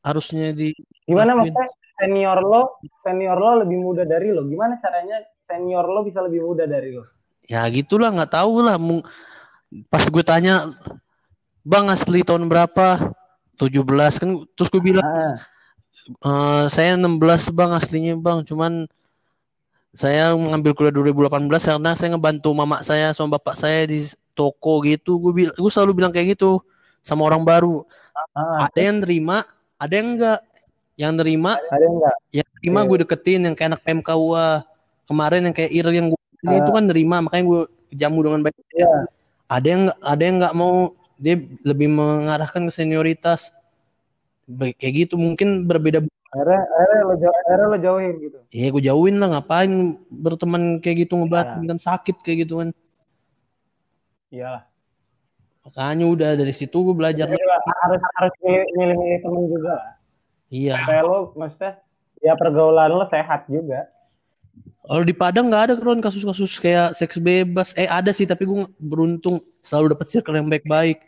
harusnya 0.00 0.56
di 0.56 0.72
Gimana 1.04 1.36
maksudnya? 1.36 1.68
Senior 2.00 2.40
lo, 2.40 2.80
senior 3.04 3.36
lo 3.36 3.60
lebih 3.62 3.78
muda 3.78 4.02
dari 4.08 4.32
lo? 4.32 4.42
Gimana 4.48 4.80
caranya 4.80 5.20
senior 5.44 5.84
lo 5.84 6.00
bisa 6.08 6.24
lebih 6.24 6.40
muda 6.40 6.64
dari 6.64 6.96
lo? 6.96 7.04
ya 7.44 7.68
gitulah 7.68 8.08
nggak 8.08 8.32
tahu 8.32 8.64
lah 8.64 8.80
pas 9.92 10.08
gue 10.08 10.24
tanya 10.24 10.72
bang 11.60 11.92
asli 11.92 12.24
tahun 12.24 12.48
berapa? 12.48 13.12
17 13.60 13.84
kan 14.24 14.30
terus 14.56 14.72
gue 14.72 14.80
bilang 14.80 15.04
Ah, 15.04 15.36
"Eh, 16.24 16.64
saya 16.72 16.96
16 16.96 17.52
bang 17.52 17.76
aslinya 17.76 18.16
bang. 18.16 18.44
Cuman 18.48 18.88
saya 19.94 20.34
mengambil 20.34 20.74
kuliah 20.74 20.90
2018 20.90 21.46
karena 21.78 21.90
saya 21.94 22.08
ngebantu 22.18 22.50
mama 22.50 22.82
saya 22.82 23.14
sama 23.14 23.38
bapak 23.38 23.54
saya 23.54 23.86
di 23.86 24.02
toko 24.34 24.82
gitu 24.82 25.22
gue 25.22 25.32
bil 25.32 25.50
gue 25.54 25.70
selalu 25.70 26.02
bilang 26.02 26.10
kayak 26.10 26.34
gitu 26.34 26.58
sama 27.00 27.22
orang 27.30 27.46
baru 27.46 27.86
ah, 28.34 28.66
ada 28.66 28.80
yang 28.80 28.98
nerima 28.98 29.46
ada 29.78 29.94
yang 29.94 30.08
enggak 30.18 30.40
yang 30.94 31.12
nerima 31.14 31.52
ada 31.70 31.86
enggak? 31.86 32.16
yang 32.34 32.48
nerima 32.58 32.78
Iya. 32.82 32.88
gue 32.90 32.96
deketin 33.06 33.40
yang 33.46 33.54
kayak 33.54 33.68
anak 33.74 33.82
PMKUA 33.86 34.48
kemarin 35.06 35.40
yang 35.46 35.54
kayak 35.54 35.70
Ir 35.70 35.86
yang 35.90 36.06
gue 36.10 36.20
ini 36.44 36.54
Ah. 36.54 36.60
itu 36.60 36.70
kan 36.74 36.84
nerima 36.84 37.16
makanya 37.22 37.44
gue 37.46 37.60
jamu 37.94 38.18
dengan 38.26 38.40
baik 38.42 38.56
Iya. 38.74 38.90
ada 39.46 39.66
yang 39.66 39.82
ada 40.02 40.22
yang 40.26 40.36
nggak 40.42 40.54
mau 40.58 40.90
dia 41.14 41.38
lebih 41.62 41.88
mengarahkan 41.94 42.66
ke 42.66 42.72
senioritas 42.74 43.54
kayak 44.80 44.94
gitu 45.06 45.14
mungkin 45.16 45.64
berbeda 45.68 46.04
Akhirnya, 46.34 46.66
akhirnya 46.66 47.00
lo 47.06 47.14
jauh, 47.22 47.34
akhirnya 47.46 47.66
lo 47.70 47.78
jauhin 47.78 48.14
gitu. 48.18 48.38
ya 48.50 48.66
gue 48.74 48.82
jauhin 48.82 49.16
lah 49.22 49.28
ngapain 49.38 49.70
berteman 50.10 50.62
kayak 50.82 51.06
gitu 51.06 51.14
ngebat 51.18 51.46
Ya. 51.46 51.62
kan 51.70 51.78
sakit 51.78 52.16
kayak 52.26 52.38
gitu 52.46 52.54
kan 52.60 52.68
Iyalah. 54.34 54.66
makanya 55.64 56.04
udah 56.10 56.30
dari 56.36 56.52
situ 56.52 56.76
gue 56.76 56.92
belajar 56.96 57.24
Jadi 57.24 57.38
juga 57.40 57.56
harus 57.86 58.00
harus 58.18 58.34
milih 58.44 58.66
milih, 58.76 59.16
temen 59.24 59.42
juga 59.48 59.72
lah. 59.78 59.92
iya 60.52 60.76
Kayak 60.84 61.04
lo 61.08 61.18
maksudnya 61.38 61.72
ya 62.20 62.32
pergaulan 62.36 62.90
lo 62.92 63.04
sehat 63.08 63.40
juga. 63.48 63.88
kalau 64.84 65.02
di 65.06 65.14
Padang 65.16 65.48
nggak 65.48 65.62
ada 65.70 65.74
kan 65.80 65.98
kasus-kasus 66.04 66.60
kayak 66.60 66.92
seks 66.98 67.16
bebas 67.16 67.72
eh 67.80 67.88
ada 67.88 68.12
sih 68.12 68.28
tapi 68.28 68.44
gue 68.44 68.68
beruntung 68.76 69.40
selalu 69.64 69.96
dapet 69.96 70.06
circle 70.12 70.36
yang 70.36 70.48
baik-baik 70.50 71.00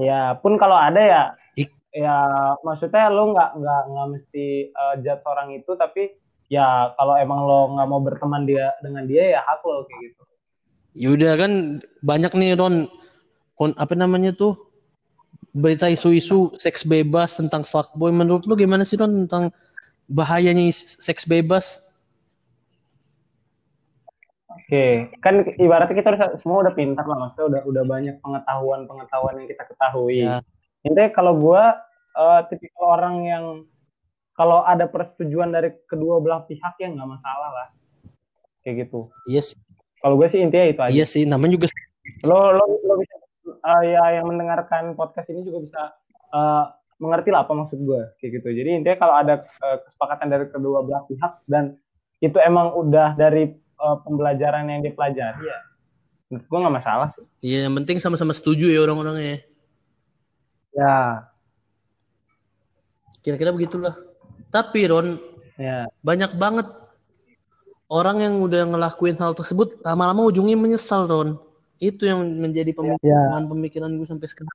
Ya 0.00 0.32
pun 0.40 0.56
kalau 0.56 0.78
ada 0.78 1.00
ya 1.00 1.22
Ik- 1.58 1.76
ya 1.90 2.16
maksudnya 2.62 3.10
lo 3.10 3.34
nggak 3.34 3.50
nggak 3.58 3.82
nggak 3.90 4.08
mesti 4.14 4.46
uh, 4.70 4.94
judge 5.02 5.24
orang 5.26 5.48
itu 5.58 5.70
tapi 5.74 6.14
ya 6.46 6.94
kalau 6.94 7.14
emang 7.18 7.40
lo 7.42 7.60
nggak 7.74 7.88
mau 7.90 8.00
berteman 8.02 8.46
dia 8.46 8.74
dengan 8.82 9.06
dia 9.06 9.38
ya 9.38 9.40
hak 9.42 9.62
lo 9.66 9.86
kayak 9.86 10.00
gitu. 10.10 10.22
Yaudah 10.90 11.32
kan 11.38 11.52
banyak 12.02 12.32
nih 12.34 12.58
Ron 12.58 12.90
kon 13.54 13.74
apa 13.78 13.94
namanya 13.94 14.34
tuh 14.34 14.58
berita 15.50 15.90
isu-isu 15.90 16.54
seks 16.58 16.86
bebas 16.86 17.38
tentang 17.38 17.66
fuckboy 17.66 18.14
menurut 18.14 18.46
lu 18.46 18.54
gimana 18.54 18.86
sih 18.86 18.98
Ron 18.98 19.26
tentang 19.26 19.54
bahayanya 20.10 20.70
seks 20.74 21.26
bebas? 21.26 21.86
Oke, 24.50 25.10
kan 25.18 25.42
ibaratnya 25.58 25.98
kita 25.98 26.14
harus 26.14 26.38
semua 26.46 26.62
udah 26.62 26.74
pintar 26.74 27.02
lah, 27.02 27.18
maksudnya 27.18 27.58
udah 27.58 27.60
udah 27.66 27.84
banyak 27.90 28.16
pengetahuan-pengetahuan 28.22 29.42
yang 29.42 29.48
kita 29.50 29.66
ketahui. 29.66 30.30
Ya. 30.30 30.38
Intinya 30.82 31.10
kalau 31.12 31.36
gua 31.36 31.76
eh, 32.16 32.40
tipikal 32.48 32.96
orang 32.96 33.16
yang 33.24 33.44
kalau 34.32 34.64
ada 34.64 34.88
persetujuan 34.88 35.52
dari 35.52 35.68
kedua 35.84 36.16
belah 36.24 36.48
pihak 36.48 36.80
ya 36.80 36.88
nggak 36.88 37.10
masalah 37.12 37.50
lah, 37.52 37.68
kayak 38.64 38.88
gitu. 38.88 39.12
Iya 39.28 39.44
sih, 39.44 39.60
Kalau 40.00 40.16
gue 40.16 40.32
sih 40.32 40.40
intinya 40.40 40.64
itu 40.64 40.80
aja. 40.80 40.92
iya 40.96 41.04
sih 41.04 41.28
namanya 41.28 41.60
juga 41.60 41.68
Lo 42.24 42.48
lo 42.56 42.64
lo 42.64 42.94
bisa 42.96 43.20
eh, 43.44 43.82
ya 43.92 44.16
yang 44.16 44.32
mendengarkan 44.32 44.96
podcast 44.96 45.28
ini 45.28 45.44
juga 45.44 45.60
bisa 45.60 45.80
eh, 46.32 46.64
mengerti 46.96 47.28
lah 47.28 47.44
apa 47.44 47.52
maksud 47.52 47.84
gue 47.84 48.00
kayak 48.16 48.40
gitu. 48.40 48.48
Jadi 48.48 48.70
intinya 48.80 48.96
kalau 48.96 49.14
ada 49.20 49.44
eh, 49.44 49.78
kesepakatan 49.84 50.28
dari 50.32 50.46
kedua 50.48 50.88
belah 50.88 51.04
pihak 51.04 51.32
dan 51.44 51.76
itu 52.24 52.36
emang 52.40 52.72
udah 52.72 53.12
dari 53.20 53.52
eh, 53.56 53.96
pembelajaran 54.08 54.72
yang 54.72 54.80
dipelajari 54.80 55.44
ya, 55.44 55.58
menurut 56.32 56.48
gue 56.48 56.58
nggak 56.64 56.76
masalah 56.80 57.08
sih. 57.12 57.24
Iya, 57.44 57.68
yang 57.68 57.76
penting 57.84 58.00
sama-sama 58.00 58.32
setuju 58.32 58.72
ya 58.72 58.80
orang-orangnya. 58.80 59.44
Ya, 60.80 61.28
Kira-kira 63.20 63.52
begitulah. 63.52 63.92
Tapi 64.48 64.88
Ron, 64.88 65.20
ya. 65.60 65.84
banyak 66.00 66.32
banget 66.40 66.72
orang 67.92 68.24
yang 68.24 68.34
udah 68.40 68.64
ngelakuin 68.64 69.18
hal 69.20 69.36
tersebut 69.36 69.76
lama-lama 69.84 70.24
ujungnya 70.24 70.56
menyesal 70.56 71.04
Ron. 71.04 71.36
Itu 71.76 72.08
yang 72.08 72.24
menjadi 72.40 72.72
pemikiran 72.72 73.44
pemikiran 73.44 73.92
gue 74.00 74.08
sampai 74.08 74.24
sekarang. 74.24 74.48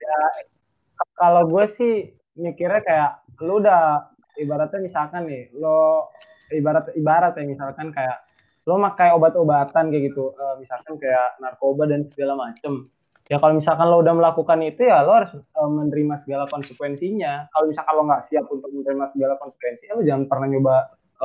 Kalau 1.14 1.46
gue 1.46 1.66
sih 1.78 1.94
mikirnya 2.34 2.82
kayak 2.82 3.12
lu 3.46 3.62
udah 3.62 4.10
ibaratnya 4.42 4.82
misalkan 4.82 5.30
nih, 5.30 5.54
lo 5.62 6.10
ibarat 6.50 6.90
ibarat 6.98 7.38
ya 7.38 7.46
misalkan 7.46 7.94
kayak 7.94 8.26
lo 8.66 8.82
makai 8.82 9.14
obat-obatan 9.14 9.94
kayak 9.94 10.10
gitu, 10.10 10.34
eh, 10.34 10.56
misalkan 10.58 10.98
kayak 10.98 11.38
narkoba 11.38 11.86
dan 11.86 12.10
segala 12.10 12.34
macem. 12.50 12.90
Ya 13.26 13.42
kalau 13.42 13.58
misalkan 13.58 13.90
lo 13.90 14.06
udah 14.06 14.14
melakukan 14.14 14.62
itu 14.62 14.86
ya 14.86 15.02
lo 15.02 15.18
harus 15.18 15.34
eh, 15.34 15.70
menerima 15.70 16.22
segala 16.22 16.46
konsekuensinya. 16.46 17.50
Kalau 17.50 17.66
misalkan 17.74 17.94
lo 17.98 18.04
nggak 18.06 18.24
siap 18.30 18.46
untuk 18.54 18.70
menerima 18.70 19.06
segala 19.18 19.34
konsekuensi, 19.42 19.84
ya 19.90 19.94
lo 19.98 20.02
jangan 20.06 20.24
pernah 20.30 20.48
nyoba 20.54 20.76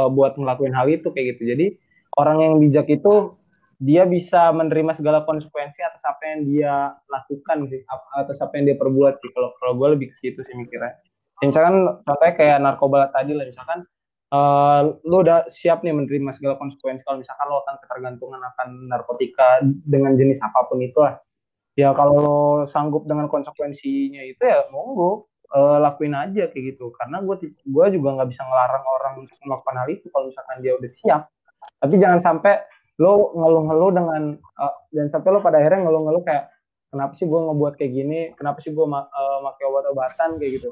eh, 0.01 0.09
buat 0.09 0.33
ngelakuin 0.41 0.73
hal 0.73 0.89
itu 0.89 1.13
kayak 1.13 1.37
gitu. 1.37 1.43
Jadi 1.53 1.67
orang 2.17 2.37
yang 2.41 2.55
bijak 2.57 2.89
itu 2.89 3.37
dia 3.81 4.05
bisa 4.09 4.49
menerima 4.53 4.97
segala 4.97 5.25
konsekuensi 5.29 5.81
atas 5.81 6.01
apa 6.05 6.23
yang 6.25 6.41
dia 6.49 6.75
lakukan 7.09 7.69
sih, 7.69 7.81
atas 8.17 8.37
apa 8.41 8.53
yang 8.57 8.73
dia 8.73 8.77
perbuat 8.81 9.21
sih. 9.21 9.31
Kalau 9.37 9.53
kalau 9.61 9.73
gue 9.77 9.89
lebih 9.97 10.09
ke 10.13 10.17
situ 10.25 10.41
sih 10.41 10.57
mikirnya. 10.57 10.97
Ya, 11.41 11.45
misalkan 11.53 12.01
contohnya 12.05 12.35
kayak 12.37 12.59
narkoba 12.65 13.13
tadi 13.13 13.37
lah, 13.37 13.45
misalkan 13.45 13.85
eh, 14.33 14.81
lu 15.05 15.21
udah 15.21 15.53
siap 15.53 15.85
nih 15.85 15.93
menerima 15.93 16.33
segala 16.41 16.57
konsekuensi. 16.57 17.05
Kalau 17.05 17.21
misalkan 17.21 17.44
lo 17.44 17.61
akan 17.61 17.77
ketergantungan 17.85 18.40
akan 18.57 18.69
narkotika 18.88 19.61
dengan 19.85 20.17
jenis 20.17 20.40
apa 20.40 20.65
pun 20.65 20.81
itu 20.81 20.96
lah. 20.96 21.21
Ya 21.81 21.96
kalau 21.96 22.14
lo 22.20 22.40
sanggup 22.76 23.08
dengan 23.08 23.24
konsekuensinya 23.33 24.20
itu 24.20 24.42
ya 24.44 24.68
monggo 24.68 25.33
eh, 25.48 25.78
lakuin 25.81 26.12
aja 26.12 26.52
kayak 26.52 26.76
gitu. 26.76 26.92
Karena 26.92 27.24
gue 27.24 27.56
gue 27.56 27.87
juga 27.96 28.08
nggak 28.20 28.28
bisa 28.28 28.42
ngelarang 28.44 28.85
orang 28.85 29.12
untuk 29.24 29.38
melakukan 29.48 29.76
hal 29.81 29.88
itu 29.88 30.06
kalau 30.12 30.28
misalkan 30.28 30.56
dia 30.60 30.72
udah 30.76 30.90
siap. 31.00 31.22
Tapi 31.81 31.94
jangan 31.96 32.20
sampai 32.20 32.54
lo 33.00 33.33
ngeluh-ngeluh 33.33 33.90
dengan 33.96 34.22
uh, 34.60 34.74
dan 34.92 35.08
sampai 35.08 35.28
lo 35.33 35.40
pada 35.40 35.56
akhirnya 35.56 35.88
ngeluh-ngeluh 35.88 36.20
kayak 36.20 36.52
kenapa 36.92 37.16
sih 37.16 37.24
gue 37.24 37.40
ngebuat 37.40 37.74
kayak 37.81 37.92
gini? 37.96 38.20
Kenapa 38.37 38.60
sih 38.60 38.76
gue 38.76 38.85
ma 38.85 39.08
uh, 39.08 39.38
pakai 39.48 39.64
obat-obatan? 39.72 40.37
kayak 40.37 40.52
gitu. 40.60 40.68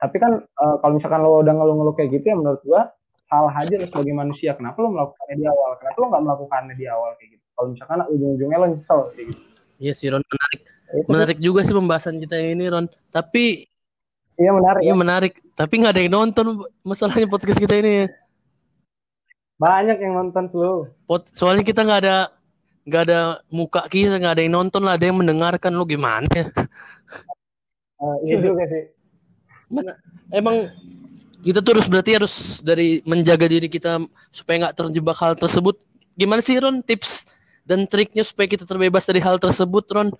Tapi 0.00 0.16
kan 0.16 0.40
uh, 0.40 0.76
kalau 0.80 0.92
misalkan 0.96 1.20
lo 1.20 1.44
udah 1.44 1.52
ngeluh-ngeluh 1.52 1.92
kayak 2.00 2.16
gitu 2.16 2.32
ya 2.32 2.36
menurut 2.40 2.64
gue 2.64 2.82
salah 3.28 3.52
aja 3.60 3.76
lo 3.76 3.84
sebagai 3.84 4.14
manusia. 4.16 4.56
Kenapa 4.56 4.80
lo 4.80 4.88
melakukannya 4.88 5.36
di 5.36 5.44
awal? 5.44 5.70
Kenapa 5.76 5.96
lo 6.00 6.06
nggak 6.08 6.24
melakukannya 6.24 6.74
di 6.80 6.86
awal 6.88 7.10
kayak 7.20 7.30
gitu? 7.36 7.44
Kalau 7.52 7.68
misalkan 7.76 7.98
ujung-ujungnya 8.08 8.56
lo 8.56 8.66
nyesel 8.72 9.00
kayak 9.12 9.28
gitu 9.28 9.59
Iya 9.80 9.92
sih 9.96 10.12
Ron 10.12 10.20
menarik. 10.20 10.60
Itu 10.90 11.08
Menarik 11.08 11.38
juga 11.40 11.60
sih 11.64 11.72
pembahasan 11.72 12.20
kita 12.20 12.36
yang 12.36 12.60
ini 12.60 12.64
Ron. 12.68 12.86
Tapi 13.08 13.64
iya 14.36 14.52
menarik 14.52 14.80
iya 14.84 14.92
ya. 14.92 15.00
menarik. 15.00 15.34
Tapi 15.56 15.74
nggak 15.80 15.92
ada 15.96 16.02
yang 16.04 16.12
nonton 16.12 16.46
masalahnya 16.84 17.24
podcast 17.24 17.56
kita 17.56 17.80
ini. 17.80 18.04
Banyak 19.56 19.96
yang 19.96 20.12
nonton. 20.20 20.52
Pot, 21.08 21.32
soalnya 21.32 21.64
kita 21.64 21.80
nggak 21.80 22.00
ada 22.04 22.16
nggak 22.84 23.02
ada 23.08 23.20
muka 23.48 23.84
kita 23.88 24.20
nggak 24.20 24.34
ada 24.36 24.42
yang 24.44 24.54
nonton 24.56 24.80
lah 24.84 25.00
ada 25.00 25.04
yang 25.08 25.16
mendengarkan 25.16 25.72
lu 25.72 25.88
gimana? 25.88 26.28
Uh, 27.96 28.20
iya 28.28 28.36
juga 28.36 28.68
sih. 28.68 28.84
Mana, 29.72 29.96
emang 30.28 30.68
kita 31.40 31.64
tuh 31.64 31.72
harus 31.72 31.88
berarti 31.88 32.20
harus 32.20 32.60
dari 32.60 33.00
menjaga 33.08 33.48
diri 33.48 33.64
kita 33.64 33.96
supaya 34.28 34.68
nggak 34.68 34.76
terjebak 34.76 35.16
hal 35.16 35.32
tersebut. 35.40 35.80
Gimana 36.20 36.44
sih 36.44 36.60
Ron 36.60 36.84
tips 36.84 37.39
dan 37.70 37.86
triknya 37.86 38.26
supaya 38.26 38.50
kita 38.50 38.66
terbebas 38.66 39.06
dari 39.06 39.22
hal 39.22 39.38
tersebut 39.38 39.86
Ron? 39.94 40.10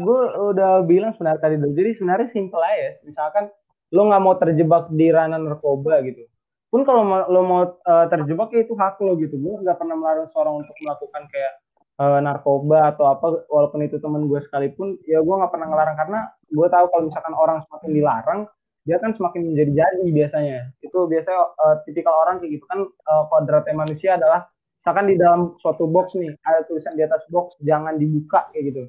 Gue 0.00 0.20
udah 0.56 0.80
bilang 0.88 1.12
sebenarnya 1.12 1.40
tadi 1.44 1.60
dulu. 1.60 1.76
Jadi 1.76 2.00
sebenarnya 2.00 2.28
simple 2.32 2.64
aja. 2.64 2.96
Misalkan 3.04 3.52
lo 3.92 4.08
nggak 4.08 4.22
mau 4.24 4.34
terjebak 4.40 4.88
di 4.88 5.12
ranah 5.12 5.36
narkoba 5.36 6.00
gitu. 6.08 6.24
Pun 6.72 6.88
kalau 6.88 7.04
lo 7.28 7.40
mau 7.44 7.62
uh, 7.84 8.06
terjebak 8.08 8.48
ya 8.56 8.64
itu 8.64 8.72
hak 8.72 8.96
lo 9.04 9.12
gitu. 9.20 9.36
Gue 9.36 9.60
nggak 9.60 9.76
pernah 9.76 10.00
melarang 10.00 10.32
seorang 10.32 10.64
untuk 10.64 10.72
melakukan 10.80 11.28
kayak 11.28 11.52
uh, 12.00 12.18
narkoba 12.24 12.96
atau 12.96 13.04
apa 13.12 13.44
walaupun 13.52 13.84
itu 13.84 14.00
temen 14.00 14.24
gue 14.24 14.40
sekalipun 14.48 14.96
ya 15.04 15.20
gue 15.20 15.34
nggak 15.36 15.52
pernah 15.52 15.68
ngelarang 15.68 15.96
karena 16.00 16.20
gue 16.48 16.66
tahu 16.72 16.84
kalau 16.88 17.02
misalkan 17.08 17.34
orang 17.36 17.58
semakin 17.68 17.90
dilarang 17.92 18.40
dia 18.82 18.98
kan 18.98 19.14
semakin 19.14 19.54
menjadi 19.54 19.72
jadi 19.78 20.08
biasanya 20.10 20.58
itu 20.82 20.98
biasanya 21.06 21.40
uh, 21.54 21.76
tipikal 21.86 22.14
orang 22.18 22.42
kayak 22.42 22.58
gitu 22.58 22.64
kan 22.66 22.80
uh, 22.82 23.24
kodratnya 23.30 23.76
manusia 23.78 24.18
adalah 24.18 24.48
misalkan 24.82 25.06
di 25.06 25.14
dalam 25.14 25.54
suatu 25.62 25.86
box 25.86 26.18
nih 26.18 26.34
ada 26.42 26.66
tulisan 26.66 26.98
di 26.98 27.06
atas 27.06 27.22
box 27.30 27.54
jangan 27.62 27.94
dibuka 28.02 28.50
kayak 28.50 28.74
gitu. 28.74 28.82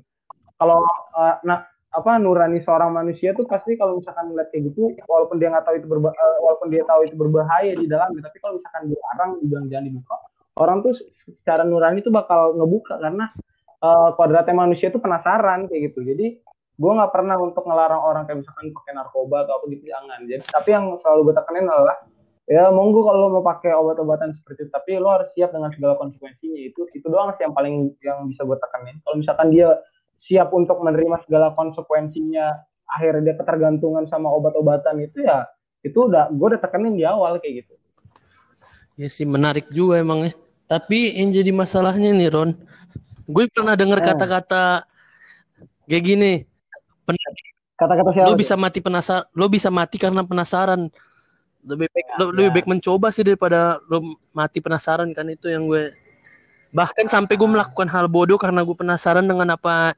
Kalau 0.58 0.82
uh, 1.14 1.38
nah 1.46 1.70
apa 1.94 2.18
nurani 2.18 2.58
seorang 2.66 2.90
manusia 2.90 3.38
tuh 3.38 3.46
pasti 3.46 3.78
kalau 3.78 4.02
misalkan 4.02 4.34
ngeliat 4.34 4.50
kayak 4.50 4.74
gitu 4.74 4.98
walaupun 5.06 5.38
dia 5.38 5.54
nggak 5.54 5.62
tahu 5.62 5.78
itu 5.78 5.86
uh, 5.86 6.38
walaupun 6.42 6.68
dia 6.74 6.82
tahu 6.90 7.06
itu 7.06 7.14
berbahaya 7.14 7.78
di 7.78 7.86
dalam 7.86 8.10
tapi 8.18 8.38
kalau 8.42 8.58
misalkan 8.58 8.90
dilarang 8.90 9.32
dibilang 9.46 9.66
jangan 9.70 9.86
dibuka 9.94 10.16
orang 10.58 10.82
tuh 10.82 10.94
secara 11.42 11.62
nurani 11.62 12.02
tuh 12.02 12.10
bakal 12.10 12.58
ngebuka 12.58 12.98
karena 12.98 13.30
uh, 13.82 14.10
kodratnya 14.18 14.56
manusia 14.56 14.94
tuh 14.94 15.02
penasaran 15.02 15.66
kayak 15.70 15.94
gitu. 15.94 16.06
Jadi 16.06 16.40
gue 16.74 16.92
nggak 16.92 17.14
pernah 17.14 17.38
untuk 17.38 17.70
ngelarang 17.70 18.02
orang 18.02 18.24
kayak 18.26 18.42
misalkan 18.42 18.74
pakai 18.74 18.94
narkoba 18.98 19.46
atau 19.46 19.62
apa 19.62 19.66
gitu 19.70 19.86
jangan. 19.90 20.20
Jadi 20.26 20.44
tapi 20.50 20.70
yang 20.74 20.86
selalu 21.02 21.20
gue 21.30 21.36
tekanin 21.38 21.70
adalah 21.70 21.98
ya 22.44 22.68
monggo 22.76 23.08
kalau 23.08 23.28
lo 23.28 23.40
mau 23.40 23.46
pakai 23.46 23.72
obat-obatan 23.72 24.36
seperti 24.36 24.68
itu 24.68 24.72
tapi 24.76 25.00
lo 25.00 25.16
harus 25.16 25.32
siap 25.32 25.56
dengan 25.56 25.72
segala 25.72 25.96
konsekuensinya 25.96 26.60
itu 26.60 26.82
itu 26.92 27.08
doang 27.08 27.32
sih 27.40 27.48
yang 27.48 27.56
paling 27.56 27.96
yang 28.04 28.28
bisa 28.28 28.44
gue 28.44 28.58
tekanin 28.60 29.00
kalau 29.08 29.16
misalkan 29.16 29.48
dia 29.52 29.70
siap 30.24 30.52
untuk 30.52 30.80
menerima 30.84 31.24
segala 31.24 31.56
konsekuensinya 31.56 32.52
akhirnya 32.92 33.32
dia 33.32 33.36
ketergantungan 33.40 34.04
sama 34.12 34.28
obat-obatan 34.28 35.00
itu 35.08 35.24
ya 35.24 35.48
itu 35.88 35.96
udah 35.96 36.28
gue 36.36 36.48
udah 36.56 36.60
tekanin 36.60 37.00
di 37.00 37.08
awal 37.08 37.40
kayak 37.40 37.64
gitu 37.64 37.74
ya 39.00 39.08
sih 39.08 39.24
menarik 39.24 39.72
juga 39.72 40.04
emang 40.04 40.28
ya 40.28 40.34
tapi 40.68 41.16
yang 41.16 41.32
jadi 41.32 41.52
masalahnya 41.56 42.12
nih 42.12 42.28
Ron 42.28 42.52
gue 43.24 43.44
pernah 43.56 43.80
dengar 43.80 44.04
eh. 44.04 44.06
kata-kata 44.12 44.84
kayak 45.88 46.04
gini 46.04 46.34
Kata-kata 47.74 48.10
siapa? 48.14 48.28
Lo 48.30 48.34
bisa 48.38 48.56
mati 48.56 48.80
penasar, 48.80 49.28
lo 49.34 49.46
bisa 49.50 49.70
mati 49.74 49.98
karena 49.98 50.22
penasaran. 50.24 50.88
Lebih 51.64 51.88
baik, 51.90 52.08
ya, 52.08 52.16
lo, 52.20 52.26
ya. 52.26 52.32
lebih 52.36 52.52
baik 52.60 52.68
mencoba 52.68 53.08
sih 53.10 53.24
daripada 53.24 53.80
lo 53.88 54.04
mati 54.36 54.60
penasaran 54.60 55.10
kan 55.16 55.28
itu 55.32 55.48
yang 55.48 55.68
gue. 55.68 55.96
Bahkan 56.76 57.08
sampai 57.08 57.34
gue 57.40 57.50
melakukan 57.50 57.88
hal 57.88 58.12
bodoh 58.12 58.36
karena 58.36 58.66
gue 58.66 58.76
penasaran 58.76 59.24
dengan 59.24 59.56
apa 59.56 59.96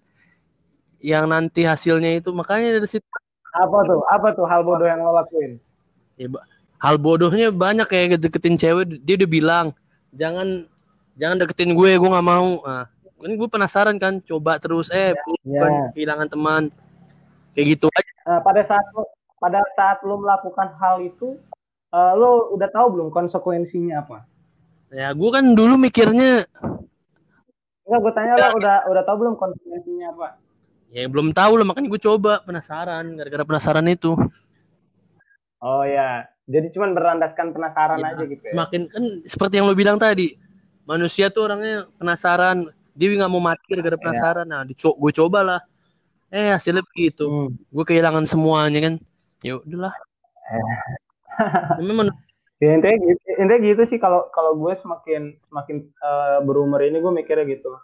yang 1.01 1.25
nanti 1.25 1.65
hasilnya 1.65 2.21
itu. 2.21 2.29
Makanya 2.31 2.77
dari 2.79 2.87
situ. 2.89 3.05
Apa 3.55 3.77
tuh? 3.87 4.01
Apa 4.11 4.27
tuh 4.35 4.45
hal 4.45 4.61
bodoh 4.61 4.85
yang 4.85 5.01
lo 5.01 5.15
lakuin? 5.15 5.57
Ya, 6.19 6.29
hal 6.79 6.95
bodohnya 7.01 7.49
banyak 7.49 7.87
kayak 7.87 8.21
deketin 8.21 8.59
cewek. 8.59 9.01
Dia 9.01 9.15
udah 9.19 9.29
bilang 9.29 9.65
jangan 10.13 10.67
jangan 11.15 11.37
deketin 11.41 11.73
gue, 11.73 11.91
gue 11.97 12.09
nggak 12.11 12.27
mau. 12.27 12.61
Nah, 12.61 12.85
kan 13.15 13.31
gue 13.31 13.49
penasaran 13.49 13.95
kan, 13.97 14.19
coba 14.21 14.59
terus 14.59 14.91
eh 14.91 15.15
ya. 15.47 15.91
kehilangan 15.95 16.27
teman 16.29 16.63
kayak 17.55 17.79
gitu 17.79 17.87
aja 17.95 18.13
uh, 18.27 18.39
pada 18.43 18.61
saat 18.67 18.85
lo 18.91 19.07
pada 19.39 19.63
saat 19.79 19.97
lo 20.03 20.19
melakukan 20.19 20.75
hal 20.77 20.99
itu 20.99 21.39
uh, 21.93 22.13
lo 22.15 22.55
udah 22.55 22.69
tahu 22.71 22.87
belum 22.97 23.07
konsekuensinya 23.11 24.05
apa? 24.05 24.25
Ya 24.93 25.11
gue 25.11 25.29
kan 25.33 25.43
dulu 25.53 25.75
mikirnya 25.75 26.45
enggak 27.85 27.99
gue 28.01 28.13
tanya 28.17 28.33
lo 28.39 28.47
udah 28.57 28.77
udah 28.89 29.03
tahu 29.05 29.17
belum 29.25 29.35
konsekuensinya 29.37 30.05
apa? 30.15 30.27
Ya 30.89 31.05
belum 31.11 31.35
tahu 31.35 31.59
lah 31.59 31.65
makanya 31.67 31.91
gue 31.91 32.01
coba 32.01 32.41
penasaran 32.41 33.05
gara-gara 33.19 33.43
penasaran 33.43 33.85
itu. 33.91 34.15
Oh 35.59 35.83
ya. 35.83 36.25
Jadi 36.45 36.69
cuman 36.77 36.93
berlandaskan 36.93 37.57
penasaran 37.57 37.97
ya, 38.05 38.13
aja 38.13 38.23
gitu 38.29 38.43
ya? 38.45 38.53
semakin 38.53 38.81
kan 38.85 39.03
seperti 39.25 39.53
yang 39.57 39.65
lo 39.65 39.73
bilang 39.73 39.97
tadi 39.97 40.37
manusia 40.85 41.33
tuh 41.33 41.49
orangnya 41.49 41.89
penasaran 41.97 42.69
dia 42.93 43.09
nggak 43.09 43.33
mau 43.33 43.41
mati 43.41 43.65
gara-gara 43.67 43.97
iya. 43.97 44.03
penasaran. 44.05 44.45
Ya. 44.45 44.51
nah 44.53 44.61
dico 44.61 44.93
gue 44.93 45.11
coba 45.11 45.39
lah. 45.41 45.61
Eh 46.29 46.53
hasilnya 46.53 46.85
begitu. 46.85 47.25
Hmm. 47.25 47.49
gue 47.53 47.83
kehilangan 47.85 48.25
semuanya 48.29 48.79
kan. 48.81 48.95
Ya 49.41 49.57
udahlah 49.61 49.93
memang 51.81 52.11
ya, 52.59 52.75
intinya 52.75 52.97
gitu, 52.99 53.21
intinya 53.39 53.61
gitu 53.61 53.81
sih. 53.91 53.99
Kalau 53.99 54.27
kalau 54.31 54.55
gue 54.57 54.73
semakin 54.79 55.35
semakin 55.51 55.77
uh, 56.03 56.39
berumur 56.43 56.79
ini 56.81 56.99
gue 56.99 57.13
mikirnya 57.13 57.45
gitu. 57.47 57.75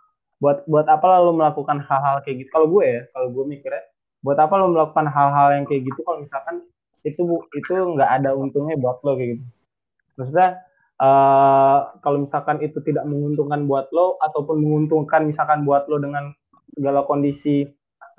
Buat 0.41 0.65
buat 0.65 0.89
apa 0.89 1.05
lalu 1.21 1.37
melakukan 1.37 1.85
hal-hal 1.85 2.25
kayak 2.25 2.45
gitu? 2.45 2.49
Kalau 2.49 2.67
gue 2.71 2.83
ya 2.85 3.01
kalau 3.13 3.27
gue 3.29 3.45
mikirnya 3.45 3.83
buat 4.21 4.37
apa 4.37 4.53
lo 4.57 4.69
melakukan 4.69 5.09
hal-hal 5.09 5.47
yang 5.57 5.65
kayak 5.65 5.85
gitu? 5.85 5.99
Kalau 6.05 6.21
misalkan 6.21 6.55
itu 7.01 7.21
itu 7.57 7.71
nggak 7.73 8.09
ada 8.21 8.37
untungnya 8.37 8.77
buat 8.77 9.01
lo 9.01 9.17
kayak 9.17 9.37
gitu. 9.37 9.45
Maksudnya 10.17 10.49
uh, 11.01 11.79
kalau 12.05 12.17
misalkan 12.25 12.61
itu 12.61 12.77
tidak 12.85 13.05
menguntungkan 13.09 13.65
buat 13.65 13.89
lo 13.89 14.21
ataupun 14.21 14.61
menguntungkan 14.61 15.25
misalkan 15.25 15.65
buat 15.65 15.89
lo 15.89 15.97
dengan 15.97 16.29
segala 16.71 17.03
kondisi 17.03 17.65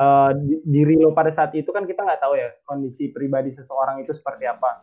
uh, 0.02 0.30
diri 0.66 0.98
lo 0.98 1.14
pada 1.14 1.30
saat 1.32 1.54
itu 1.54 1.70
kan 1.70 1.86
kita 1.86 2.02
nggak 2.02 2.20
tahu 2.20 2.34
ya 2.34 2.50
kondisi 2.66 3.10
pribadi 3.14 3.54
seseorang 3.54 4.02
itu 4.02 4.10
seperti 4.14 4.50
apa. 4.50 4.82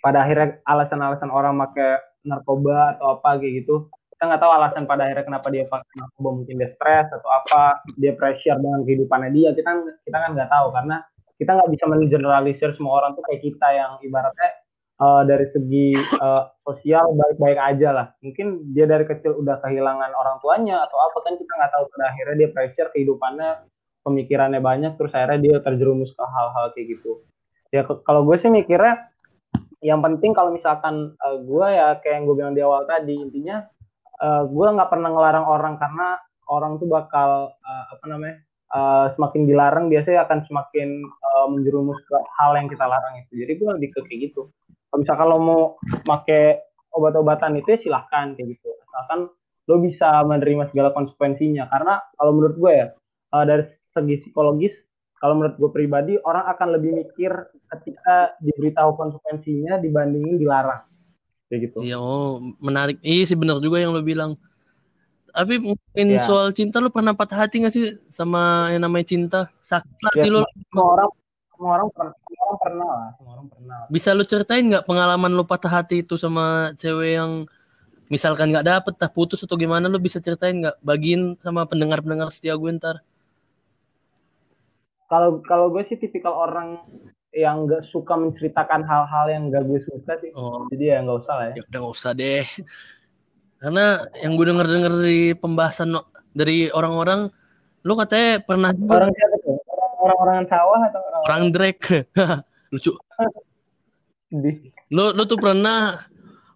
Pada 0.00 0.24
akhirnya 0.24 0.60
alasan-alasan 0.64 1.28
orang 1.28 1.60
pakai 1.68 2.00
narkoba 2.24 2.96
atau 2.96 3.20
apa 3.20 3.40
kayak 3.40 3.64
gitu, 3.64 3.88
kita 4.16 4.22
nggak 4.28 4.40
tahu 4.40 4.52
alasan 4.52 4.84
pada 4.84 5.08
akhirnya 5.08 5.24
kenapa 5.24 5.48
dia 5.48 5.64
pakai 5.68 5.92
narkoba 5.96 6.30
mungkin 6.36 6.54
dia 6.60 6.70
stres 6.76 7.08
atau 7.08 7.30
apa, 7.32 7.84
dia 7.96 8.12
pressure 8.16 8.58
dengan 8.60 8.80
kehidupannya 8.84 9.30
dia, 9.32 9.48
kita 9.56 9.70
kita 10.04 10.16
kan 10.16 10.30
nggak 10.36 10.50
tahu 10.52 10.66
karena 10.72 10.96
kita 11.40 11.50
nggak 11.56 11.70
bisa 11.72 11.84
mengeneralisir 11.88 12.70
semua 12.76 13.00
orang 13.00 13.16
tuh 13.16 13.24
kayak 13.24 13.40
kita 13.40 13.68
yang 13.72 13.92
ibaratnya 14.04 14.50
uh, 15.00 15.22
dari 15.24 15.48
segi 15.56 15.96
uh, 16.20 16.52
sosial 16.68 17.16
baik-baik 17.16 17.56
aja 17.56 17.88
lah. 17.96 18.06
Mungkin 18.20 18.76
dia 18.76 18.84
dari 18.84 19.08
kecil 19.08 19.40
udah 19.40 19.56
kehilangan 19.64 20.12
orang 20.12 20.36
tuanya 20.44 20.84
atau 20.84 21.00
apa 21.00 21.18
kan 21.24 21.40
kita 21.40 21.52
nggak 21.56 21.72
tahu 21.72 21.84
pada 21.96 22.04
akhirnya 22.12 22.36
dia 22.44 22.48
pressure 22.52 22.88
kehidupannya 22.92 23.50
pemikirannya 24.04 24.60
banyak 24.60 24.96
terus 24.96 25.12
akhirnya 25.12 25.40
dia 25.40 25.56
terjerumus 25.60 26.12
ke 26.16 26.24
hal-hal 26.24 26.72
kayak 26.72 26.86
gitu 26.96 27.20
ya 27.70 27.84
kalau 27.84 28.24
gue 28.26 28.36
sih 28.40 28.50
mikirnya 28.50 29.09
yang 29.80 30.04
penting 30.04 30.36
kalau 30.36 30.52
misalkan 30.52 31.16
uh, 31.24 31.36
gue 31.40 31.66
ya 31.72 31.96
kayak 32.04 32.20
yang 32.20 32.24
gue 32.28 32.36
bilang 32.36 32.54
di 32.56 32.60
awal 32.60 32.84
tadi 32.84 33.16
intinya 33.16 33.64
uh, 34.20 34.44
gue 34.44 34.66
nggak 34.76 34.90
pernah 34.92 35.08
ngelarang 35.08 35.46
orang 35.48 35.74
karena 35.80 36.20
orang 36.52 36.76
tuh 36.76 36.88
bakal 36.90 37.56
uh, 37.56 37.84
apa 37.88 38.04
namanya 38.04 38.36
uh, 38.74 39.06
semakin 39.16 39.48
dilarang 39.48 39.86
biasanya 39.88 40.28
akan 40.28 40.44
semakin 40.44 40.88
uh, 41.06 41.46
menjerumus 41.48 41.96
ke 42.04 42.16
hal 42.36 42.52
yang 42.58 42.68
kita 42.68 42.84
larang 42.84 43.24
itu. 43.24 43.32
Jadi 43.40 43.52
gue 43.56 43.68
lebih 43.80 43.88
ke 43.96 44.00
kayak 44.04 44.20
gitu. 44.30 44.52
Kalau 44.90 44.98
misalkan 45.00 45.26
lo 45.30 45.38
mau 45.38 45.62
pakai 46.04 46.60
obat-obatan 46.90 47.56
itu 47.62 47.68
ya 47.72 47.78
silahkan 47.80 48.34
kayak 48.34 48.58
gitu. 48.58 48.68
Asalkan 48.90 49.30
lo 49.70 49.76
bisa 49.78 50.20
menerima 50.26 50.68
segala 50.74 50.90
konsekuensinya. 50.92 51.70
Karena 51.70 52.02
kalau 52.18 52.32
menurut 52.36 52.56
gue 52.58 52.72
ya 52.74 52.86
uh, 53.32 53.44
dari 53.46 53.64
segi 53.94 54.14
psikologis 54.26 54.74
kalau 55.20 55.36
menurut 55.36 55.56
gue 55.60 55.70
pribadi 55.70 56.12
orang 56.24 56.48
akan 56.48 56.68
lebih 56.80 56.96
mikir 56.96 57.30
ketika 57.76 58.32
diberitahu 58.40 58.96
konsekuensinya 58.96 59.76
dibandingin 59.76 60.40
dilarang. 60.40 60.80
Kayak 61.52 61.60
gitu. 61.68 61.78
Iya 61.84 62.00
oh 62.00 62.40
menarik. 62.56 62.96
Iya 63.04 63.28
sih 63.28 63.36
benar 63.36 63.60
juga 63.60 63.84
yang 63.84 63.92
lo 63.92 64.00
bilang. 64.00 64.40
Tapi 65.30 65.60
mungkin 65.60 66.06
ya. 66.16 66.24
soal 66.24 66.56
cinta 66.56 66.80
lo 66.80 66.88
pernah 66.88 67.12
patah 67.12 67.46
hati 67.46 67.62
gak 67.62 67.74
sih 67.76 68.00
sama 68.08 68.72
yang 68.72 68.82
namanya 68.82 69.06
cinta? 69.06 69.40
Sakit 69.60 69.92
hati 70.08 70.26
ya, 70.26 70.32
lo 70.32 70.40
semua 70.72 70.86
orang 70.96 71.10
semua 71.52 71.70
orang 71.76 71.88
pernah 71.92 72.14
semua 72.16 72.42
orang 72.48 72.58
pernah 72.64 72.86
lah. 72.88 73.08
Semua 73.20 73.32
orang 73.36 73.48
pernah 73.52 73.78
bisa 73.92 74.08
lo 74.16 74.24
ceritain 74.24 74.64
nggak 74.72 74.84
pengalaman 74.88 75.30
lo 75.36 75.44
patah 75.44 75.70
hati 75.70 76.00
itu 76.00 76.16
sama 76.16 76.72
cewek 76.80 77.20
yang 77.20 77.44
misalkan 78.08 78.48
nggak 78.50 78.66
dapet 78.66 78.94
tah 78.96 79.12
putus 79.12 79.44
atau 79.44 79.54
gimana 79.60 79.84
lo 79.86 80.00
bisa 80.00 80.16
ceritain 80.16 80.64
nggak? 80.64 80.80
Bagiin 80.80 81.36
sama 81.44 81.68
pendengar 81.68 82.00
pendengar 82.00 82.32
setia 82.32 82.56
gue 82.56 82.72
ntar 82.80 83.04
kalau 85.10 85.42
kalau 85.42 85.66
gue 85.74 85.82
sih 85.90 85.98
tipikal 85.98 86.32
orang 86.46 86.78
yang 87.34 87.66
gak 87.66 87.86
suka 87.90 88.14
menceritakan 88.14 88.86
hal-hal 88.86 89.26
yang 89.30 89.42
gak 89.50 89.66
gue 89.66 89.82
suka 89.82 90.18
sih. 90.22 90.30
Oh. 90.38 90.66
Jadi 90.70 90.94
ya 90.94 91.02
nggak 91.02 91.18
usah 91.26 91.34
lah 91.34 91.46
ya. 91.50 91.54
Ya 91.58 91.62
udah 91.66 91.78
nggak 91.82 91.94
usah 91.98 92.10
deh. 92.14 92.46
Karena 93.60 93.84
yang 94.22 94.32
gue 94.38 94.46
denger 94.46 94.66
denger 94.66 94.92
dari 95.02 95.22
pembahasan 95.34 95.88
dari 96.30 96.70
orang-orang, 96.70 97.28
lu 97.82 97.92
katanya 97.98 98.40
pernah 98.46 98.70
orang 98.70 99.10
siapa 99.10 99.36
tuh? 99.42 99.58
Orang-orang 100.00 100.48
sawah 100.48 100.80
atau 100.88 101.00
orang, 101.02 101.22
orang 101.26 101.42
Drake? 101.52 101.84
Lucu. 102.72 102.94
lu 104.94 105.04
lu 105.10 105.22
tuh 105.26 105.38
pernah 105.42 106.06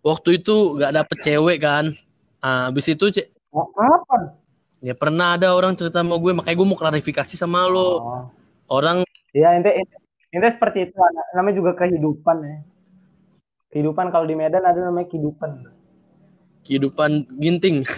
waktu 0.07 0.39
itu 0.39 0.79
gak 0.79 0.95
dapet 0.95 1.17
cewek 1.27 1.59
kan. 1.59 1.91
Ah, 2.39 2.71
habis 2.71 2.87
itu 2.87 3.11
ce- 3.11 3.31
Oh, 3.55 3.71
apa? 3.79 4.35
ya 4.83 4.93
pernah 4.99 5.39
ada 5.39 5.55
orang 5.55 5.79
cerita 5.79 6.03
sama 6.03 6.19
gue, 6.19 6.35
makanya 6.35 6.57
gue 6.59 6.69
mau 6.69 6.77
klarifikasi 6.77 7.35
sama 7.39 7.71
lo. 7.71 7.81
Oh. 8.03 8.25
Orang 8.69 9.05
Iya, 9.35 9.59
ente, 9.59 9.71
ente, 10.31 10.49
seperti 10.55 10.89
itu. 10.89 10.95
Namanya 11.35 11.57
juga 11.59 11.75
kehidupan 11.75 12.37
ya. 12.43 12.57
Kehidupan 13.75 14.15
kalau 14.15 14.23
di 14.31 14.39
Medan 14.39 14.63
ada 14.63 14.79
namanya 14.79 15.11
kehidupan. 15.11 15.51
kehidupan 16.65 17.29
ginting. 17.37 17.85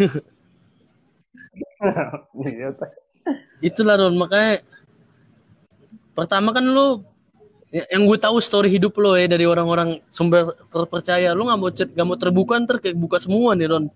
Itulah 3.62 3.94
Ron, 3.94 4.18
makanya 4.18 4.58
pertama 6.18 6.50
kan 6.50 6.66
lu 6.66 7.06
ya- 7.70 7.86
yang 7.94 8.10
gue 8.10 8.18
tahu 8.18 8.42
story 8.42 8.74
hidup 8.74 8.98
lo 8.98 9.14
ya 9.14 9.30
dari 9.30 9.46
orang-orang 9.46 10.02
sumber 10.10 10.50
terpercaya, 10.66 11.30
lu 11.30 11.46
nggak 11.46 11.60
mau 11.62 11.70
chat, 11.70 11.88
nggak 11.94 12.08
mau 12.08 12.18
terbuka 12.18 12.58
ntar 12.58 12.82
kayak 12.82 12.98
buka 12.98 13.22
semua 13.22 13.54
nih 13.54 13.70
Ron. 13.70 13.86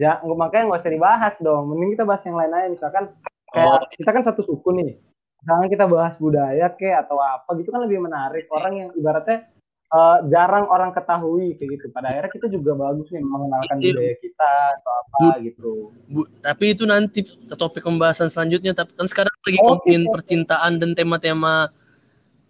Ya, 0.00 0.20
makanya 0.24 0.64
nggak 0.72 0.80
usah 0.80 0.92
dibahas 0.92 1.34
dong. 1.40 1.72
Mending 1.72 1.96
kita 1.96 2.04
bahas 2.04 2.22
yang 2.24 2.36
lain 2.36 2.52
aja. 2.52 2.68
Misalkan 2.68 3.04
kayak 3.48 3.70
Oh. 3.76 3.88
kita 3.88 4.10
kan 4.10 4.22
satu 4.22 4.42
suku 4.42 4.68
nih. 4.72 4.92
Misalkan 5.36 5.68
kita 5.68 5.84
bahas 5.86 6.14
budaya 6.16 6.66
kayak 6.70 7.06
atau 7.06 7.18
apa 7.18 7.50
gitu 7.54 7.68
kan 7.68 7.82
lebih 7.82 8.00
menarik. 8.00 8.48
Orang 8.48 8.72
yang 8.74 8.88
ibaratnya 8.92 9.46
eh, 9.86 10.18
jarang 10.26 10.66
orang 10.66 10.90
ketahui 10.90 11.54
kayak 11.54 11.78
gitu. 11.78 11.84
Pada 11.90 12.10
akhirnya 12.10 12.26
kita 12.28 12.46
juga 12.48 12.74
bagus 12.74 13.06
nih 13.08 13.22
mengenalkan 13.22 13.76
Iya. 13.78 13.94
budaya 13.94 14.14
kita 14.18 14.50
atau 14.74 14.92
apa 14.92 15.26
gitu. 15.38 15.70
Bu, 16.06 16.20
tapi 16.40 16.64
itu 16.74 16.82
nanti 16.84 17.22
ke 17.22 17.54
topik 17.54 17.86
pembahasan 17.86 18.26
selanjutnya. 18.26 18.74
Tapi 18.74 18.90
kan 18.92 19.06
sekarang 19.06 19.30
lagi 19.36 19.54
Oke. 19.56 19.62
ngomongin 19.62 20.02
percintaan 20.10 20.72
dan 20.76 20.90
tema-tema 20.92 21.70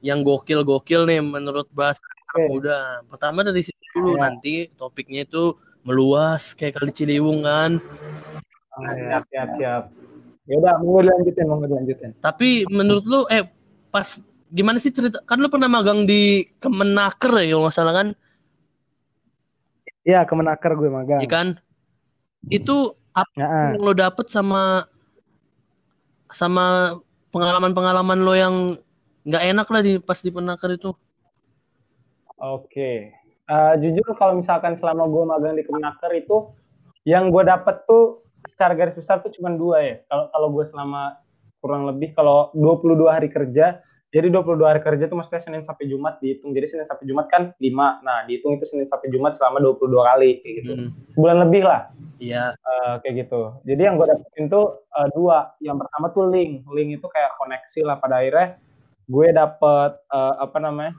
yang 0.01 0.25
gokil-gokil 0.25 1.05
nih 1.05 1.21
menurut 1.21 1.69
bahasa 1.71 2.01
Oke. 2.33 2.57
udah. 2.57 3.05
Pertama 3.05 3.45
dari 3.45 3.61
situ 3.61 3.77
dulu 3.93 4.17
Iya. 4.17 4.21
nanti 4.23 4.55
topiknya 4.73 5.25
itu 5.25 5.53
meluas 5.85 6.57
kayak 6.57 6.81
kali 6.81 6.91
Ciliwung 6.91 7.45
kan. 7.45 7.77
Oh, 8.73 8.85
siap, 8.89 9.29
siap, 9.29 9.49
siap. 9.57 9.83
Ya 10.47 10.55
udah, 10.63 10.75
mau 10.79 11.03
dilanjutin, 11.03 11.45
mau 11.51 11.59
dilanjutin. 11.59 12.11
Tapi 12.23 12.63
menurut 12.71 13.05
lu 13.07 13.21
eh 13.27 13.43
pas 13.91 14.07
gimana 14.47 14.79
sih 14.79 14.95
cerita? 14.95 15.19
Kan 15.27 15.43
lu 15.43 15.51
pernah 15.51 15.67
magang 15.67 16.07
di 16.07 16.47
Kemenaker 16.63 17.43
ya 17.43 17.51
kalau 17.51 17.67
nggak 17.67 17.75
salah 17.75 17.95
kan? 17.95 18.09
Iya, 20.07 20.23
kemenaker 20.23 20.79
gue 20.79 20.87
magang. 20.87 21.19
Iya 21.19 21.29
kan? 21.29 21.49
Itu 22.47 22.95
apa 23.11 23.27
Ya, 23.35 23.75
yang 23.75 23.83
lo 23.83 23.91
dapet 23.91 24.31
sama 24.31 24.87
sama 26.31 26.95
pengalaman-pengalaman 27.35 28.23
lo 28.23 28.35
yang 28.39 28.55
nggak 29.27 29.45
enak 29.51 29.67
lah 29.67 29.83
di 29.83 29.99
pas 29.99 30.23
di 30.23 30.31
Kemenaker 30.31 30.79
itu? 30.79 30.95
Oke. 32.39 33.11
Eh, 33.47 33.75
jujur 33.83 34.15
kalau 34.15 34.39
misalkan 34.39 34.79
selama 34.79 35.11
gue 35.11 35.23
magang 35.27 35.55
di 35.59 35.67
Kemenaker 35.67 36.15
itu 36.15 36.55
yang 37.03 37.35
gue 37.35 37.43
dapet 37.43 37.83
tuh 37.91 38.26
secara 38.53 38.73
garis 38.77 38.97
besar 38.97 39.23
tuh 39.23 39.33
cuma 39.35 39.51
dua 39.55 39.83
ya. 39.83 39.95
Kalau 40.07 40.25
kalau 40.31 40.49
gue 40.55 40.65
selama 40.71 41.03
kurang 41.59 41.83
lebih 41.89 42.15
kalau 42.15 42.55
22 42.55 43.11
hari 43.11 43.29
kerja, 43.33 43.83
jadi 44.15 44.33
22 44.33 44.63
hari 44.63 44.81
kerja 44.81 45.11
tuh 45.11 45.19
maksudnya 45.19 45.43
Senin 45.43 45.63
sampai 45.67 45.91
Jumat 45.91 46.23
dihitung. 46.23 46.55
Jadi 46.55 46.67
Senin 46.73 46.87
sampai 46.87 47.05
Jumat 47.05 47.27
kan 47.27 47.53
5. 47.59 48.07
Nah, 48.07 48.25
dihitung 48.25 48.57
itu 48.57 48.65
Senin 48.71 48.87
sampai 48.87 49.11
Jumat 49.11 49.35
selama 49.37 49.59
22 49.61 49.93
kali 49.93 50.31
kayak 50.41 50.55
gitu. 50.63 50.73
Hmm, 50.73 50.91
Sebulan 51.13 51.39
lebih 51.45 51.63
lah. 51.67 51.81
Iya. 52.17 52.55
Eh, 52.55 52.95
kayak 53.03 53.15
gitu. 53.27 53.41
Jadi 53.67 53.83
yang 53.83 53.99
gue 53.99 54.07
dapetin 54.09 54.47
tuh 54.47 54.89
eh, 54.95 55.09
dua. 55.13 55.53
Yang 55.61 55.77
pertama 55.85 56.07
tuh 56.15 56.25
link. 56.31 56.65
Link 56.71 56.91
itu 56.97 57.07
kayak 57.11 57.35
koneksi 57.37 57.81
lah 57.83 57.97
pada 57.99 58.23
akhirnya 58.23 58.57
gue 59.07 59.27
dapet 59.35 59.91
eh, 60.09 60.35
apa 60.39 60.59
namanya 60.63 60.95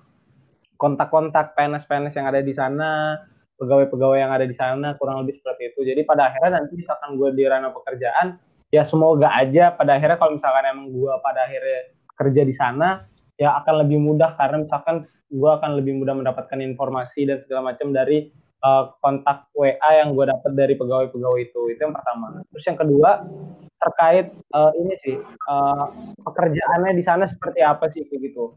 kontak-kontak 0.78 1.58
PNS-PNS 1.58 2.14
yang 2.14 2.28
ada 2.30 2.42
di 2.46 2.54
sana, 2.54 3.18
pegawai-pegawai 3.58 4.18
yang 4.22 4.32
ada 4.32 4.46
di 4.46 4.56
sana, 4.56 4.94
kurang 4.96 5.26
lebih 5.26 5.42
seperti 5.42 5.74
itu. 5.74 5.84
Jadi 5.84 6.02
pada 6.06 6.30
akhirnya 6.32 6.62
nanti 6.62 6.78
misalkan 6.78 7.18
gue 7.18 7.30
di 7.34 7.44
ranah 7.44 7.74
pekerjaan, 7.74 8.38
ya 8.70 8.86
semoga 8.86 9.34
aja 9.34 9.74
pada 9.74 9.98
akhirnya 9.98 10.18
kalau 10.22 10.38
misalkan 10.38 10.64
emang 10.70 10.88
gue 10.94 11.14
pada 11.26 11.40
akhirnya 11.50 11.80
kerja 12.18 12.42
di 12.46 12.56
sana, 12.58 12.98
ya 13.38 13.58
akan 13.62 13.86
lebih 13.86 14.02
mudah 14.02 14.34
karena 14.38 14.66
misalkan 14.66 15.06
gue 15.30 15.50
akan 15.50 15.72
lebih 15.82 15.94
mudah 16.02 16.14
mendapatkan 16.18 16.60
informasi 16.62 17.30
dan 17.30 17.38
segala 17.46 17.74
macam 17.74 17.94
dari 17.94 18.30
eh, 18.62 18.84
kontak 19.02 19.50
WA 19.54 19.90
yang 20.02 20.14
gue 20.14 20.26
dapat 20.30 20.52
dari 20.54 20.74
pegawai-pegawai 20.78 21.42
itu. 21.42 21.62
Itu 21.74 21.80
yang 21.82 21.94
pertama. 21.98 22.42
Terus 22.54 22.66
yang 22.66 22.78
kedua 22.78 23.10
terkait 23.78 24.26
eh, 24.34 24.72
ini 24.82 24.94
sih 25.06 25.16
eh, 25.22 25.86
pekerjaannya 26.22 26.94
di 26.98 27.04
sana 27.06 27.26
seperti 27.30 27.60
apa 27.62 27.90
sih 27.94 28.06
kayak 28.06 28.34
gitu. 28.34 28.54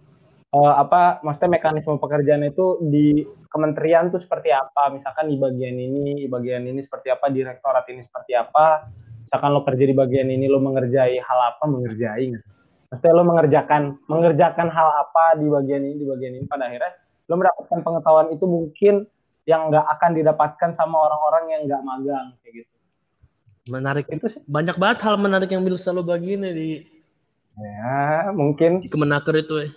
Eh, 0.50 0.74
apa 0.82 1.22
maksudnya 1.22 1.62
mekanisme 1.62 1.94
pekerjaan 2.02 2.42
itu 2.42 2.82
di 2.82 3.22
kementerian 3.54 4.10
tuh 4.10 4.18
seperti 4.18 4.50
apa? 4.50 4.90
Misalkan 4.90 5.30
di 5.30 5.38
bagian 5.38 5.78
ini, 5.78 6.26
di 6.26 6.26
bagian 6.26 6.66
ini 6.66 6.82
seperti 6.82 7.06
apa, 7.14 7.30
direktorat 7.30 7.86
ini 7.86 8.02
seperti 8.02 8.34
apa? 8.34 8.90
Misalkan 9.30 9.50
lo 9.54 9.62
kerja 9.62 9.84
di 9.86 9.94
bagian 9.94 10.26
ini, 10.26 10.50
lo 10.50 10.58
mengerjai 10.58 11.22
hal 11.22 11.40
apa? 11.54 11.70
Mengerjai 11.70 12.34
nggak? 12.34 12.44
Maksudnya 12.90 13.14
lo 13.14 13.22
mengerjakan 13.30 13.82
mengerjakan 14.10 14.68
hal 14.74 14.88
apa 15.06 15.38
di 15.38 15.46
bagian 15.46 15.86
ini, 15.86 16.02
di 16.02 16.06
bagian 16.10 16.32
ini 16.34 16.46
pada 16.50 16.66
akhirnya 16.66 16.98
lo 17.30 17.34
mendapatkan 17.38 17.78
pengetahuan 17.86 18.28
itu 18.34 18.44
mungkin 18.50 18.94
yang 19.46 19.70
nggak 19.70 19.86
akan 19.86 20.10
didapatkan 20.18 20.70
sama 20.74 20.96
orang-orang 20.98 21.44
yang 21.54 21.60
nggak 21.70 21.82
magang 21.86 22.26
kayak 22.42 22.66
gitu. 22.66 22.74
Menarik. 23.70 24.04
Itu 24.10 24.26
sih 24.26 24.42
Banyak 24.50 24.82
banget 24.82 24.98
hal 25.06 25.14
menarik 25.14 25.46
yang 25.46 25.62
bisa 25.62 25.94
lo 25.94 26.02
bagiin 26.02 26.42
nih 26.42 26.52
di, 26.58 26.70
ya 27.54 28.34
mungkin 28.34 28.82
di 28.82 28.90
Kemenaker 28.90 29.38
itu 29.38 29.54
ya. 29.62 29.70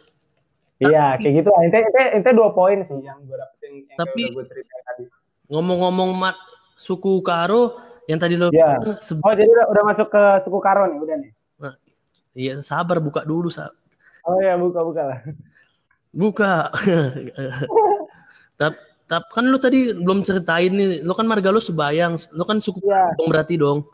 Iya 0.80 1.17
kayak 1.17 1.34
gitu. 1.41 1.49
Ente 1.59 1.78
ente 1.82 2.01
ente 2.17 2.30
dua 2.32 2.49
poin 2.49 2.82
sih 2.82 2.99
yang 2.99 3.21
gue 3.24 3.36
dapetin 3.36 3.71
yang 3.84 3.97
Tapi- 3.97 4.32
gue 4.32 4.45
ceritain 4.45 4.84
tadi. 4.86 5.03
Ngomong-ngomong 5.49 6.09
mat 6.13 6.38
suku 6.74 7.21
Karo 7.21 7.78
yang 8.05 8.17
tadi 8.17 8.36
lo 8.36 8.49
bilang 8.49 8.82
se- 8.99 9.19
Oh 9.19 9.32
jadi 9.32 9.47
udah, 9.47 9.65
udah 9.69 9.84
masuk 9.86 10.07
ke 10.07 10.24
suku 10.43 10.59
Karo 10.59 10.88
nih, 10.88 10.97
udah 10.97 11.15
nih. 11.19 11.32
Iya, 12.34 12.65
sabar 12.65 12.97
buka 12.97 13.21
dulu, 13.21 13.47
sa 13.47 13.69
Oh 14.26 14.39
ya 14.39 14.57
buka 14.57 14.82
buka 14.82 15.01
lah. 15.05 15.19
Buka. 16.09 16.53
Tap, 18.57 18.74
tap 19.05 19.24
kan 19.30 19.45
lu 19.45 19.57
tadi 19.57 19.93
belum 19.93 20.21
ceritain 20.21 20.69
nih, 20.69 21.01
lu 21.01 21.13
kan 21.13 21.26
marga 21.26 21.49
lu 21.49 21.57
Sebayang, 21.57 22.15
lu 22.32 22.43
kan 22.43 22.57
suku 22.57 22.82
Iya. 22.82 23.17
dong 23.17 23.28
berarti 23.28 23.53
dong. 23.57 23.86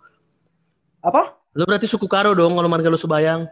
Apa? 0.99 1.35
Lu 1.55 1.63
berarti 1.63 1.87
suku 1.87 2.05
Karo 2.05 2.31
dong 2.31 2.53
kalau 2.53 2.67
marga 2.67 2.87
lu 2.87 2.95
Sebayang. 2.95 3.47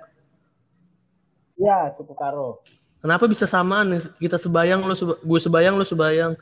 Iya 1.58 1.96
suku 1.96 2.14
Karo. 2.14 2.62
Kenapa 2.98 3.30
bisa 3.30 3.46
samaan? 3.46 4.02
Kita 4.18 4.42
Sebayang, 4.42 4.82
lu 4.82 4.96
Seba- 4.98 5.20
gue 5.22 5.40
Sebayang, 5.40 5.78
lu 5.78 5.86
Sebayang. 5.86 6.34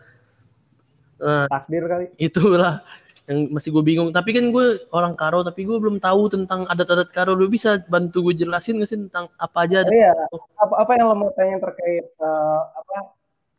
Nah, 1.15 1.47
Takdir 1.47 1.83
kali. 1.87 2.05
itulah 2.19 2.83
yang 3.25 3.51
masih 3.51 3.73
gue 3.73 3.83
bingung. 3.83 4.09
Tapi 4.11 4.35
kan 4.35 4.45
gue 4.51 4.65
orang 4.91 5.15
Karo, 5.17 5.43
tapi 5.43 5.65
gue 5.67 5.77
belum 5.79 5.97
tahu 5.99 6.31
tentang 6.31 6.63
adat-adat 6.69 7.09
Karo. 7.11 7.35
Lu 7.35 7.51
bisa 7.51 7.79
bantu 7.89 8.31
gue 8.31 8.45
jelasin 8.45 8.79
gak 8.83 8.89
sih 8.89 8.99
tentang 8.99 9.27
apa 9.35 9.57
aja? 9.67 9.83
Oh, 9.83 9.91
iya. 9.91 10.13
Apa 10.59 10.73
apa 10.85 10.91
yang 10.95 11.11
lo 11.11 11.15
mau 11.15 11.31
tanya 11.35 11.59
terkait 11.59 12.05
eh, 12.07 12.59
apa 12.71 13.15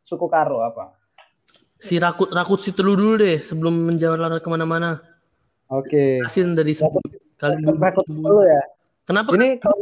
suku 0.09 0.26
Karo 0.30 0.64
apa? 0.64 0.94
Si 1.76 2.01
Rakut 2.01 2.32
Rakut 2.32 2.61
si 2.64 2.72
Telu 2.72 2.97
dulu 2.97 3.20
deh 3.20 3.44
sebelum 3.44 3.92
menjalar 3.92 4.40
ke 4.40 4.49
mana-mana. 4.49 5.03
Oke. 5.68 6.24
Jelasin 6.24 6.55
dari 6.57 6.72
sebelum 6.72 7.05
kali 7.36 7.61
dulu. 7.61 7.76
Rekod 7.76 8.07
dulu 8.09 8.40
ya. 8.47 8.62
Kenapa 9.07 9.36
Ini 9.36 9.61
kalau 9.61 9.76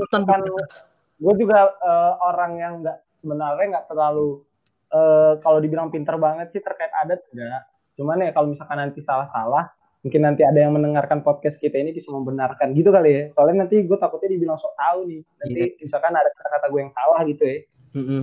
gue 1.15 1.35
juga 1.39 1.59
eh, 1.79 2.12
orang 2.25 2.53
yang 2.59 2.73
nggak 2.83 2.99
sebenarnya 3.25 3.66
nggak 3.72 3.89
terlalu 3.89 4.45
eh, 4.93 5.33
kalau 5.41 5.59
dibilang 5.64 5.89
pinter 5.89 6.20
banget 6.20 6.53
sih 6.53 6.61
terkait 6.61 6.93
adat 6.93 7.25
enggak. 7.33 7.64
Cuman 7.97 8.20
ya 8.20 8.31
kalau 8.37 8.53
misalkan 8.53 8.77
nanti 8.77 9.01
salah-salah, 9.01 9.70
mungkin 10.05 10.20
nanti 10.20 10.43
ada 10.45 10.59
yang 10.61 10.77
mendengarkan 10.77 11.25
podcast 11.25 11.57
kita 11.62 11.81
ini 11.81 11.97
bisa 11.97 12.12
membenarkan 12.12 12.77
gitu 12.77 12.93
kali 12.93 13.11
ya. 13.11 13.22
Soalnya 13.33 13.64
nanti 13.64 13.81
gue 13.81 13.97
takutnya 13.97 14.35
dibilang 14.35 14.61
sok 14.61 14.77
tahu 14.77 14.99
nih. 15.09 15.20
Nanti 15.22 15.61
misalkan 15.81 16.12
ada 16.12 16.29
kata-kata 16.37 16.66
gue 16.68 16.81
yang 16.85 16.93
salah 16.93 17.20
gitu 17.25 17.43
ya. 17.47 17.59
Mm-mm. 17.97 18.22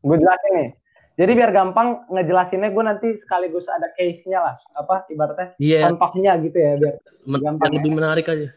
Gue 0.00 0.16
jelasin 0.16 0.52
nih. 0.56 0.70
Jadi 1.16 1.32
biar 1.32 1.50
gampang 1.50 2.06
ngejelasinnya 2.12 2.68
gue 2.70 2.84
nanti 2.84 3.08
sekaligus 3.24 3.66
ada 3.66 3.90
case-nya 3.98 4.38
lah. 4.40 4.54
Apa 4.78 5.08
ibaratnya 5.10 5.56
contohnya 5.90 6.32
gitu 6.44 6.56
ya 6.56 6.72
biar 6.78 6.94
men- 7.26 7.42
gampang 7.42 7.66
yang 7.66 7.76
lebih 7.82 7.92
menarik 7.92 8.26
aja. 8.30 8.48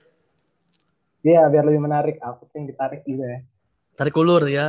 Iya 1.26 1.41
biar 1.49 1.63
lebih 1.65 1.82
menarik. 1.82 2.15
Apa 2.22 2.45
sih 2.47 2.61
yang 2.61 2.67
ditarik 2.70 3.01
gitu 3.03 3.26
ya. 3.26 3.41
Tarik 4.00 4.16
ulur 4.16 4.47
ya. 4.47 4.68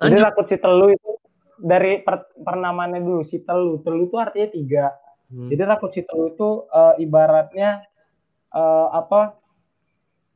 Jadi 0.00 0.16
Lanjut. 0.16 0.24
rakut 0.24 0.46
si 0.48 0.56
telu 0.56 0.88
itu 0.88 1.12
dari 1.60 2.00
per, 2.00 2.32
pernamaannya 2.40 3.04
dulu 3.04 3.28
si 3.28 3.44
telu. 3.44 3.84
Telu 3.84 4.08
itu 4.08 4.16
artinya 4.16 4.48
tiga. 4.48 4.86
Hmm. 5.28 5.52
Jadi 5.52 5.62
rakut 5.68 5.92
si 5.92 6.00
telu 6.08 6.32
itu 6.32 6.64
eh, 6.72 7.04
ibaratnya 7.04 7.84
eh, 8.48 8.88
apa 8.96 9.36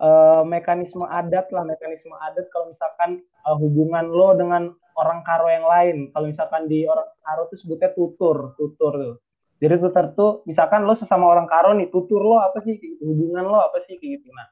eh, 0.04 0.42
mekanisme 0.44 1.08
adat 1.08 1.48
lah 1.48 1.64
mekanisme 1.64 2.12
adat 2.12 2.44
kalau 2.52 2.76
misalkan 2.76 3.24
eh, 3.24 3.56
hubungan 3.56 4.04
lo 4.04 4.36
dengan 4.36 4.68
orang 5.00 5.24
Karo 5.24 5.48
yang 5.48 5.64
lain. 5.64 5.96
Kalau 6.12 6.28
misalkan 6.28 6.68
di 6.68 6.84
orang 6.84 7.08
Karo 7.24 7.48
tuh 7.48 7.56
sebutnya 7.56 7.88
tutur, 7.96 8.52
tutur 8.60 8.92
tuh. 9.00 9.16
Jadi 9.64 9.80
tutur 9.80 10.06
tuh 10.12 10.32
misalkan 10.44 10.84
lo 10.84 10.92
sesama 11.00 11.24
orang 11.24 11.48
Karo 11.48 11.72
nih, 11.72 11.88
tutur 11.88 12.20
lo 12.20 12.44
apa 12.44 12.60
sih? 12.68 12.76
Hubungan 13.00 13.48
lo 13.48 13.64
apa 13.64 13.80
sih 13.88 13.96
kayak 13.96 14.20
gitu. 14.20 14.28
Nah, 14.28 14.44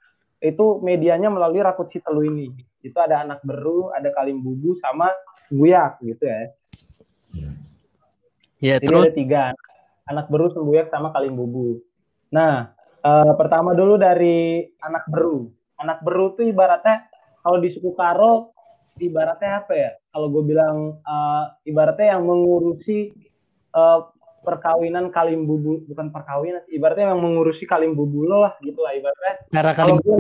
itu 0.43 0.82
medianya 0.82 1.30
melalui 1.30 1.62
rakut 1.62 1.86
si 1.95 2.03
telu 2.03 2.26
ini. 2.26 2.51
Itu 2.82 2.99
ada 2.99 3.22
anak 3.22 3.47
beru, 3.47 3.95
ada 3.95 4.11
kalim 4.11 4.43
bubu 4.43 4.74
sama 4.82 5.07
guyak 5.47 6.03
gitu 6.03 6.26
ya. 6.26 6.43
Ya, 8.59 8.74
Jadi 8.78 8.86
terus 8.90 9.07
ada 9.07 9.14
tiga 9.14 9.43
anak 10.11 10.26
beru, 10.26 10.51
sembuyak 10.51 10.90
sama 10.90 11.14
kalim 11.14 11.38
bubu. 11.38 11.78
Nah, 12.34 12.74
eh, 13.07 13.32
pertama 13.38 13.70
dulu 13.78 13.95
dari 13.95 14.66
anak 14.82 15.07
beru. 15.07 15.47
Anak 15.78 16.03
beru 16.03 16.34
tuh 16.34 16.51
ibaratnya 16.51 17.07
kalau 17.43 17.62
di 17.62 17.70
suku 17.70 17.95
Karo 17.95 18.51
ibaratnya 18.99 19.62
apa 19.62 19.72
ya? 19.78 19.90
Kalau 20.11 20.26
gue 20.26 20.43
bilang 20.43 20.99
eh, 21.03 21.45
ibaratnya 21.70 22.18
yang 22.18 22.26
mengurusi 22.26 23.14
eh, 23.70 24.01
perkawinan 24.43 25.14
kalim 25.14 25.47
bubu, 25.47 25.86
bukan 25.86 26.11
perkawinan, 26.11 26.66
ibaratnya 26.68 27.14
yang 27.14 27.22
mengurusi 27.22 27.64
kalim 27.64 27.95
bubu 27.95 28.26
lo 28.26 28.43
lah 28.45 28.55
gitu 28.61 28.82
lah 28.82 28.93
ibaratnya. 28.93 29.34
acara 29.49 29.70
Kalau 29.72 29.97
kalim 29.97 29.99
gue, 30.03 30.18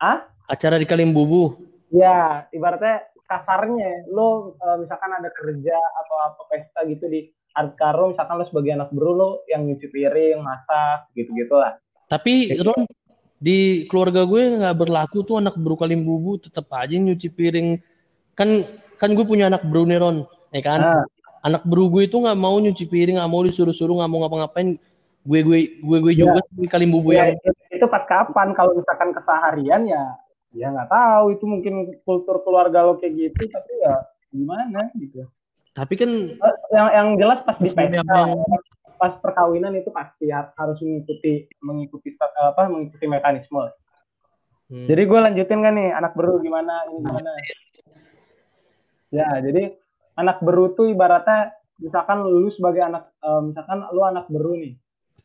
ah? 0.00 0.18
acara 0.48 0.76
di 0.80 0.86
kalim 0.88 1.12
bubu. 1.12 1.60
Ya, 1.92 2.48
ibaratnya 2.50 3.06
kasarnya 3.28 4.10
lo 4.10 4.56
eh, 4.58 4.76
misalkan 4.82 5.12
ada 5.14 5.30
kerja 5.30 5.76
atau 5.76 6.16
apa 6.18 6.42
pesta 6.50 6.82
gitu 6.88 7.06
di 7.06 7.30
Art 7.54 7.76
Karo, 7.76 8.10
misalkan 8.10 8.40
lo 8.40 8.44
sebagai 8.48 8.72
anak 8.74 8.90
beru 8.90 9.12
lo 9.14 9.30
yang 9.46 9.68
nyuci 9.68 9.86
piring, 9.92 10.40
masak, 10.40 11.12
gitu-gitu 11.14 11.54
lah. 11.54 11.78
Tapi 12.10 12.58
Ron 12.58 12.88
di 13.40 13.86
keluarga 13.86 14.26
gue 14.26 14.60
nggak 14.60 14.76
berlaku 14.76 15.24
tuh 15.24 15.40
anak 15.40 15.56
bro 15.56 15.78
kalim 15.78 16.04
bubu 16.04 16.42
tetap 16.42 16.66
aja 16.74 16.98
nyuci 16.98 17.30
piring. 17.30 17.78
Kan 18.34 18.66
kan 18.98 19.12
gue 19.14 19.22
punya 19.22 19.46
anak 19.46 19.62
bro 19.68 19.86
nih 19.86 19.98
Ron, 20.00 20.26
ya 20.50 20.62
kan? 20.64 20.80
Nah, 20.82 21.04
Anak 21.40 21.64
bro 21.64 21.88
gue 21.88 22.04
itu 22.04 22.16
nggak 22.20 22.36
mau 22.36 22.60
nyuci 22.60 22.84
piring, 22.84 23.16
nggak 23.16 23.32
mau 23.32 23.40
disuruh-suruh, 23.40 23.96
nggak 23.96 24.10
mau 24.12 24.20
ngapa-ngapain. 24.24 24.76
Gue 25.24 25.40
gue 25.40 25.58
gue 25.80 25.98
gue 26.04 26.14
juga 26.16 26.40
di 26.52 26.68
kalim 26.68 26.92
bubu 26.92 27.12
ya, 27.12 27.32
yang 27.32 27.36
itu, 27.36 27.50
itu 27.80 27.86
pas 27.88 28.04
kapan? 28.04 28.52
Kalau 28.52 28.76
misalkan 28.76 29.12
keseharian 29.16 29.88
ya, 29.88 30.04
ya 30.52 30.68
nggak 30.68 30.88
tahu. 30.88 31.24
Itu 31.36 31.44
mungkin 31.48 31.96
kultur 32.04 32.44
keluarga 32.44 32.84
lo 32.84 33.00
kayak 33.00 33.12
gitu, 33.16 33.42
tapi 33.48 33.72
ya 33.80 33.94
gimana 34.30 34.88
gitu. 34.96 35.24
tapi 35.70 35.94
kan 35.94 36.10
Eh, 36.10 36.54
Yang 36.74 36.88
yang 36.92 37.08
jelas 37.16 37.38
pas 37.46 37.56
di 37.56 37.70
pesta, 37.70 37.94
yang- 38.04 38.42
pas 39.00 39.16
perkawinan 39.16 39.72
itu 39.80 39.88
pasti 39.88 40.28
har- 40.28 40.52
harus 40.60 40.76
mengikuti 40.84 41.48
mengikuti 41.64 42.08
apa 42.20 42.68
mengikuti 42.68 43.06
mekanisme. 43.08 43.64
hmm, 44.68 44.84
Jadi 44.90 45.02
gue 45.08 45.18
lanjutin 45.24 45.60
kan 45.64 45.72
nih 45.72 45.88
anak 45.94 46.12
beru 46.12 46.36
gimana 46.42 46.84
ini 46.90 47.00
gimana. 47.00 47.30
Ya 49.10 49.40
jadi 49.40 49.79
anak 50.20 50.44
beru 50.44 50.76
tuh 50.76 50.92
ibaratnya 50.92 51.56
misalkan 51.80 52.20
lu 52.28 52.52
sebagai 52.52 52.84
anak 52.84 53.08
eh, 53.24 53.40
misalkan 53.40 53.88
lu 53.90 54.04
anak 54.04 54.28
beru 54.28 54.52
nih, 54.60 54.76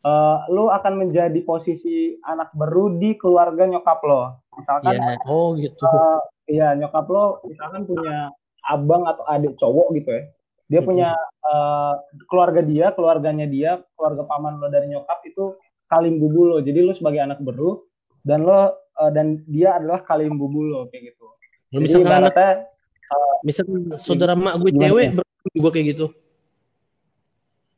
eh, 0.08 0.38
lu 0.56 0.72
akan 0.72 0.94
menjadi 0.96 1.40
posisi 1.44 2.16
anak 2.24 2.56
beru 2.56 2.96
di 2.96 3.20
keluarga 3.20 3.68
nyokap 3.68 4.00
lo. 4.08 4.40
Misalkan 4.56 4.96
ya 4.96 5.20
oh 5.28 5.54
gitu. 5.60 5.84
eh, 5.84 6.20
iya 6.56 6.68
nyokap 6.80 7.06
lo 7.12 7.44
misalkan 7.44 7.84
punya 7.84 8.32
abang 8.66 9.04
atau 9.06 9.28
adik 9.28 9.60
cowok 9.60 9.88
gitu 10.00 10.10
ya. 10.16 10.24
Dia 10.66 10.82
Mhm. 10.82 10.88
punya 10.88 11.10
eh, 11.46 11.94
keluarga 12.26 12.62
dia, 12.66 12.90
keluarganya 12.96 13.46
dia, 13.46 13.78
keluarga 13.94 14.26
paman 14.26 14.58
lo 14.58 14.72
dari 14.72 14.90
nyokap 14.90 15.22
itu 15.28 15.60
kalim 15.86 16.18
bubu 16.18 16.42
lo. 16.56 16.58
Jadi 16.64 16.80
lo 16.82 16.96
sebagai 16.98 17.22
anak 17.22 17.44
beru 17.44 17.86
dan 18.26 18.48
lo 18.48 18.74
eh, 18.74 19.12
dan 19.12 19.44
dia 19.46 19.78
adalah 19.78 20.02
kalim 20.08 20.40
bubu 20.40 20.66
lo 20.66 20.88
kayak 20.90 21.14
gitu. 21.14 21.26
Ya, 21.70 21.84
Jadi 21.84 21.86
misalkan 21.92 22.24
anak, 22.24 22.36
ibaratnya 23.44 23.76
misalkan 23.76 23.80
saudara 24.00 24.34
mak 24.38 24.56
gue 24.62 24.72
Gimana 24.72 24.84
cewek 24.88 25.06
ya? 25.12 25.24
juga 25.56 25.70
kayak 25.74 25.88
gitu. 25.96 26.06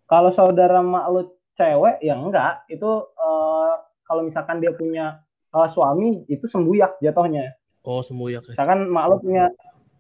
kalau 0.08 0.32
saudara 0.32 0.80
mak 0.80 1.06
lo 1.12 1.22
cewek 1.58 2.00
ya 2.00 2.16
enggak, 2.16 2.64
itu 2.72 2.90
eh, 3.18 3.74
kalau 4.08 4.22
misalkan 4.24 4.64
dia 4.64 4.72
punya 4.72 5.20
eh, 5.52 5.70
suami 5.74 6.24
itu 6.32 6.46
sembuyak 6.48 7.02
jatuhnya. 7.04 7.58
Oh 7.84 8.00
sembuyak 8.00 8.52
ya. 8.52 8.54
Misalkan 8.56 8.88
mak 8.88 9.06
lo 9.10 9.16
punya 9.20 9.46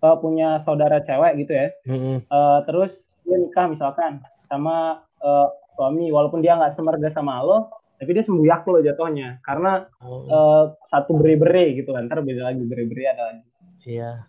eh, 0.03 0.17
punya 0.21 0.49
saudara 0.63 1.03
cewek 1.03 1.43
gitu 1.43 1.51
ya. 1.51 1.67
Mm-mm. 1.89 2.17
Eh, 2.23 2.59
terus 2.69 2.91
dia 3.27 3.37
nikah 3.41 3.67
misalkan 3.67 4.23
sama 4.47 5.03
eh, 5.19 5.47
suami 5.75 6.09
walaupun 6.09 6.39
dia 6.39 6.55
nggak 6.55 6.79
semarga 6.79 7.11
sama 7.13 7.43
lo 7.43 7.69
tapi 7.97 8.13
dia 8.13 8.23
sembuyak 8.25 8.61
lo 8.69 8.79
jatuhnya 8.81 9.41
karena 9.41 9.85
Oh 10.01 10.25
eh, 10.25 10.63
satu 10.89 11.17
bere-bere 11.17 11.77
gitu 11.77 11.93
kan 11.93 12.05
ntar 12.09 12.21
beda 12.25 12.53
lagi 12.53 12.61
bere-bere 12.65 13.03
ada 13.09 13.23
lagi 13.33 13.43
iya. 13.85 14.25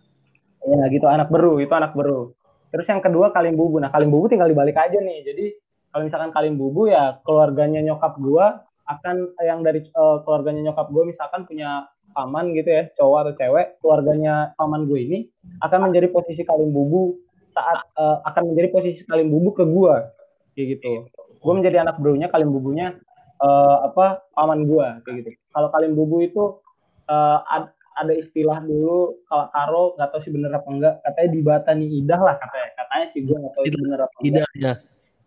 Ya 0.65 0.83
gitu 0.91 1.05
anak 1.07 1.31
beru 1.31 1.63
itu 1.63 1.71
anak 1.71 1.95
beru 1.95 2.35
terus 2.69 2.85
yang 2.85 3.01
kedua 3.01 3.33
kalim 3.33 3.57
bubu. 3.57 3.81
Nah 3.81 3.89
kalim 3.89 4.13
bubu 4.13 4.29
tinggal 4.29 4.49
dibalik 4.49 4.77
aja 4.77 4.97
nih. 5.01 5.25
Jadi 5.25 5.45
kalau 5.89 6.03
misalkan 6.05 6.31
kalim 6.33 6.55
bubu 6.55 6.85
ya 6.85 7.17
keluarganya 7.25 7.81
nyokap 7.81 8.13
gua 8.21 8.61
akan 8.89 9.33
yang 9.41 9.61
dari 9.65 9.85
eh, 9.85 10.17
keluarganya 10.25 10.69
nyokap 10.69 10.87
gua 10.93 11.03
misalkan 11.05 11.45
punya 11.49 11.89
paman 12.09 12.57
gitu 12.57 12.69
ya 12.73 12.89
cowok 12.97 13.17
atau 13.21 13.33
cewek 13.37 13.67
keluarganya 13.85 14.57
paman 14.57 14.89
gue 14.89 14.97
ini 14.97 15.19
akan 15.61 15.89
menjadi 15.89 16.09
posisi 16.09 16.41
kalim 16.41 16.73
bubu 16.73 17.21
saat 17.53 17.85
eh, 17.97 18.17
akan 18.25 18.53
menjadi 18.53 18.69
posisi 18.73 19.01
kalim 19.05 19.33
bubu 19.33 19.57
ke 19.57 19.65
gua. 19.65 20.13
Kayak 20.53 20.77
gitu. 20.77 20.93
Gue 21.39 21.53
menjadi 21.55 21.85
anak 21.85 21.97
berunya 21.97 22.29
kalim 22.29 22.53
bubunya 22.53 22.97
eh, 23.41 23.77
apa 23.81 24.29
paman 24.37 24.69
gua 24.69 25.01
kayak 25.05 25.25
gitu. 25.25 25.29
Kalau 25.53 25.73
kalim 25.73 25.97
bubu 25.97 26.21
itu 26.21 26.61
eh, 27.09 27.39
ad- 27.49 27.73
ada 27.99 28.13
istilah 28.15 28.63
dulu 28.63 29.19
kalau 29.27 29.45
karo 29.51 29.81
nggak 29.93 30.09
tahu 30.09 30.21
sih 30.23 30.31
bener 30.31 30.51
apa 30.51 30.67
enggak 30.67 30.93
katanya 31.03 31.29
di 31.29 31.39
Batani 31.41 31.85
Idah 31.99 32.19
lah 32.19 32.35
katanya 32.39 32.67
katanya 32.73 33.05
sih 33.11 33.21
gue 33.21 33.35
nggak 33.35 33.53
tahu 33.53 33.63
itu 33.67 33.77
bener 33.77 33.99
apa 33.99 34.15
enggak 34.15 34.23
Tidak 34.25 34.47
ya. 34.57 34.73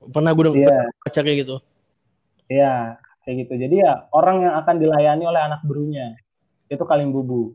Pernah 0.02 0.30
gue 0.32 0.42
udah 0.42 0.54
iya 0.56 0.78
baca 0.98 1.20
kayak 1.20 1.38
gitu. 1.44 1.56
iya 2.48 2.74
kayak 3.22 3.36
gitu 3.46 3.52
jadi 3.54 3.76
ya 3.76 3.92
orang 4.10 4.36
yang 4.42 4.54
akan 4.58 4.74
dilayani 4.76 5.24
oleh 5.24 5.40
anak 5.40 5.60
berunya 5.62 6.16
itu 6.66 6.82
kalim 6.82 7.12
bubu 7.12 7.54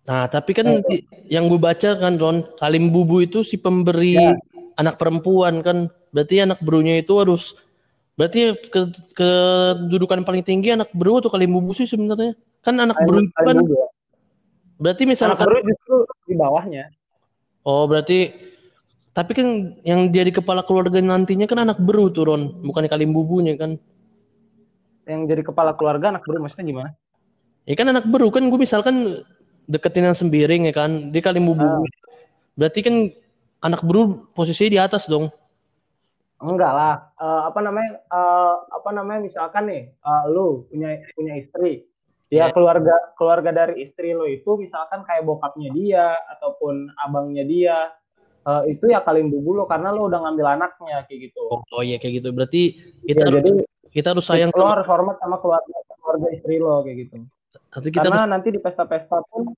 Nah, 0.00 0.26
tapi 0.26 0.56
kan 0.56 0.64
Eh. 0.66 0.80
di- 0.88 1.04
yang 1.28 1.46
gue 1.46 1.60
baca 1.60 1.92
kan 1.94 2.16
Ron, 2.16 2.42
Kalim 2.56 2.88
Bubu 2.88 3.20
itu 3.20 3.44
si 3.44 3.60
pemberi 3.60 4.16
Ya. 4.16 4.32
anak 4.74 4.96
perempuan 4.96 5.60
kan. 5.60 5.86
Berarti 6.10 6.40
anak 6.40 6.58
berunya 6.64 6.98
itu 6.98 7.20
harus 7.20 7.54
berarti 8.16 8.56
ke, 8.72 8.80
kedudukan 9.14 10.24
paling 10.24 10.40
tinggi 10.42 10.72
anak 10.72 10.88
beru 10.96 11.20
atau 11.20 11.28
Kalim 11.30 11.52
Bubu 11.52 11.76
sih 11.76 11.84
sebenarnya. 11.84 12.32
Kan 12.64 12.80
anak 12.80 12.96
beru 13.04 13.22
kalim, 13.22 13.28
itu 13.28 13.34
kalim 13.36 13.46
kan 13.46 13.56
bubu 13.60 13.74
ya. 13.76 13.86
Berarti 14.80 15.02
anak 15.04 15.12
misalkan 15.12 15.46
beru 15.46 15.60
justru 15.68 15.96
di 16.24 16.34
bawahnya 16.34 16.84
oh 17.68 17.84
berarti 17.84 18.32
tapi 19.12 19.36
kan 19.36 19.76
yang 19.84 20.08
jadi 20.08 20.32
kepala 20.32 20.64
keluarga 20.64 20.98
nantinya 21.04 21.44
kan 21.44 21.66
anak 21.66 21.78
beru 21.82 22.08
tuh 22.14 22.30
Ron, 22.30 22.62
bukan 22.62 22.86
Kalim 22.86 23.10
Bubunya 23.10 23.58
kan. 23.58 23.76
yang 25.04 25.26
jadi 25.26 25.42
kepala 25.42 25.74
keluarga 25.74 26.14
anak 26.14 26.22
beru 26.24 26.38
maksudnya 26.46 26.66
gimana 26.66 26.90
Ya 27.68 27.76
kan 27.76 27.86
anak 27.92 28.08
beru 28.08 28.32
kan 28.32 28.42
gue 28.42 28.56
misalkan 28.58 29.20
deketin 29.68 30.08
yang 30.08 30.16
sembiring 30.16 30.72
ya 30.72 30.74
kan, 30.74 31.12
dia 31.12 31.22
Kalim 31.22 31.44
Bubu. 31.44 31.62
Ah. 31.62 31.84
Berarti 32.56 32.80
kan 32.82 32.94
anak 33.60 33.84
beru 33.84 34.26
posisinya 34.32 34.70
di 34.74 34.80
atas 34.80 35.06
dong. 35.06 35.28
enggak 36.40 36.72
lah 36.72 37.10
Eh, 37.20 37.42
apa 37.52 37.60
namanya 37.60 38.00
eh, 38.00 38.54
apa 38.72 38.90
namanya 38.96 39.20
misalkan 39.28 39.68
nih 39.68 39.92
eh, 39.92 40.24
lu 40.32 40.64
punya 40.72 40.96
punya 41.12 41.36
istri 41.36 41.84
ya 42.30 42.46
Iya. 42.46 42.54
keluarga 42.54 42.94
keluarga 43.18 43.50
dari 43.50 43.82
istri 43.84 44.14
lo 44.14 44.22
itu 44.24 44.54
misalkan 44.54 45.02
kayak 45.02 45.26
bokapnya 45.26 45.68
dia 45.74 46.14
ataupun 46.30 46.86
abangnya 46.96 47.42
dia 47.42 47.76
eh, 48.46 48.62
itu 48.70 48.86
ya 48.86 49.02
kalim 49.02 49.28
bubu 49.28 49.58
lo 49.58 49.64
karena 49.66 49.90
lo 49.90 50.06
udah 50.06 50.22
ngambil 50.24 50.46
anaknya 50.54 51.02
kayak 51.10 51.28
gitu 51.28 51.42
Oh, 51.50 51.60
oh 51.74 51.82
iya 51.82 51.98
kayak 51.98 52.22
gitu. 52.22 52.30
Berarti 52.30 52.62
kita 53.02 53.26
Ya, 53.26 53.34
harus 53.34 53.42
jadi 53.42 53.52
kita 53.90 54.06
harus 54.14 54.24
sayang 54.24 54.54
lo 54.54 54.62
sama 54.62 54.74
harus 54.78 54.86
hormat 54.86 55.16
sama 55.18 55.36
keluarga 55.42 55.74
keluarga 55.98 56.26
istri 56.30 56.56
lo 56.56 56.86
kayak 56.86 56.96
gitu 57.04 57.14
nanti 57.70 57.88
kita 57.90 58.06
karena 58.06 58.22
harus 58.22 58.30
nanti 58.30 58.48
di 58.54 58.60
pesta-pesta 58.62 59.16
pun 59.26 59.50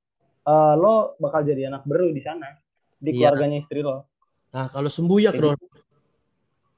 eh, 0.42 0.74
lo 0.80 1.14
bakal 1.20 1.44
jadi 1.44 1.68
anak 1.68 1.84
beru 1.84 2.08
di 2.08 2.24
sana 2.24 2.48
di 2.96 3.12
Iya. 3.12 3.28
keluarganya 3.28 3.60
istri 3.60 3.84
lo 3.84 4.08
Nah, 4.52 4.68
kalau 4.68 4.92
sembuyak, 4.92 5.32
Kayak 5.32 5.44
Ron. 5.48 5.60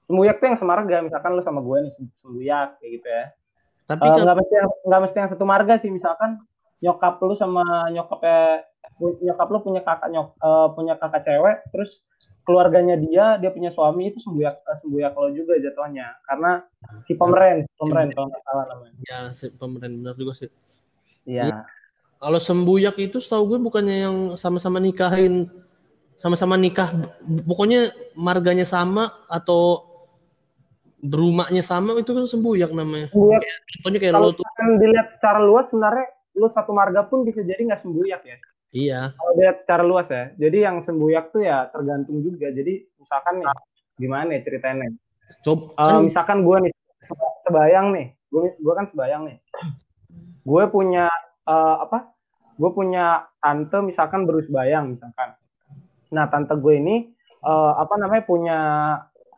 sembuyak 0.07 0.37
tuh 0.39 0.47
yang 0.47 0.59
semarga 0.59 0.97
misalkan 1.03 1.31
lo 1.35 1.43
sama 1.43 1.59
gue 1.59 1.79
nih 1.87 1.93
sembuyak 2.19 2.69
kayak 2.79 2.91
gitu 2.99 3.09
ya 3.09 3.25
Tapi 3.85 4.01
Eh, 4.01 4.11
kan 4.11 4.19
nggak 4.25 4.39
mesti 4.41 4.55
yang 4.57 4.71
nggak 4.89 5.01
mesti 5.05 5.17
yang 5.21 5.31
satu 5.33 5.45
marga 5.45 5.75
sih. 5.81 5.91
Misalkan 5.93 6.41
nyokap 6.81 7.21
lu 7.21 7.35
sama 7.37 7.89
nyokapnya 7.93 8.65
nyokap 9.01 9.49
lu 9.49 9.59
punya 9.65 9.81
kakak 9.85 10.09
nyok 10.13 10.29
eh, 10.41 10.69
punya 10.77 10.95
kakak 11.01 11.23
cewek 11.25 11.57
terus 11.73 11.91
keluarganya 12.45 13.01
dia 13.01 13.41
dia 13.41 13.49
punya 13.49 13.73
suami 13.73 14.13
itu 14.13 14.21
sembuyak 14.21 14.57
eh, 14.65 14.77
sembuyak 14.85 15.13
lo 15.13 15.29
juga 15.33 15.53
jatuhnya. 15.61 16.07
Karena 16.25 16.51
si 17.05 17.13
pemeren 17.17 17.69
pemeren 17.77 18.09
kalau 18.13 18.27
nggak 18.33 18.43
salah 18.45 18.65
namanya. 18.73 18.97
Ya 19.05 19.21
si 19.37 19.53
pemerintah 19.53 20.13
benar 20.13 20.15
juga 20.17 20.33
sih. 20.37 20.51
iya. 21.29 21.65
Kalau 22.25 22.41
sembuyak 22.41 22.97
itu 23.05 23.21
setahu 23.21 23.53
gue 23.53 23.59
bukannya 23.61 23.97
yang 24.09 24.17
sama-sama 24.41 24.81
nikahin 24.81 25.45
sama-sama 26.17 26.57
nikah 26.57 26.89
pokoknya 27.45 27.93
marganya 28.17 28.65
sama 28.65 29.13
atau 29.29 29.94
berumahnya 31.05 31.61
sama 31.61 32.01
itu 32.01 32.11
kan 32.11 32.25
sembuyak 32.25 32.71
namanya. 32.73 33.13
sembuyak 33.13 33.43
Contohnya 33.77 33.99
kayak 34.01 34.15
kalau 34.17 34.31
lo 34.33 34.37
tuh. 34.37 34.45
kan 34.49 34.69
dilihat 34.81 35.09
secara 35.13 35.39
luas 35.39 35.67
sebenarnya 35.69 36.07
lu 36.35 36.47
satu 36.51 36.73
marga 36.73 37.05
pun 37.05 37.23
bisa 37.23 37.45
jadi 37.45 37.61
nggak 37.61 37.83
sembuyak 37.85 38.23
ya 38.25 38.37
Iya. 38.75 39.01
kalau 39.15 39.33
dilihat 39.39 39.57
secara 39.63 39.83
luas 39.87 40.07
ya. 40.11 40.25
Jadi 40.35 40.59
yang 40.67 40.77
sembuyak 40.83 41.25
tuh 41.31 41.43
ya 41.47 41.71
tergantung 41.71 42.19
juga. 42.27 42.51
Jadi 42.51 42.83
misalkan 42.99 43.39
nih 43.39 43.47
gimana 43.95 44.29
ya 44.35 44.41
ceritanya 44.43 44.91
Coba 45.47 45.63
Eh, 45.71 45.89
kan, 45.95 46.01
misalkan 46.05 46.39
gue 46.43 46.57
nih 46.67 46.73
sebayang 47.47 47.87
nih. 47.95 48.07
Gue 48.33 48.51
gue 48.59 48.75
kan 48.75 48.87
sebayang 48.91 49.23
nih. 49.31 49.37
Gue 50.43 50.63
punya 50.69 51.07
eh, 51.47 51.77
apa? 51.87 52.11
Gue 52.59 52.71
punya 52.73 53.31
tante 53.39 53.79
misalkan 53.79 54.27
baru 54.27 54.43
sebayang 54.43 54.99
misalkan. 54.99 55.39
Nah 56.11 56.27
tante 56.27 56.55
gue 56.59 56.75
ini 56.75 57.15
eh, 57.47 57.73
apa 57.79 57.95
namanya 57.95 58.23
punya 58.27 58.59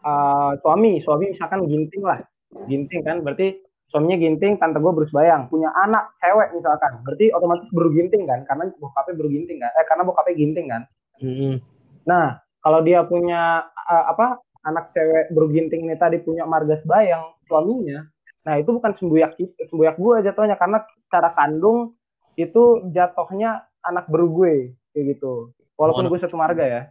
uh, 0.07 0.55
suami 0.63 1.03
suami 1.03 1.35
misalkan 1.35 1.67
ginting 1.67 2.03
lah. 2.07 2.23
Ginting 2.71 3.03
kan 3.03 3.27
berarti 3.27 3.59
suaminya 3.91 4.17
ginting 4.23 4.57
tante 4.63 4.79
gue 4.79 4.93
Bruce 4.95 5.11
Bayang. 5.11 5.51
Punya 5.51 5.75
anak 5.75 6.15
cewek 6.23 6.55
misalkan 6.55 7.03
berarti 7.03 7.35
otomatis 7.35 7.67
baru 7.75 7.91
ginting 7.91 8.23
kan 8.31 8.47
karena 8.47 8.71
bokapnya 8.79 9.15
baru 9.19 9.31
ginting 9.35 9.59
kan? 9.59 9.71
Eh 9.75 9.87
karena 9.91 10.03
bokapnya 10.07 10.35
ginting 10.39 10.67
kan? 10.71 10.83
Mm-mm. 11.17 11.57
nah 12.05 12.45
kalau 12.61 12.85
dia 12.85 13.01
punya 13.09 13.65
uh, 13.67 14.05
apa 14.13 14.37
anak 14.69 14.93
cewek 14.93 15.33
baru 15.33 15.49
ginting 15.49 15.89
ini 15.89 15.97
tadi 15.97 16.21
punya 16.21 16.45
marga 16.45 16.77
Bayang 16.85 17.33
suaminya 17.49 18.05
nah 18.45 18.61
itu 18.61 18.69
bukan 18.69 18.93
sembuyak 19.01 19.33
sembuyak 19.73 19.97
gue 19.97 20.17
jatuhnya 20.29 20.61
karena 20.61 20.85
secara 21.09 21.33
kandung 21.35 21.97
itu 22.37 22.85
jatuhnya 22.93 23.65
anak 23.81 24.07
baru 24.13 24.27
gue 24.29 24.55
kayak 24.93 25.05
gitu. 25.17 25.51
Walaupun 25.77 26.09
Oh, 26.09 26.11
gue 26.13 26.19
satu 26.21 26.37
marga 26.37 26.65
ya. 26.65 26.83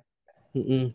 Mm-mm. 0.57 0.93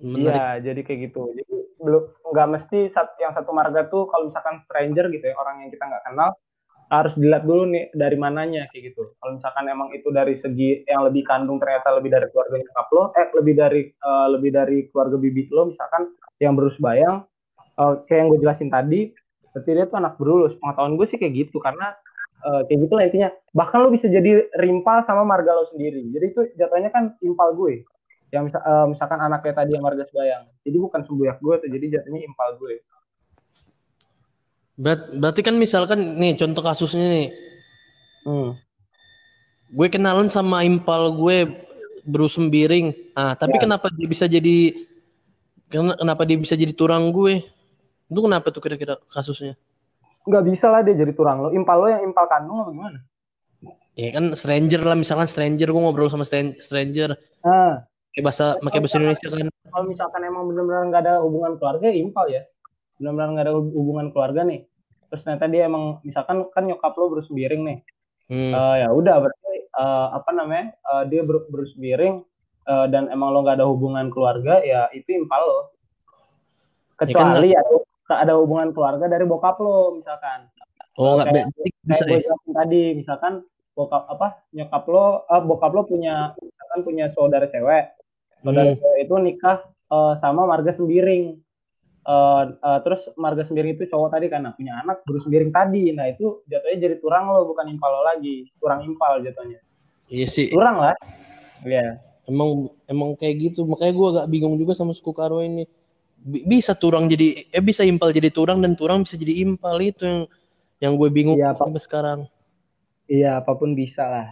Menarik. 0.00 0.28
Iya, 0.28 0.46
jadi 0.60 0.80
kayak 0.84 1.00
gitu. 1.10 1.22
Jadi 1.32 1.54
belum 1.80 2.02
nggak 2.34 2.48
mesti 2.50 2.78
yang 3.22 3.32
satu 3.32 3.50
marga 3.54 3.86
tuh 3.88 4.10
kalau 4.10 4.28
misalkan 4.28 4.60
stranger 4.66 5.06
gitu 5.12 5.24
ya 5.30 5.34
orang 5.38 5.64
yang 5.64 5.70
kita 5.70 5.84
nggak 5.86 6.04
kenal 6.08 6.34
harus 6.86 7.14
dilihat 7.18 7.42
dulu 7.42 7.66
nih 7.66 7.90
dari 7.94 8.16
mananya 8.18 8.70
kayak 8.70 8.94
gitu. 8.94 9.10
Kalau 9.18 9.32
misalkan 9.38 9.64
emang 9.66 9.90
itu 9.90 10.08
dari 10.14 10.38
segi 10.38 10.86
yang 10.86 11.02
lebih 11.06 11.26
kandung 11.26 11.58
ternyata 11.58 11.98
lebih 11.98 12.14
dari 12.14 12.26
keluarga 12.30 12.62
nyokap 12.62 12.88
lo, 12.94 13.04
eh 13.18 13.26
lebih 13.34 13.54
dari 13.58 13.82
eh, 13.90 14.26
lebih 14.30 14.50
dari 14.54 14.78
keluarga 14.90 15.16
bibit 15.18 15.48
lo 15.50 15.72
misalkan 15.74 16.14
yang 16.38 16.54
berus 16.54 16.76
bayang 16.78 17.26
eh, 17.58 17.94
kayak 18.06 18.18
yang 18.22 18.28
gue 18.30 18.40
jelasin 18.44 18.70
tadi, 18.70 19.00
berarti 19.50 19.70
dia 19.74 19.86
tuh 19.90 19.98
anak 19.98 20.14
berulus. 20.20 20.54
Pengetahuan 20.62 20.94
gue 20.94 21.06
sih 21.10 21.18
kayak 21.18 21.34
gitu 21.34 21.58
karena 21.58 21.86
eh, 22.46 22.60
kayak 22.70 22.78
gitu 22.86 22.92
lah 22.94 23.04
intinya. 23.10 23.28
Bahkan 23.50 23.78
lo 23.82 23.88
bisa 23.90 24.06
jadi 24.06 24.46
rimpal 24.62 25.02
sama 25.10 25.26
marga 25.26 25.58
lo 25.58 25.66
sendiri. 25.74 26.06
Jadi 26.14 26.26
itu 26.30 26.40
jatuhnya 26.54 26.94
kan 26.94 27.18
impal 27.18 27.50
gue 27.58 27.82
yang 28.34 28.50
misa- 28.50 28.62
eh, 28.62 28.86
misalkan 28.90 29.18
anaknya 29.18 29.52
tadi 29.54 29.70
yang 29.78 29.84
marga 29.86 30.02
Sebayang. 30.06 30.50
Jadi 30.66 30.76
bukan 30.76 31.00
sembuyak 31.06 31.36
gue 31.38 31.54
tuh, 31.62 31.68
jadi 31.70 31.86
jatuhnya 31.98 32.20
impal 32.26 32.58
gue. 32.58 32.82
Berat- 34.76 35.08
berarti 35.16 35.40
kan 35.40 35.56
misalkan 35.56 36.20
nih 36.20 36.36
contoh 36.36 36.60
kasusnya 36.60 37.06
nih, 37.08 37.28
Hmm. 38.28 38.52
gue 39.72 39.86
kenalan 39.88 40.28
sama 40.28 40.66
impal 40.66 41.14
gue 41.16 41.48
Bruce 42.04 42.36
Sembiring. 42.36 42.92
Ah, 43.14 43.32
tapi 43.32 43.56
Ya. 43.56 43.62
kenapa 43.64 43.88
dia 43.88 44.04
bisa 44.04 44.28
jadi 44.28 44.76
ken- 45.66 45.96
kenapa 45.96 46.22
dia 46.28 46.36
bisa 46.36 46.52
jadi 46.54 46.70
turang 46.76 47.08
gue? 47.08 47.40
Itu 48.06 48.20
kenapa 48.20 48.52
tuh 48.52 48.60
kira-kira 48.60 49.00
kasusnya? 49.08 49.56
Nggak 50.26 50.44
bisa 50.44 50.66
lah 50.68 50.82
dia 50.82 50.92
jadi 50.92 51.14
turang 51.14 51.40
lo. 51.40 51.48
Impal 51.54 51.78
lo 51.80 51.86
yang 51.88 52.02
impal 52.04 52.26
kandung 52.26 52.60
apa 52.60 52.70
gimana? 52.70 52.98
Ya 53.96 54.12
kan 54.12 54.36
stranger 54.36 54.84
lah 54.84 54.92
misalkan 54.92 55.24
stranger 55.24 55.72
gue 55.72 55.80
ngobrol 55.80 56.12
sama 56.12 56.26
stran- 56.28 56.58
stranger 56.60 57.16
Nah, 57.40 57.80
pakai 58.16 58.24
bahasa 58.24 58.56
pakai 58.64 58.80
bahasa 58.80 58.96
Indonesia 58.96 59.28
kan. 59.28 59.46
kalau 59.68 59.84
misalkan 59.92 60.20
emang 60.24 60.48
benar-benar 60.48 60.82
nggak 60.88 61.02
ada 61.04 61.14
hubungan 61.20 61.52
keluarga, 61.60 61.84
ya 61.92 62.00
impal 62.00 62.24
ya. 62.32 62.42
Benar-benar 62.96 63.28
nggak 63.36 63.44
ada 63.44 63.52
hub- 63.60 63.74
hubungan 63.76 64.06
keluarga 64.08 64.40
nih. 64.48 64.60
Terus 65.12 65.20
ternyata 65.20 65.46
dia 65.52 65.62
emang, 65.68 66.00
misalkan 66.00 66.48
kan 66.48 66.64
nyokap 66.64 66.96
lo 66.96 67.12
berus 67.12 67.28
miring 67.28 67.62
nih. 67.68 67.78
Hmm. 68.32 68.52
Eh, 68.56 68.74
ya 68.80 68.88
udah 68.88 69.16
berarti 69.20 69.52
eh, 69.68 70.06
apa 70.16 70.30
namanya 70.32 70.72
eh, 70.80 71.04
dia 71.12 71.28
ber, 71.28 71.44
berus 71.52 71.76
miring 71.76 72.24
eh, 72.64 72.86
dan 72.88 73.12
emang 73.12 73.36
lo 73.36 73.44
nggak 73.44 73.60
ada 73.60 73.68
hubungan 73.68 74.08
keluarga, 74.08 74.64
ya 74.64 74.88
itu 74.96 75.12
impal 75.12 75.44
lo. 75.44 75.60
Kecuali 76.96 77.52
ya, 77.52 77.60
ada 78.08 78.32
hubungan 78.40 78.72
keluarga 78.72 79.12
dari 79.12 79.28
bokap 79.28 79.60
lo 79.60 79.92
misalkan. 79.92 80.48
oh 80.96 81.20
nggak 81.20 81.28
kayak- 81.28 81.52
bisa 81.84 82.02
kayak 82.08 82.24
gue 82.24 82.32
ya? 82.32 82.52
tadi 82.56 82.82
misalkan 82.96 83.44
bokap 83.76 84.08
apa 84.08 84.40
nyokap 84.56 84.88
lo 84.88 85.28
eh, 85.28 85.42
bokap 85.44 85.72
lo 85.76 85.84
punya 85.84 86.32
misalkan 86.40 86.80
punya 86.80 87.12
saudara 87.12 87.44
cewek 87.52 87.92
saudara 88.40 88.72
Hmm. 88.72 88.80
cewek 88.80 88.98
itu 89.04 89.14
nikah 89.20 89.58
eh, 89.66 90.14
sama 90.20 90.42
marga 90.44 90.72
sembiring 90.74 91.44
Eh, 92.06 92.44
eh, 92.46 92.78
terus 92.86 93.02
marga 93.18 93.42
sembiring 93.42 93.74
itu 93.74 93.90
cowok 93.90 94.14
tadi 94.14 94.30
karena 94.30 94.54
punya 94.54 94.78
anak 94.78 95.02
baru 95.02 95.26
sembiring 95.26 95.50
tadi 95.50 95.90
nah 95.90 96.06
itu 96.06 96.46
jatuhnya 96.46 96.78
jadi 96.86 96.96
turang 97.02 97.34
lo 97.34 97.42
bukan 97.50 97.66
impal 97.66 97.90
lo 97.90 98.06
lagi 98.06 98.46
turang 98.62 98.86
impal 98.86 99.18
jatuhnya 99.18 99.58
Iya 100.06 100.26
sih. 100.30 100.46
turang 100.54 100.78
lah 100.78 100.94
Iya 101.66 101.98
Emang 102.30 102.70
emang 102.86 103.18
kayak 103.18 103.50
gitu. 103.50 103.66
Makanya 103.66 103.90
gue 103.90 104.08
agak 104.14 104.26
bingung 104.30 104.54
juga 104.54 104.78
sama 104.78 104.94
suku 104.94 105.10
Karo 105.10 105.42
ini. 105.42 105.66
Bi- 106.14 106.46
Bisa 106.46 106.78
turang 106.78 107.10
jadi 107.10 107.42
eh 107.50 107.58
bisa 107.58 107.82
impal 107.82 108.14
jadi 108.14 108.30
turang 108.30 108.62
dan 108.62 108.78
turang 108.78 109.02
bisa 109.02 109.18
jadi 109.18 109.42
impal 109.42 109.74
itu 109.82 110.06
yang 110.06 110.20
yang 110.78 110.92
gue 110.94 111.10
bingung 111.10 111.34
Iya, 111.34 111.58
sampai 111.58 111.82
sekarang. 111.82 112.20
iya 113.10 113.42
apa 113.42 113.50
pun 113.58 113.74
bisa 113.74 114.06
lah 114.06 114.30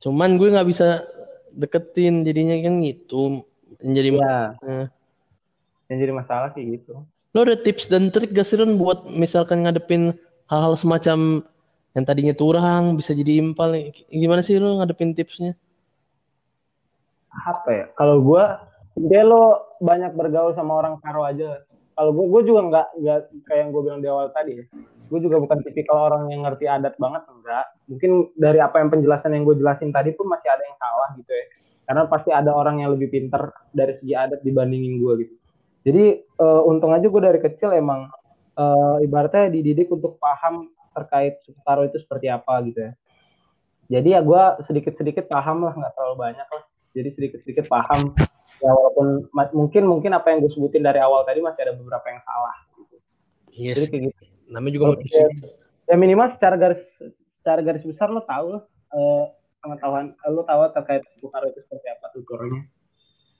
Cuman 0.00 0.36
gue 0.36 0.52
nggak 0.52 0.68
bisa 0.68 1.00
deketin 1.54 2.26
jadinya 2.26 2.56
kan 2.60 2.74
gitu. 2.84 3.44
Yang 3.80 3.94
Jadi 3.96 4.08
Eh. 4.66 4.86
yang 5.90 5.98
jadi 5.98 6.12
masalah 6.14 6.54
sih 6.54 6.62
gitu 6.62 7.02
lo 7.30 7.38
ada 7.46 7.58
tips 7.58 7.90
dan 7.90 8.10
trik 8.10 8.30
gak 8.30 8.46
sih 8.46 8.58
buat 8.58 9.06
misalkan 9.14 9.66
ngadepin 9.66 10.14
hal-hal 10.50 10.74
semacam 10.74 11.42
yang 11.94 12.04
tadinya 12.06 12.34
turang 12.34 12.94
bisa 12.94 13.14
jadi 13.14 13.42
impal 13.42 13.74
gimana 14.10 14.42
sih 14.42 14.58
lo 14.58 14.78
ngadepin 14.78 15.14
tipsnya? 15.14 15.58
apa 17.30 17.70
ya 17.70 17.84
kalau 17.94 18.22
gue 18.22 18.44
dia 19.06 19.22
lo 19.22 19.74
banyak 19.78 20.14
bergaul 20.18 20.50
sama 20.58 20.82
orang 20.82 20.98
karo 20.98 21.22
aja 21.22 21.62
kalau 21.94 22.10
gue 22.10 22.26
gue 22.26 22.42
juga 22.50 22.60
nggak 22.66 22.86
nggak 22.98 23.18
kayak 23.46 23.60
yang 23.62 23.70
gue 23.70 23.82
bilang 23.86 24.00
di 24.02 24.08
awal 24.10 24.34
tadi 24.34 24.52
ya 24.58 24.64
gue 25.10 25.20
juga 25.26 25.42
bukan 25.42 25.58
tipikal 25.66 26.06
orang 26.06 26.30
yang 26.30 26.46
ngerti 26.46 26.70
adat 26.70 26.94
banget 26.94 27.26
enggak. 27.26 27.66
Mungkin 27.90 28.10
dari 28.38 28.62
apa 28.62 28.78
yang 28.78 28.88
penjelasan 28.94 29.34
yang 29.34 29.42
gue 29.42 29.58
jelasin 29.58 29.90
tadi 29.90 30.14
pun 30.14 30.30
masih 30.30 30.46
ada 30.46 30.62
yang 30.62 30.78
salah 30.78 31.08
gitu 31.18 31.32
ya. 31.34 31.46
Karena 31.90 32.02
pasti 32.06 32.30
ada 32.30 32.54
orang 32.54 32.86
yang 32.86 32.94
lebih 32.94 33.10
pinter 33.10 33.50
dari 33.74 33.98
segi 33.98 34.14
adat 34.14 34.40
dibandingin 34.46 35.02
gue 35.02 35.12
gitu. 35.26 35.34
Jadi 35.90 36.04
eh, 36.22 36.62
untung 36.70 36.94
aja 36.94 37.02
gue 37.02 37.22
dari 37.22 37.42
kecil 37.42 37.74
emang 37.74 38.06
eh, 38.54 38.96
ibaratnya 39.02 39.50
dididik 39.50 39.90
untuk 39.90 40.22
paham 40.22 40.70
terkait 40.94 41.42
suku 41.42 41.58
karo 41.66 41.82
itu 41.82 41.98
seperti 41.98 42.30
apa 42.30 42.62
gitu 42.70 42.78
ya. 42.78 42.92
Jadi 43.90 44.08
ya 44.14 44.22
gue 44.22 44.42
sedikit-sedikit 44.70 45.26
paham 45.26 45.66
lah 45.66 45.74
nggak 45.74 45.92
terlalu 45.98 46.30
banyak 46.30 46.46
lah. 46.46 46.64
Jadi 46.94 47.08
sedikit-sedikit 47.18 47.66
paham. 47.66 48.14
Ya 48.62 48.70
walaupun 48.70 49.26
mungkin 49.50 49.82
mungkin 49.90 50.14
apa 50.14 50.30
yang 50.30 50.46
gue 50.46 50.52
sebutin 50.54 50.86
dari 50.86 51.02
awal 51.02 51.26
tadi 51.26 51.42
masih 51.42 51.66
ada 51.66 51.74
beberapa 51.74 52.06
yang 52.06 52.22
salah. 52.22 52.54
Gitu. 52.78 52.96
Yes. 53.50 53.76
jadi 53.82 53.86
kayak 53.90 54.02
gitu 54.14 54.29
Namanya 54.50 54.74
juga 54.74 54.86
Oke. 54.92 55.06
manusia. 55.06 55.26
ya 55.86 55.94
minimal 55.94 56.28
secara 56.34 56.54
garis 56.54 56.82
secara 57.40 57.60
garis 57.62 57.82
besar 57.82 58.10
lo 58.10 58.22
tahu 58.22 58.46
lah 58.54 58.62
eh, 58.90 59.24
pengetahuan 59.58 60.14
lo 60.28 60.42
tahu 60.42 60.60
terkait 60.70 61.02
suku 61.14 61.26
karo 61.26 61.46
itu 61.46 61.58
seperti 61.62 61.86
apa 61.88 62.06
tuturnya 62.10 62.62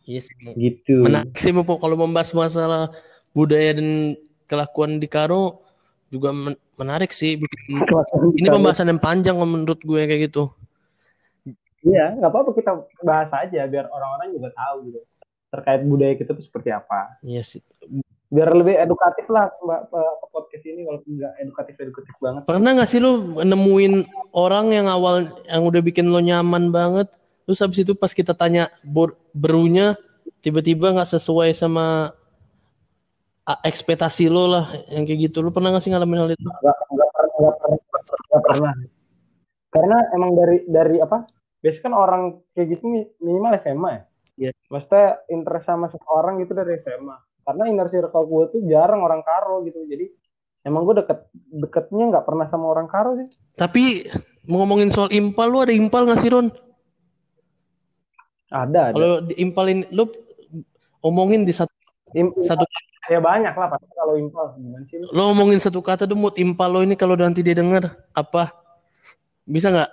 Yes. 0.03 0.27
gitu 0.57 1.05
Menarik 1.05 1.37
sih 1.37 1.53
Bopo, 1.53 1.77
kalau 1.77 1.95
membahas 1.95 2.33
masalah 2.33 2.89
budaya 3.31 3.77
dan 3.77 4.17
kelakuan 4.47 4.97
di 4.97 5.07
Karo 5.07 5.63
juga 6.09 6.35
men- 6.35 6.59
menarik 6.75 7.13
sih. 7.13 7.39
Bikin- 7.39 7.87
Ini 8.41 8.49
pembahasan 8.49 8.89
yang 8.89 8.99
panjang 8.99 9.37
menurut 9.37 9.79
gue 9.79 10.01
kayak 10.01 10.33
gitu. 10.33 10.51
iya 11.81 12.13
nggak 12.13 12.29
apa-apa 12.29 12.51
kita 12.53 12.73
bahas 13.01 13.31
aja 13.33 13.65
biar 13.65 13.89
orang-orang 13.89 14.37
juga 14.37 14.53
tahu 14.53 14.91
gitu 14.91 15.01
terkait 15.49 15.81
budaya 15.81 16.13
kita 16.13 16.33
tuh 16.33 16.45
seperti 16.45 16.69
apa 16.71 17.17
Iya 17.21 17.41
sih. 17.41 17.63
Biar 18.31 18.55
lebih 18.55 18.79
edukatif 18.79 19.27
lah 19.27 19.51
mbak 19.59 19.91
podcast 20.31 20.63
ini 20.63 20.87
walaupun 20.87 21.19
nggak 21.19 21.35
edukatif 21.43 21.75
edukatif 21.83 22.15
banget 22.23 22.43
Pernah 22.47 22.71
gak 22.79 22.87
sih 22.87 23.03
lu 23.03 23.43
nemuin 23.43 24.07
orang 24.31 24.71
yang 24.71 24.87
awal 24.87 25.27
yang 25.51 25.67
udah 25.67 25.83
bikin 25.83 26.07
lo 26.07 26.23
nyaman 26.23 26.71
banget, 26.71 27.11
terus 27.43 27.59
habis 27.59 27.83
itu 27.83 27.91
pas 27.99 28.15
kita 28.15 28.31
tanya 28.31 28.71
berunya 29.35 29.99
tiba-tiba 30.47 30.95
nggak 30.95 31.11
sesuai 31.11 31.51
sama 31.59 32.15
ekspektasi 33.67 34.31
lo 34.31 34.47
lah 34.47 34.71
yang 34.95 35.03
kayak 35.03 35.27
gitu. 35.27 35.43
Lu 35.43 35.51
pernah 35.51 35.75
gak 35.75 35.83
sih 35.83 35.91
ngalamin 35.91 36.23
hal 36.23 36.31
itu? 36.31 36.47
nggak 36.47 36.77
nggak 36.87 37.09
pernah 37.11 37.35
nggak 37.35 37.55
pernah 37.59 37.79
nggak 38.31 38.43
pernah 38.47 38.73
karena 39.71 39.99
emang 40.15 40.31
dari 40.35 40.59
dari 40.67 40.97
apa 40.99 41.27
biasanya 41.63 41.83
kan 41.87 41.95
orang 41.95 42.23
kayak 42.55 42.79
gitu 42.79 42.85
mi- 42.87 43.11
minimal 43.23 43.55
SMA 43.63 43.91
ya 43.91 44.03
Iya. 44.41 44.53
maksudnya 44.73 45.07
interest 45.29 45.67
sama 45.69 45.87
seseorang 45.93 46.41
gitu 46.41 46.57
dari 46.57 46.81
SMA 46.81 47.17
karena 47.45 47.63
inner 47.71 47.89
circle 47.89 48.27
gue 48.27 48.45
tuh 48.55 48.61
jarang 48.69 49.01
orang 49.05 49.23
karo 49.25 49.65
gitu. 49.65 49.83
Jadi 49.87 50.09
emang 50.65 50.85
gue 50.85 51.01
deket 51.05 51.29
deketnya 51.51 52.05
nggak 52.13 52.27
pernah 52.27 52.47
sama 52.53 52.69
orang 52.69 52.89
karo 52.91 53.17
sih. 53.17 53.29
Tapi 53.57 54.09
mau 54.49 54.65
ngomongin 54.65 54.89
soal 54.89 55.13
impal, 55.13 55.53
lu 55.53 55.61
ada 55.61 55.75
impal 55.75 56.09
gak 56.09 56.21
sih 56.21 56.33
Ron? 56.33 56.49
ada 58.51 58.91
ada. 58.91 58.95
Kalau 58.99 59.23
diimpalin 59.23 59.87
lu 59.95 60.11
omongin 61.07 61.47
di 61.47 61.55
satu 61.55 61.71
Im- 62.19 62.35
satu 62.43 62.67
ya 63.07 63.23
banyak 63.23 63.55
lah 63.55 63.69
pasti 63.71 63.91
kalau 63.95 64.19
impal. 64.19 64.59
Gimana 64.59 64.85
sih? 64.91 64.99
Lu? 64.99 65.07
lo 65.15 65.23
ngomongin 65.31 65.63
satu 65.63 65.79
kata 65.79 66.11
tuh 66.11 66.19
mood 66.19 66.35
impal 66.35 66.67
lo 66.67 66.83
ini 66.83 66.99
kalau 66.99 67.15
nanti 67.15 67.47
dia 67.47 67.55
denger 67.55 67.87
apa? 68.11 68.51
Bisa 69.47 69.71
nggak? 69.71 69.91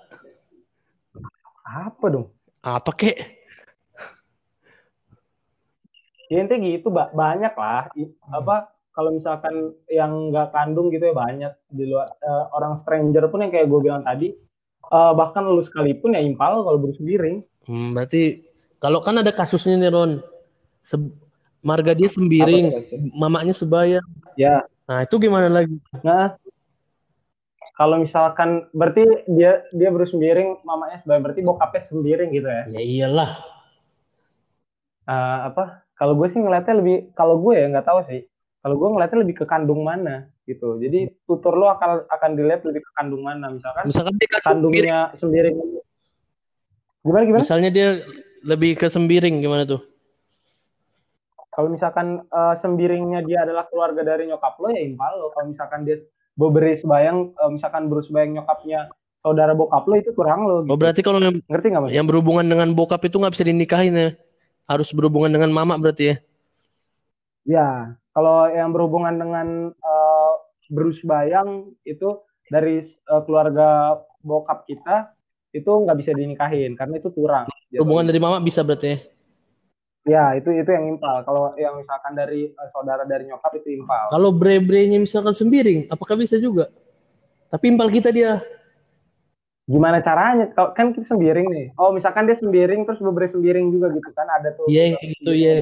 Apa 1.67 2.05
dong? 2.09 2.33
Apa 2.65 2.91
kek 2.97 3.36
ya 6.31 6.37
intinya 6.43 6.59
gitu 6.63 6.87
ba- 6.91 7.11
banyak 7.11 7.53
lah 7.55 7.87
I- 7.95 8.13
apa 8.31 8.71
kalau 8.95 9.13
misalkan 9.13 9.77
yang 9.91 10.33
nggak 10.33 10.51
kandung 10.55 10.89
gitu 10.89 11.05
ya 11.11 11.15
banyak 11.15 11.53
di 11.69 11.83
luar 11.87 12.07
eh, 12.19 12.45
orang 12.57 12.81
stranger 12.83 13.23
pun 13.29 13.45
yang 13.45 13.51
kayak 13.53 13.67
gue 13.69 13.79
bilang 13.83 14.03
tadi 14.03 14.33
eh, 14.97 15.11
bahkan 15.19 15.43
lu 15.45 15.61
sekalipun 15.63 16.17
ya 16.17 16.21
impal 16.23 16.65
kalau 16.65 16.77
baru 16.81 16.95
sendiri 16.97 17.33
Hmm, 17.67 17.91
berarti 17.91 18.47
kalau 18.79 19.03
kan 19.03 19.19
ada 19.19 19.31
kasusnya 19.35 19.75
nih 19.75 19.91
Ron. 19.91 20.11
Se- 20.79 21.11
marga 21.59 21.91
dia 21.91 22.07
sembiring, 22.07 22.71
mamanya 23.11 23.51
sebaya. 23.51 23.99
Ya. 24.39 24.63
Nah, 24.87 25.03
itu 25.03 25.15
gimana 25.19 25.51
lagi? 25.51 25.75
Nah, 25.99 26.39
kalau 27.75 27.99
misalkan 28.01 28.65
berarti 28.71 29.03
dia 29.27 29.61
dia 29.75 29.89
bersembiring, 29.91 30.63
mamanya 30.63 31.03
sebaya 31.03 31.19
berarti 31.19 31.41
bokapnya 31.43 31.81
sembiring 31.91 32.29
gitu 32.31 32.47
ya. 32.47 32.63
Ya 32.71 32.81
iyalah. 32.81 33.31
Eh, 35.07 35.39
apa? 35.47 35.86
Kalau 35.97 36.13
gue 36.13 36.27
sih 36.29 36.39
ngeliatnya 36.39 36.75
lebih, 36.77 37.09
kalau 37.17 37.41
gue 37.41 37.53
ya 37.57 37.65
nggak 37.73 37.87
tahu 37.89 37.99
sih. 38.05 38.21
Kalau 38.61 38.75
gue 38.77 38.89
ngeliatnya 38.93 39.19
lebih 39.25 39.35
ke 39.41 39.45
kandung 39.49 39.81
mana 39.81 40.29
gitu. 40.45 40.77
Jadi 40.77 41.09
tutur 41.25 41.57
lo 41.57 41.73
akan 41.73 42.05
akan 42.07 42.31
dilihat 42.37 42.61
lebih 42.63 42.85
ke 42.85 42.91
kandung 42.93 43.25
mana. 43.25 43.49
Misalkan 43.49 43.83
Misalkan 43.89 44.13
dia 44.15 44.29
kandung 44.29 44.71
kandungnya 44.71 44.99
sembiring. 45.17 45.55
Gimana 47.01 47.23
gimana? 47.23 47.41
misalnya 47.41 47.69
dia 47.71 47.87
lebih 48.45 48.77
ke 48.77 48.87
sembiring 48.87 49.35
gimana 49.41 49.63
tuh? 49.65 49.81
Kalau 51.49 51.73
misalkan 51.73 52.21
eh, 52.21 52.55
sembiringnya 52.61 53.25
dia 53.25 53.41
adalah 53.41 53.65
keluarga 53.65 54.05
dari 54.05 54.29
nyokap 54.29 54.61
lo 54.61 54.69
ya 54.69 54.81
impal 54.85 55.13
lo. 55.17 55.27
Kalau 55.33 55.49
misalkan 55.49 55.81
dia 55.89 55.97
beri 56.37 56.77
sebayang, 56.77 57.17
eh, 57.33 57.49
misalkan 57.49 57.89
beri 57.89 58.05
sebayang 58.05 58.31
nyokapnya 58.37 58.93
saudara 59.25 59.57
bokap 59.57 59.89
lo 59.89 59.95
itu 59.97 60.13
kurang 60.13 60.45
lo. 60.45 60.61
Oh 60.61 60.63
Gitu. 60.69 60.77
berarti 60.77 61.01
kalau 61.01 61.17
yang, 61.17 61.41
Ngerti 61.49 61.67
nggak 61.73 61.89
yang 61.89 62.05
berhubungan 62.05 62.45
dengan 62.45 62.69
bokap 62.77 63.01
itu 63.09 63.17
nggak 63.17 63.33
bisa 63.33 63.45
dinikahin 63.47 63.95
ya? 63.97 64.09
Harus 64.67 64.91
berhubungan 64.91 65.31
dengan 65.31 65.47
mama 65.55 65.79
berarti 65.79 66.11
ya? 66.11 66.15
Ya, 67.47 67.69
kalau 68.11 68.51
yang 68.51 68.75
berhubungan 68.75 69.15
dengan 69.15 69.71
eh, 69.71 70.33
berus 70.67 70.99
bayang 71.07 71.71
itu 71.87 72.19
dari 72.51 72.83
eh, 72.91 73.21
keluarga 73.23 73.95
bokap 74.19 74.67
kita 74.67 75.15
itu 75.55 75.71
nggak 75.71 75.97
bisa 76.03 76.11
dinikahin 76.11 76.75
karena 76.75 76.99
itu 76.99 77.07
kurang. 77.15 77.47
Berhubungan 77.71 78.11
dari 78.11 78.19
mama 78.19 78.43
bisa 78.43 78.59
berarti 78.59 78.87
ya? 78.91 78.97
Ya, 80.07 80.25
itu 80.39 80.51
itu 80.55 80.67
yang 80.71 80.95
impal. 80.95 81.23
Kalau 81.23 81.51
yang 81.55 81.79
misalkan 81.79 82.15
dari 82.15 82.51
eh, 82.51 82.69
saudara 82.75 83.07
dari 83.07 83.23
nyokap 83.27 83.55
itu 83.63 83.71
impal. 83.79 84.11
Kalau 84.11 84.35
bre-brenya 84.35 84.99
misalkan 84.99 85.31
sembiring, 85.31 85.87
apakah 85.87 86.19
bisa 86.19 86.35
juga? 86.35 86.67
Tapi 87.47 87.71
impal 87.71 87.87
kita 87.87 88.11
dia. 88.11 88.43
Gimana 89.67 89.99
caranya? 89.99 90.47
Kalau 90.55 90.71
kan 90.71 90.95
kita 90.95 91.11
sembiring 91.11 91.47
nih. 91.51 91.67
Oh, 91.75 91.91
misalkan 91.91 92.23
dia 92.23 92.39
sembiring 92.39 92.87
terus 92.87 93.03
beberapa 93.03 93.35
sembiring 93.35 93.65
juga 93.67 93.91
gitu 93.91 94.09
kan 94.15 94.27
ada 94.31 94.55
tuh. 94.55 94.71
Iya 94.71 94.95
gitu 95.03 95.31
ya. 95.35 95.59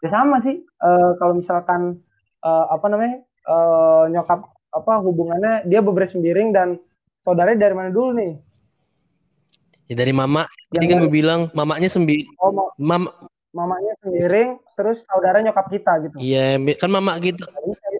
Ya 0.00 0.08
sama 0.08 0.40
sih. 0.40 0.64
Eh, 0.64 1.10
kalau 1.20 1.36
misalkan 1.36 2.00
eh, 2.40 2.64
apa 2.72 2.86
namanya? 2.88 3.20
eh, 3.46 4.04
nyokap 4.10 4.40
apa 4.72 4.92
hubungannya 5.04 5.68
dia 5.68 5.84
beberapa 5.84 6.10
sembiring 6.10 6.48
dan 6.50 6.80
saudaranya 7.22 7.60
dari 7.60 7.74
mana 7.76 7.90
dulu 7.92 8.10
nih? 8.16 8.32
Ya 9.86 9.94
dari 9.94 10.10
mama. 10.10 10.48
Tadi 10.72 10.80
Yang 10.80 10.82
kan 10.82 10.96
dari- 10.96 11.02
gue 11.04 11.12
bilang 11.12 11.40
mamanya 11.52 11.86
sembiring. 11.86 12.40
Oh, 12.40 12.50
ma- 12.50 12.72
Mama, 12.76 13.08
mamanya 13.52 13.92
sembiring 14.00 14.48
terus 14.74 14.96
saudara 15.06 15.40
nyokap 15.40 15.68
kita 15.68 15.92
gitu. 16.04 16.16
iya 16.20 16.56
kan 16.76 16.88
mama 16.88 17.16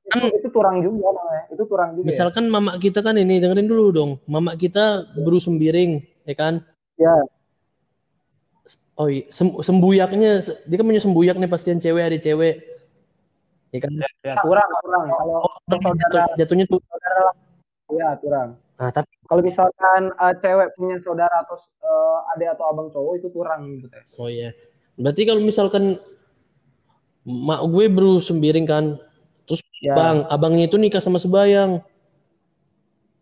kita. 0.06 0.26
Itu, 0.30 0.36
itu 0.38 0.48
turang 0.54 0.76
juga 0.78 1.06
namanya. 1.12 1.44
Itu 1.50 1.62
turang 1.66 1.90
juga. 1.94 2.04
ya? 2.04 2.08
Misalkan 2.14 2.44
mama 2.46 2.72
kita 2.78 3.02
kan 3.02 3.18
ini 3.18 3.42
dengerin 3.42 3.66
dulu 3.66 3.84
dong. 3.90 4.10
Mama 4.24 4.54
kita 4.54 5.02
beru 5.18 5.42
sembiring, 5.42 5.90
ya 6.24 6.34
kan? 6.34 6.54
Ya. 6.96 7.14
Oh 8.96 9.12
iya, 9.12 9.28
sem- 9.28 9.52
sembuyaknya 9.60 10.40
dia 10.40 10.76
kan 10.80 10.86
punya 10.88 11.02
sembuyak 11.04 11.36
nih 11.36 11.50
pastian 11.52 11.76
cewek 11.76 12.00
ada 12.00 12.16
cewek. 12.16 12.54
Ya 13.74 13.78
kan? 13.84 13.92
ya, 14.24 14.34
turang, 14.40 14.70
turang. 14.80 15.04
Kalau 15.12 15.44
Oh, 15.44 15.92
jatuh- 16.00 16.32
jatuhnya 16.40 16.64
tuh. 16.64 16.80
saudara 16.80 17.24
ya 17.92 18.08
turang. 18.22 18.48
Nah, 18.80 18.90
tapi 18.92 19.10
Kalau 19.26 19.42
misalkan 19.42 20.02
eh, 20.16 20.34
cewek 20.40 20.68
punya 20.78 20.96
saudara 21.04 21.44
atau 21.44 21.58
eh, 21.60 22.30
adik 22.32 22.48
atau 22.56 22.64
abang 22.72 22.88
cowok 22.88 23.12
itu 23.20 23.28
turang 23.34 23.60
gitu 23.76 23.86
teh. 23.90 24.00
oh 24.16 24.30
iya. 24.30 24.54
Berarti 24.96 25.28
kalau 25.28 25.42
misalkan 25.44 26.00
mak 27.26 27.60
gue 27.66 27.84
beru 27.90 28.16
sembiring 28.16 28.64
kan, 28.64 28.84
Ya. 29.84 29.92
bang, 29.92 30.24
abangnya 30.32 30.64
itu 30.68 30.80
nikah 30.80 31.04
sama 31.04 31.20
sebayang. 31.20 31.84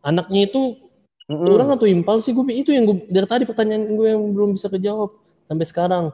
Anaknya 0.05 0.46
itu 0.46 0.78
Mm-mm. 1.26 1.48
turang 1.48 1.72
atau 1.72 1.88
impal 1.88 2.20
sih 2.20 2.36
gue 2.36 2.44
itu 2.52 2.70
yang 2.70 2.84
gue 2.84 3.09
dari 3.09 3.24
tadi 3.24 3.48
pertanyaan 3.48 3.88
gue 3.96 4.07
yang 4.12 4.22
belum 4.36 4.55
bisa 4.55 4.68
kejawab 4.68 5.16
sampai 5.48 5.66
sekarang. 5.66 6.05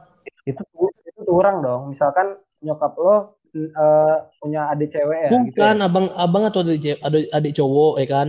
itu 0.47 0.63
itu 1.05 1.21
turang 1.27 1.59
dong. 1.61 1.93
Misalkan 1.93 2.39
nyokap 2.63 2.95
lo 2.97 3.35
eh, 3.53 4.15
punya 4.39 4.71
adik 4.71 4.95
cewek 4.95 5.27
ya 5.27 5.29
gitu 5.29 5.59
ya. 5.59 5.75
Bukan 5.75 5.77
abang 5.83 6.07
abang 6.15 6.43
atau 6.47 6.63
adik, 6.63 6.97
adik, 7.03 7.27
adik 7.29 7.53
cowok 7.59 7.93
ya 7.99 8.07
kan. 8.07 8.27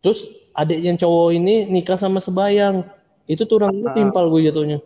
Terus 0.00 0.20
adik 0.56 0.80
yang 0.84 0.96
cowok 0.96 1.28
ini 1.36 1.68
nikah 1.68 1.96
sama 2.00 2.20
sebayang. 2.20 2.84
Itu 3.24 3.44
turang 3.48 3.72
itu 3.72 3.88
Ah. 3.88 3.96
timpal 3.96 4.28
gue 4.32 4.48
jatuhnya. 4.48 4.78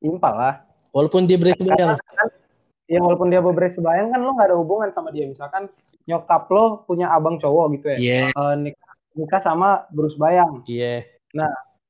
Impal 0.00 0.32
lah. 0.36 0.54
Walaupun 0.92 1.24
dia 1.24 1.40
beres 1.40 1.56
sebayang. 1.56 1.96
Ya 2.92 3.00
walaupun 3.00 3.26
dia 3.26 3.40
beberapa 3.40 3.72
sebayang 3.72 4.12
kan 4.12 4.20
lo 4.20 4.36
nggak 4.36 4.48
ada 4.48 4.56
hubungan 4.56 4.92
sama 4.92 5.08
dia. 5.08 5.24
Misalkan 5.24 5.72
nyokap 6.04 6.44
lo 6.46 6.84
punya 6.84 7.08
abang 7.08 7.38
cowok 7.38 7.64
gitu 7.72 7.86
ya. 7.88 7.96
Iya, 7.96 8.20
Eh, 8.30 8.54
nikah, 8.60 8.84
nikah 9.14 9.40
sama 9.40 9.68
Bruce 9.88 10.14
Bayang. 10.14 10.60
iya. 10.66 11.00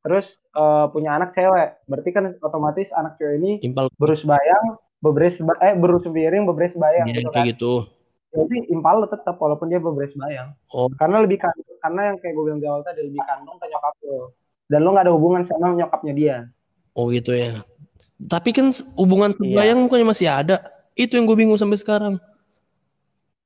Terus 0.00 0.26
eh, 0.52 0.86
punya 0.88 1.10
anak 1.12 1.32
cewek. 1.32 1.82
Berarti 1.84 2.10
kan 2.10 2.24
otomatis 2.38 2.86
anak 2.92 3.16
cewek 3.16 3.36
ini 3.36 3.52
Impal 3.62 3.90
Bruce 3.92 4.22
Bayang, 4.22 4.78
beberapa 4.98 5.34
seba- 5.34 5.58
eh 5.60 5.74
Bruce 5.74 6.06
Biring, 6.06 6.44
beberapa 6.44 6.70
sebayang 6.72 7.06
iya, 7.08 7.14
gitu 7.16 7.30
kan. 7.30 7.44
gitu. 7.44 7.72
Jadi 8.32 8.64
impal 8.68 8.96
lo 8.96 9.06
tetap 9.06 9.36
walaupun 9.36 9.68
dia 9.68 9.76
beberapa 9.76 10.08
sebayang. 10.08 10.54
Oh. 10.70 10.88
Karena 10.94 11.20
lebih 11.20 11.36
kan 11.36 11.52
karena 11.78 12.00
yang 12.08 12.16
kayak 12.16 12.32
gue 12.32 12.44
bilang 12.46 12.60
di 12.60 12.66
awal 12.66 12.80
tadi 12.80 13.02
lebih 13.02 13.20
kandung 13.22 13.58
ke 13.58 13.66
nyokap 13.66 13.94
lo. 14.02 14.32
Dan 14.64 14.80
lo 14.80 14.88
nggak 14.90 15.04
ada 15.04 15.12
hubungan 15.12 15.42
sama 15.44 15.74
nyokapnya 15.74 16.12
dia. 16.12 16.36
Oh 16.92 17.08
gitu 17.08 17.32
ya. 17.32 17.60
Tapi 18.22 18.50
kan 18.50 18.70
hubungan 18.94 19.32
Iya. 19.32 19.38
sebayang 19.42 19.78
bukannya 19.84 20.06
masih 20.06 20.28
ada. 20.28 20.56
Itu 20.92 21.16
yang 21.16 21.24
gue 21.24 21.38
bingung 21.38 21.56
sampai 21.56 21.80
sekarang. 21.80 22.20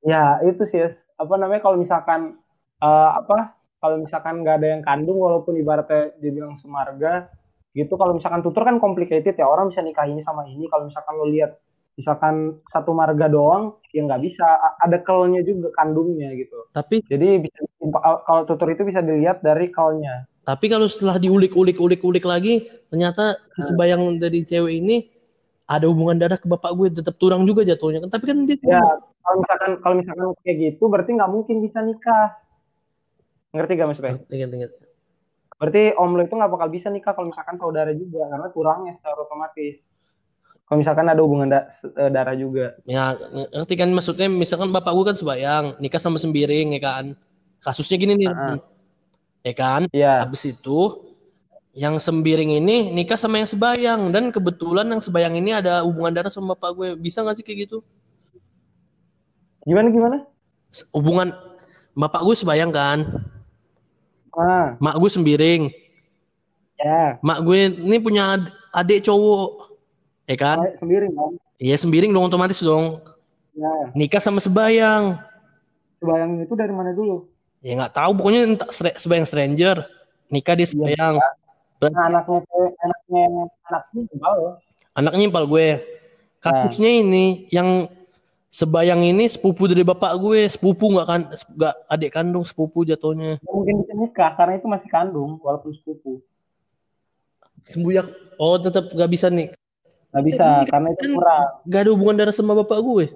Ya 0.06 0.38
itu 0.42 0.62
sih 0.70 0.82
apa 1.16 1.34
namanya 1.40 1.62
kalau 1.64 1.78
misalkan 1.80 2.38
eh, 2.82 3.10
apa 3.16 3.56
kalau 3.82 4.02
misalkan 4.02 4.42
nggak 4.42 4.56
ada 4.62 4.68
yang 4.78 4.82
kandung 4.82 5.18
walaupun 5.18 5.58
ibaratnya 5.58 6.14
dibilang 6.18 6.58
semarga 6.58 7.30
gitu 7.76 7.94
kalau 8.00 8.16
misalkan 8.16 8.40
tutur 8.40 8.64
kan 8.64 8.80
complicated 8.82 9.36
ya. 9.36 9.46
Orang 9.46 9.70
bisa 9.70 9.84
nikah 9.84 10.08
ini 10.08 10.24
sama 10.26 10.48
ini. 10.48 10.66
Kalau 10.66 10.88
misalkan 10.88 11.14
lo 11.18 11.26
lihat 11.28 11.58
misalkan 11.96 12.60
satu 12.72 12.92
marga 12.92 13.28
doang 13.30 13.78
ya 13.94 14.02
nggak 14.02 14.22
bisa. 14.24 14.46
Ada 14.82 15.02
kelnya 15.06 15.44
juga 15.46 15.70
kandungnya 15.76 16.34
gitu. 16.34 16.66
Tapi 16.74 17.04
jadi 17.06 17.42
bisa 17.42 17.62
kalau 18.26 18.42
tutur 18.48 18.72
itu 18.74 18.82
bisa 18.82 19.04
dilihat 19.04 19.44
dari 19.44 19.70
kelnya. 19.70 20.26
Tapi 20.46 20.70
kalau 20.70 20.86
setelah 20.86 21.18
diulik-ulik-ulik-ulik 21.18 22.22
lagi, 22.22 22.70
ternyata 22.86 23.34
si 23.58 23.66
sebayang 23.66 24.22
dari 24.22 24.46
cewek 24.46 24.78
ini 24.78 25.15
ada 25.66 25.86
hubungan 25.90 26.16
darah 26.16 26.38
ke 26.38 26.46
bapak 26.46 26.70
gue 26.78 26.86
tetap 27.02 27.18
turang 27.18 27.42
juga 27.42 27.66
jatuhnya 27.66 28.02
kan. 28.06 28.10
Tapi 28.14 28.24
kan 28.24 28.38
dia 28.46 28.56
ya 28.62 28.82
kalau 29.26 29.36
misalkan 29.42 29.70
kalau 29.82 29.94
misalkan 29.98 30.26
kayak 30.46 30.56
gitu 30.62 30.84
berarti 30.86 31.10
nggak 31.18 31.30
mungkin 31.30 31.56
bisa 31.58 31.78
nikah 31.82 32.26
ngerti 33.50 33.72
gak 33.78 33.88
Ingat, 34.30 34.50
ingat. 34.52 34.72
Berarti 35.56 35.82
om 35.96 36.12
lo 36.12 36.22
itu 36.22 36.34
nggak 36.36 36.52
bakal 36.52 36.68
bisa 36.68 36.88
nikah 36.92 37.16
kalau 37.16 37.32
misalkan 37.32 37.56
saudara 37.56 37.90
juga 37.96 38.28
karena 38.28 38.48
kurangnya 38.52 38.92
secara 39.00 39.24
otomatis. 39.24 39.80
Kalau 40.66 40.78
misalkan 40.82 41.06
ada 41.06 41.20
hubungan 41.22 41.48
da- 41.48 41.70
eh, 41.78 42.10
darah 42.10 42.36
juga. 42.36 42.74
Ya, 42.84 43.14
ngerti 43.54 43.74
kan 43.78 43.88
maksudnya 43.94 44.26
misalkan 44.26 44.74
bapak 44.74 44.92
gue 44.92 45.04
kan 45.14 45.16
sebayang, 45.16 45.78
nikah 45.78 46.02
sama 46.02 46.18
sembiring 46.18 46.76
ya 46.76 46.80
kan. 46.82 47.04
Kasusnya 47.62 47.96
gini 47.96 48.18
nih. 48.18 48.28
Heeh. 48.28 48.56
Ya 49.46 49.54
kan? 49.54 49.82
Iya. 49.94 50.26
Habis 50.26 50.42
itu 50.50 51.05
yang 51.76 52.00
sembiring 52.00 52.56
ini 52.56 52.88
nikah 52.88 53.20
sama 53.20 53.36
yang 53.36 53.44
sebayang 53.44 54.08
dan 54.08 54.32
kebetulan 54.32 54.88
yang 54.88 55.04
sebayang 55.04 55.36
ini 55.36 55.52
ada 55.52 55.84
hubungan 55.84 56.08
darah 56.08 56.32
sama 56.32 56.56
bapak 56.56 56.70
gue. 56.72 56.88
Bisa 56.96 57.20
gak 57.20 57.36
sih 57.36 57.44
kayak 57.44 57.68
gitu? 57.68 57.84
Gimana 59.68 59.92
gimana? 59.92 60.16
Hubungan 60.96 61.36
bapak 61.92 62.24
gue 62.24 62.34
sebayang 62.34 62.72
kan, 62.72 63.04
Ah, 64.36 64.76
mak 64.80 65.00
gue 65.00 65.08
sembiring. 65.08 65.62
ya. 66.76 67.16
Mak 67.24 67.38
gue 67.40 67.72
ini 67.72 67.96
punya 68.00 68.36
ad- 68.36 68.52
adik 68.72 69.08
cowok. 69.08 69.72
Ya 70.28 70.36
kan? 70.36 70.56
Sendiri 70.76 71.08
kan? 71.08 71.32
Iya 71.56 71.76
sembiring 71.80 72.12
dong 72.12 72.28
otomatis 72.28 72.60
dong. 72.60 73.00
Ya. 73.56 73.72
Nikah 73.96 74.20
sama 74.20 74.44
sebayang. 74.44 75.16
Sebayang 76.00 76.44
itu 76.44 76.52
dari 76.52 76.72
mana 76.76 76.92
dulu? 76.92 77.24
Ya 77.64 77.80
nggak 77.80 77.96
tahu 77.96 78.12
pokoknya 78.12 78.40
entah 78.44 78.68
sebayang 79.00 79.24
stranger. 79.24 79.88
Nikah 80.28 80.52
dia 80.52 80.68
sebayang. 80.68 81.16
Nah, 81.76 82.08
anaknya 82.08 82.40
anaknya 82.80 83.24
anaknya 83.68 84.00
juga 84.08 84.28
loh. 84.32 84.54
Anaknya 84.96 85.24
impal 85.28 85.44
gue. 85.44 85.68
Kasusnya 86.40 86.90
ini 87.02 87.50
yang 87.52 87.90
sebayang 88.48 89.04
ini 89.04 89.28
sepupu 89.28 89.68
dari 89.68 89.84
bapak 89.84 90.16
gue, 90.16 90.48
sepupu 90.48 90.88
nggak 90.96 91.06
kan, 91.06 91.20
nggak 91.28 91.74
adik 91.92 92.10
kandung 92.16 92.44
sepupu 92.48 92.88
jatuhnya. 92.88 93.36
Nggak 93.44 93.52
Mungkin 93.52 93.74
bisa 93.84 93.92
nikah 93.92 94.30
karena 94.40 94.56
itu 94.56 94.66
masih 94.70 94.88
kandung 94.88 95.36
walaupun 95.44 95.76
sepupu. 95.76 96.24
Sembuyak. 97.66 98.06
Oh 98.40 98.56
tetap 98.56 98.88
nggak 98.88 99.10
bisa 99.12 99.28
nih. 99.28 99.52
Nggak 100.14 100.24
bisa 100.32 100.46
karena 100.70 100.88
itu 100.96 101.04
kurang. 101.12 101.46
Nggak 101.68 101.80
ada 101.84 101.90
hubungan 101.92 102.16
darah 102.16 102.34
sama 102.36 102.52
bapak 102.56 102.78
gue. 102.80 103.06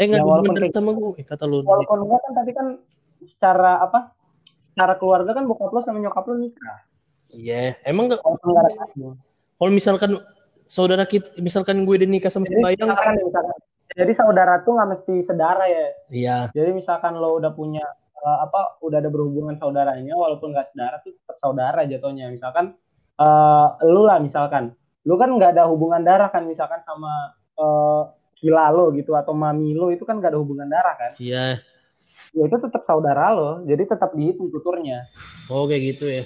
Eh 0.00 0.04
nggak 0.08 0.20
Ya, 0.20 0.24
ada 0.24 0.32
hubungan 0.40 0.56
darah 0.56 0.72
sama 0.72 0.90
gue 0.96 1.22
kata 1.28 1.44
lu. 1.44 1.60
Walaupun 1.60 1.98
enggak 2.08 2.20
kan 2.24 2.32
tadi 2.32 2.50
kan 2.56 2.66
secara 3.28 3.84
apa? 3.84 4.16
Secara 4.72 4.94
keluarga 4.96 5.36
kan 5.36 5.44
bokap 5.44 5.68
lo 5.74 5.84
sama 5.84 6.00
nyokap 6.00 6.24
lo 6.24 6.40
nikah. 6.40 6.88
Iya. 7.34 7.78
Emang 7.86 8.10
nggak 8.10 8.20
ada 8.22 8.72
kandung. 8.74 9.16
Kalau 9.60 9.72
misalkan 9.76 10.10
saudara 10.64 11.04
kita, 11.04 11.36
misalkan 11.42 11.82
gue 11.84 11.94
udah 12.00 12.08
nikah 12.08 12.32
sama 12.32 12.48
sembayang, 12.48 12.88
misalkan, 12.88 13.14
misalkan, 13.20 13.56
jadi 13.92 14.12
saudara 14.14 14.54
tuh 14.62 14.72
nggak 14.78 14.90
mesti 14.96 15.14
saudara 15.26 15.64
ya. 15.66 15.86
iya, 16.08 16.38
Jadi 16.54 16.70
misalkan 16.78 17.18
lo 17.18 17.36
udah 17.36 17.50
punya 17.52 17.82
eh, 18.14 18.38
apa, 18.46 18.80
udah 18.80 19.02
ada 19.02 19.10
berhubungan 19.10 19.58
saudaranya, 19.58 20.14
walaupun 20.14 20.54
nggak 20.54 20.72
saudara 20.72 20.96
tuh 21.02 21.12
tetap 21.12 21.36
saudara 21.42 21.80
jatuhnya. 21.84 22.30
Misalkan 22.30 22.78
eh 23.20 23.68
lu 23.84 24.08
lah 24.08 24.16
misalkan, 24.22 24.72
lu 25.04 25.20
kan 25.20 25.28
nggak 25.28 25.58
ada 25.58 25.68
hubungan 25.68 26.00
darah 26.00 26.30
kan, 26.32 26.46
misalkan 26.48 26.80
sama 26.86 27.36
eh 27.58 28.02
kila 28.40 28.72
lo 28.72 28.88
gitu 28.96 29.12
atau 29.12 29.36
mami 29.36 29.76
lo 29.76 29.92
itu 29.92 30.08
kan 30.08 30.16
nggak 30.16 30.32
ada 30.32 30.40
hubungan 30.40 30.70
darah 30.70 30.96
kan. 30.96 31.12
iya. 31.20 31.60
Ya 32.30 32.46
itu 32.46 32.56
tetap 32.62 32.86
saudara 32.86 33.34
lo, 33.34 33.66
jadi 33.66 33.90
tetap 33.90 34.14
dihitung 34.14 34.54
tuturnya. 34.54 35.02
Oh 35.50 35.66
kayak 35.66 35.82
gitu 35.98 36.06
ya. 36.06 36.22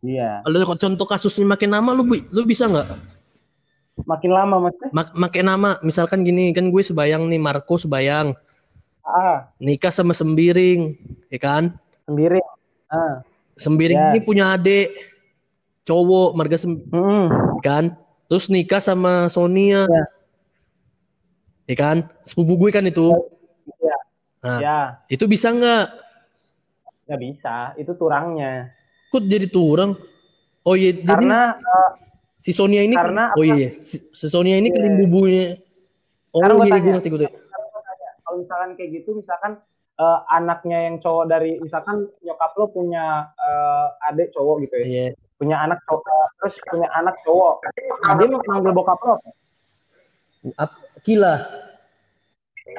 Iya. 0.00 0.40
Kalau 0.42 0.76
contoh 0.76 1.06
kasusnya 1.06 1.46
makin 1.46 1.70
nama 1.70 1.90
lu 1.90 2.02
lu 2.06 2.42
bisa 2.44 2.66
nggak? 2.66 2.88
Makin 4.00 4.30
lama 4.32 4.56
maksudnya. 4.64 4.88
Mak 4.90 5.08
makin 5.12 5.44
nama, 5.44 5.70
misalkan 5.82 6.24
gini 6.24 6.50
kan 6.50 6.68
gue 6.68 6.80
sebayang 6.80 7.28
nih, 7.28 7.36
Marco 7.36 7.76
sebayang, 7.76 8.32
Ah, 9.00 9.50
nikah 9.58 9.90
sama 9.90 10.14
Sembiring, 10.14 10.94
ya 11.28 11.38
kan? 11.38 11.74
sendiri. 12.06 12.40
Ah. 12.86 13.20
Sembiring 13.54 13.98
Ya. 13.98 14.08
ini 14.10 14.20
punya 14.20 14.44
adik 14.54 14.88
cowok 15.84 16.32
marga 16.32 16.56
sem 16.56 16.80
Mm-mm. 16.80 17.60
kan? 17.60 17.92
Terus 18.26 18.48
nikah 18.48 18.80
sama 18.80 19.28
Sonia. 19.28 19.84
Ya. 19.84 20.04
Ya 21.66 21.76
kan? 21.76 21.96
Sepupu 22.24 22.56
gue 22.56 22.70
kan 22.72 22.82
itu. 22.82 23.12
Ya. 23.78 23.96
Nah, 24.40 24.58
Ya, 24.58 24.78
itu 25.06 25.28
bisa 25.28 25.52
nggak? 25.52 25.86
nggak 27.04 27.20
bisa. 27.20 27.56
Itu 27.76 27.92
turangnya. 27.94 28.70
Kok 29.10 29.22
jadi 29.26 29.46
turang? 29.50 29.98
Oh 30.62 30.78
iya, 30.78 30.94
jadi 30.94 31.08
Karena 31.10 31.58
eh, 31.58 31.90
si 32.38 32.52
Sonia 32.54 32.80
ini 32.86 32.94
karena 32.94 33.34
oh 33.34 33.42
apa? 33.42 33.50
iya, 33.50 33.68
si, 33.82 33.96
si 34.12 34.26
Sonia 34.30 34.54
ini 34.54 34.70
Iya. 34.70 34.78
kan 34.78 34.92
bubunya. 35.02 35.44
Oh, 36.30 36.38
Sekarang 36.38 36.56
iya, 36.62 36.70
tanya. 36.70 36.78
gue 36.78 36.92
ngerti 36.94 37.08
gue. 37.10 37.18
ngerti. 37.18 37.38
Kalau 38.22 38.36
misalkan 38.38 38.70
kayak 38.78 38.90
gitu, 39.02 39.10
misalkan 39.18 39.52
eh, 39.98 40.18
anaknya 40.30 40.78
yang 40.86 40.96
cowok 41.02 41.24
dari, 41.26 41.58
misalkan 41.58 42.06
nyokap 42.22 42.52
lo 42.54 42.70
punya 42.70 43.04
eh, 43.34 43.86
adik 44.06 44.30
cowok 44.30 44.56
gitu 44.62 44.74
ya, 44.78 44.86
Iya. 44.86 45.04
punya 45.34 45.56
anak 45.58 45.82
cowok, 45.84 46.06
terus 46.38 46.54
punya 46.70 46.88
anak 46.94 47.16
cowok, 47.26 47.54
nah, 48.06 48.14
dia 48.14 48.28
manggil 48.46 48.72
bokap 48.72 49.00
lo 49.02 49.10
apa? 49.18 49.28
Ap- 50.56 50.80
Gila. 51.02 51.34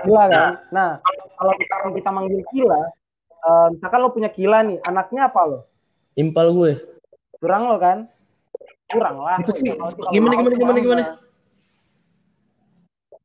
Gila 0.02 0.24
kan? 0.30 0.50
Nah, 0.72 0.90
kalau 1.36 1.54
misalkan 1.60 1.92
kita 1.92 2.10
manggil 2.10 2.42
Kila, 2.48 2.82
eh, 3.28 3.68
misalkan 3.76 4.00
lo 4.00 4.10
punya 4.16 4.30
Kila 4.32 4.64
nih, 4.64 4.78
anaknya 4.82 5.28
apa 5.28 5.42
lo? 5.44 5.60
Impal 6.22 6.54
gue. 6.54 6.78
Kurang 7.42 7.66
lo 7.66 7.82
kan? 7.82 8.06
Kurang 8.86 9.18
lah. 9.26 9.42
Itu 9.42 9.52
sih, 9.58 9.74
gimana, 10.14 10.38
gimana, 10.38 10.54
gimana, 10.62 10.80
gimana? 10.80 11.04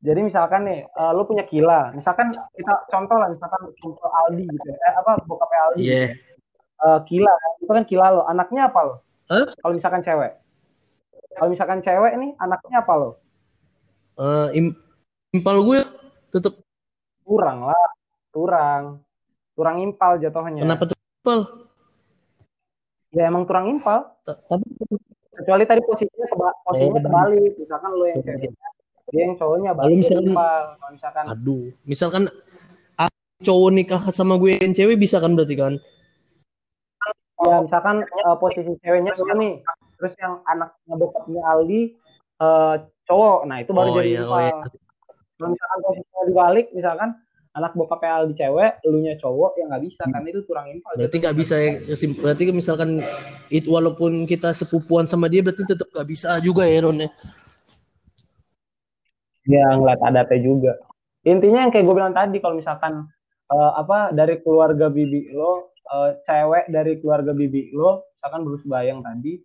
Jadi 0.00 0.20
misalkan 0.22 0.64
nih, 0.64 0.86
eh, 0.86 1.12
lo 1.12 1.26
punya 1.26 1.44
Kila, 1.44 1.90
misalkan 1.92 2.30
kita 2.54 2.72
contoh 2.88 3.16
lah, 3.18 3.28
misalkan 3.28 3.58
contoh 3.74 4.08
Aldi 4.08 4.44
gitu, 4.54 4.66
ya. 4.70 4.76
eh, 4.78 4.94
apa 5.02 5.18
bokapnya 5.26 5.60
Aldi, 5.68 5.80
Iya. 5.82 6.00
Eh, 6.76 7.00
Kila, 7.10 7.34
itu 7.58 7.72
kan 7.72 7.84
Kila 7.84 8.06
lo, 8.14 8.22
anaknya 8.24 8.70
apa 8.70 8.80
lo? 8.86 8.94
Hah? 9.26 9.46
Kalau 9.58 9.74
misalkan 9.74 10.06
cewek, 10.06 10.32
kalau 11.34 11.48
misalkan 11.50 11.80
cewek 11.82 12.12
nih, 12.16 12.30
anaknya 12.38 12.76
apa 12.86 12.92
lo? 12.94 13.10
Im- 14.54 14.78
impal 15.34 15.60
gue 15.66 15.82
tetap 16.32 16.54
Kurang 17.26 17.66
lah, 17.66 17.86
kurang, 18.30 19.02
kurang 19.58 19.82
impal 19.82 20.22
jatuhnya. 20.22 20.62
kenapa 20.62 20.86
tuh 20.86 20.94
impal? 20.94 21.65
Ya 23.16 23.24
emang 23.26 23.48
kurang 23.48 23.72
impal. 23.72 24.12
Ta- 24.22 24.36
Tapi 24.46 24.64
kecuali 25.32 25.64
tadi 25.64 25.80
posisinya 25.80 26.26
keba 26.26 26.48
posisinya 26.62 26.96
Oh. 26.96 27.02
kebalik 27.02 27.52
misalkan 27.56 27.90
lo 27.92 28.04
yang 28.04 28.20
cewek 28.20 28.50
dia 29.06 29.20
yang 29.22 29.34
cowoknya 29.36 29.70
Lalu 29.70 29.78
balik 29.78 29.96
misalkan- 30.00 30.26
impal 30.26 30.62
kalau 30.74 30.90
misalkan 30.90 31.24
aduh, 31.28 31.64
misalkan 31.84 32.24
cowok 33.38 33.70
nikah 33.70 34.02
sama 34.10 34.34
gue 34.36 34.56
yang 34.56 34.72
cewek 34.72 34.96
bisa 34.96 35.20
kan 35.20 35.36
berarti 35.36 35.54
kan? 35.54 35.74
ya 37.38 37.56
misalkan 37.60 37.96
eh, 38.00 38.36
posisi 38.40 38.72
ceweknya 38.80 39.12
dulu 39.12 39.32
nih 39.36 39.60
terus 39.94 40.16
yang 40.16 40.40
anaknya 40.46 40.94
bokapnya 40.96 41.42
Aldi 41.46 41.80
eh, 42.40 42.74
cowok 43.04 43.38
nah 43.44 43.56
itu 43.60 43.70
baru 43.70 43.88
Oh 43.88 43.94
jadi 43.94 44.08
iya, 44.08 44.20
impal 44.22 44.32
oh 44.32 44.40
iya. 44.40 44.54
kalau 45.36 45.48
misalkan 45.52 45.78
posisinya 45.84 46.22
dibalik 46.26 46.66
misalkan 46.72 47.08
anak 47.56 47.72
bokapnya 47.72 48.20
Aldi 48.20 48.34
cewek 48.36 48.84
elunya 48.84 49.16
cowok 49.16 49.56
ya 49.56 49.64
nggak 49.72 49.84
bisa 49.88 50.02
karena 50.04 50.28
itu 50.28 50.40
kurang 50.44 50.66
impal 50.68 50.92
Berarti 50.92 51.16
nggak 51.24 51.36
bisa 51.40 51.54
ya. 51.56 51.72
Berarti 52.20 52.42
misalkan 52.52 53.00
itu 53.48 53.68
walaupun 53.72 54.28
kita 54.28 54.52
sepupuan 54.52 55.08
sama 55.08 55.32
dia 55.32 55.40
berarti 55.40 55.64
tetap 55.64 55.88
nggak 55.88 56.08
bisa 56.08 56.36
juga 56.44 56.68
ya 56.68 56.84
Ron 56.84 57.00
ya. 57.00 57.10
ya 59.46 59.66
ngeliat 59.78 60.02
adatnya 60.02 60.38
juga 60.42 60.72
intinya 61.22 61.66
yang 61.66 61.72
kayak 61.72 61.86
gue 61.86 61.94
bilang 61.94 62.14
tadi 62.14 62.38
kalau 62.42 62.58
misalkan 62.58 63.06
eh, 63.50 63.72
apa 63.78 64.10
dari 64.10 64.42
keluarga 64.42 64.90
bibi 64.90 65.30
lo 65.32 65.74
eh, 65.86 66.18
cewek 66.26 66.70
dari 66.70 66.98
keluarga 66.98 67.30
bibi 67.30 67.70
lo 67.72 68.10
misalkan 68.18 68.42
baru 68.42 68.58
sebayang 68.62 69.00
tadi 69.06 69.38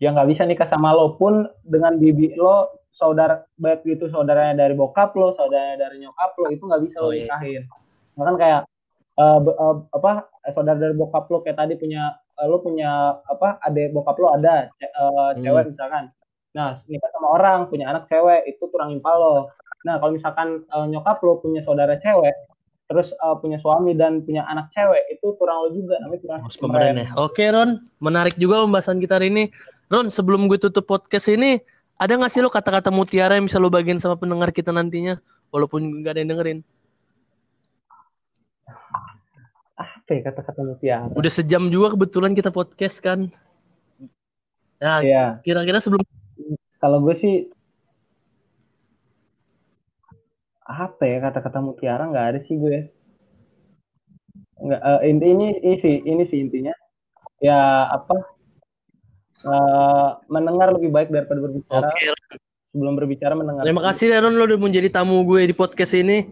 ya 0.00 0.10
nggak 0.10 0.28
bisa 0.32 0.42
nikah 0.48 0.68
sama 0.72 0.96
lo 0.96 1.20
pun 1.20 1.46
dengan 1.62 2.00
bibi 2.00 2.32
lo 2.36 2.81
saudara 2.92 3.42
baik 3.56 3.82
itu 3.84 4.06
saudaranya 4.08 4.64
dari 4.64 4.76
bokap 4.76 5.16
lo 5.16 5.32
saudaranya 5.32 5.88
dari 5.88 6.04
nyokap 6.04 6.30
lo 6.36 6.46
itu 6.48 6.62
nggak 6.62 6.82
bisa 6.84 6.96
lo 7.00 7.08
Oh, 7.08 7.12
iya. 7.12 7.24
nikahin 7.24 7.62
bahkan 8.12 8.36
kayak 8.36 8.60
eh, 9.12 9.38
be- 9.40 9.56
eh, 9.56 9.76
apa 9.90 10.10
saudara 10.52 10.78
dari 10.78 10.94
bokap 10.94 11.24
lo 11.26 11.40
kayak 11.40 11.56
tadi 11.56 11.74
punya 11.76 12.02
eh, 12.36 12.46
lo 12.46 12.60
punya 12.60 12.90
apa 13.24 13.56
adik 13.60 13.90
bokap 13.90 14.16
lo 14.16 14.28
ada 14.32 14.68
ce- 14.76 14.92
eh, 14.92 15.30
cewek 15.40 15.72
misalkan 15.72 16.12
nah 16.52 16.76
nikah 16.84 17.08
sama 17.10 17.28
orang 17.32 17.64
punya 17.66 17.88
anak 17.88 18.04
cewek 18.06 18.44
itu 18.44 18.68
kurang 18.68 18.92
impal 18.92 19.16
lo 19.16 19.36
nah 19.82 19.96
kalau 19.96 20.12
misalkan 20.12 20.62
eh, 20.62 20.86
nyokap 20.86 21.18
lo 21.24 21.40
punya 21.40 21.64
saudara 21.64 21.96
cewek 21.96 22.36
terus 22.92 23.08
eh, 23.08 23.36
punya 23.40 23.56
suami 23.56 23.96
dan 23.96 24.20
punya 24.20 24.44
anak 24.44 24.68
cewek 24.70 25.16
itu 25.16 25.32
kurang 25.40 25.64
lo 25.64 25.68
juga 25.72 25.96
namanya 25.96 26.20
kurang 26.20 26.40
Mas 26.44 26.60
pemeran 26.60 27.00
ya. 27.00 27.08
Oke 27.16 27.48
Ron, 27.48 27.80
menarik 27.98 28.36
juga 28.36 28.60
pembahasan 28.60 29.00
kita 29.00 29.16
hari 29.16 29.32
ini. 29.32 29.48
Ron, 29.88 30.12
sebelum 30.12 30.44
gue 30.44 30.56
tutup 30.56 30.84
podcast 30.84 31.28
ini, 31.28 31.56
ada 31.98 32.12
nggak 32.18 32.32
sih 32.32 32.40
lo 32.42 32.50
kata-kata 32.50 32.90
mutiara 32.90 33.36
yang 33.38 33.46
bisa 33.46 33.60
lo 33.62 33.68
bagiin 33.72 34.00
sama 34.02 34.16
pendengar 34.18 34.50
kita 34.52 34.70
nantinya? 34.74 35.20
Walaupun 35.52 36.02
nggak 36.02 36.12
ada 36.16 36.20
yang 36.22 36.32
dengerin. 36.36 36.60
apa 39.72 40.10
ya 40.14 40.20
kata-kata 40.30 40.60
mutiara 40.66 41.06
Udah 41.14 41.32
sejam 41.32 41.66
juga 41.70 41.94
kebetulan 41.94 42.34
kita 42.34 42.50
podcast 42.50 42.98
kan. 43.02 43.30
Nah, 44.82 44.98
Iya. 44.98 45.38
kira-kira 45.46 45.78
sebelum 45.78 46.02
kalau 46.82 46.98
gue 47.06 47.14
sih 47.22 47.34
apa 50.66 51.02
ya 51.06 51.18
kata-kata 51.22 51.58
mutiara 51.62 52.10
nggak 52.10 52.26
ada 52.34 52.40
sih 52.46 52.58
gue 52.58 52.90
nggak 54.62 54.80
inti 55.06 55.26
ini 55.26 55.46
ini 55.62 55.76
sih 55.82 55.96
ini 56.02 56.22
sih 56.30 56.38
intinya 56.42 56.74
ya 57.38 57.90
apa 57.90 58.31
eh, 59.42 60.08
mendengar 60.26 60.72
lebih 60.72 60.90
baik 60.90 61.08
daripada 61.10 61.38
berbicara 61.40 61.88
Oke, 61.88 62.06
sebelum 62.70 62.92
berbicara 62.96 63.32
mendengar 63.34 63.62
terima 63.62 63.82
kasih 63.84 64.06
ya 64.10 64.22
Ron 64.22 64.34
lo 64.34 64.44
udah 64.46 64.58
menjadi 64.58 64.88
tamu 64.88 65.20
gue 65.22 65.44
di 65.44 65.54
podcast 65.54 65.92
ini. 65.92 66.24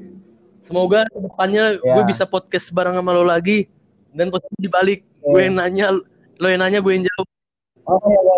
Semoga 0.60 1.02
ke 1.08 1.18
depannya 1.18 1.80
Ya. 1.80 1.94
gue 1.98 2.04
bisa 2.06 2.24
podcast 2.24 2.70
bareng 2.70 2.94
sama 2.94 3.10
lo 3.10 3.24
lagi 3.24 3.66
dan 4.12 4.30
posisi 4.30 4.54
dibalik 4.58 5.00
Ya. 5.20 5.28
gue 5.28 5.40
yang 5.42 5.56
nanya 5.56 5.86
lo 6.36 6.46
yang 6.46 6.60
nanya 6.62 6.78
gue 6.78 6.92
yang 6.94 7.04
jawab. 7.04 7.26
oh 7.84 7.98
ya, 8.06 8.20
ya. 8.22 8.36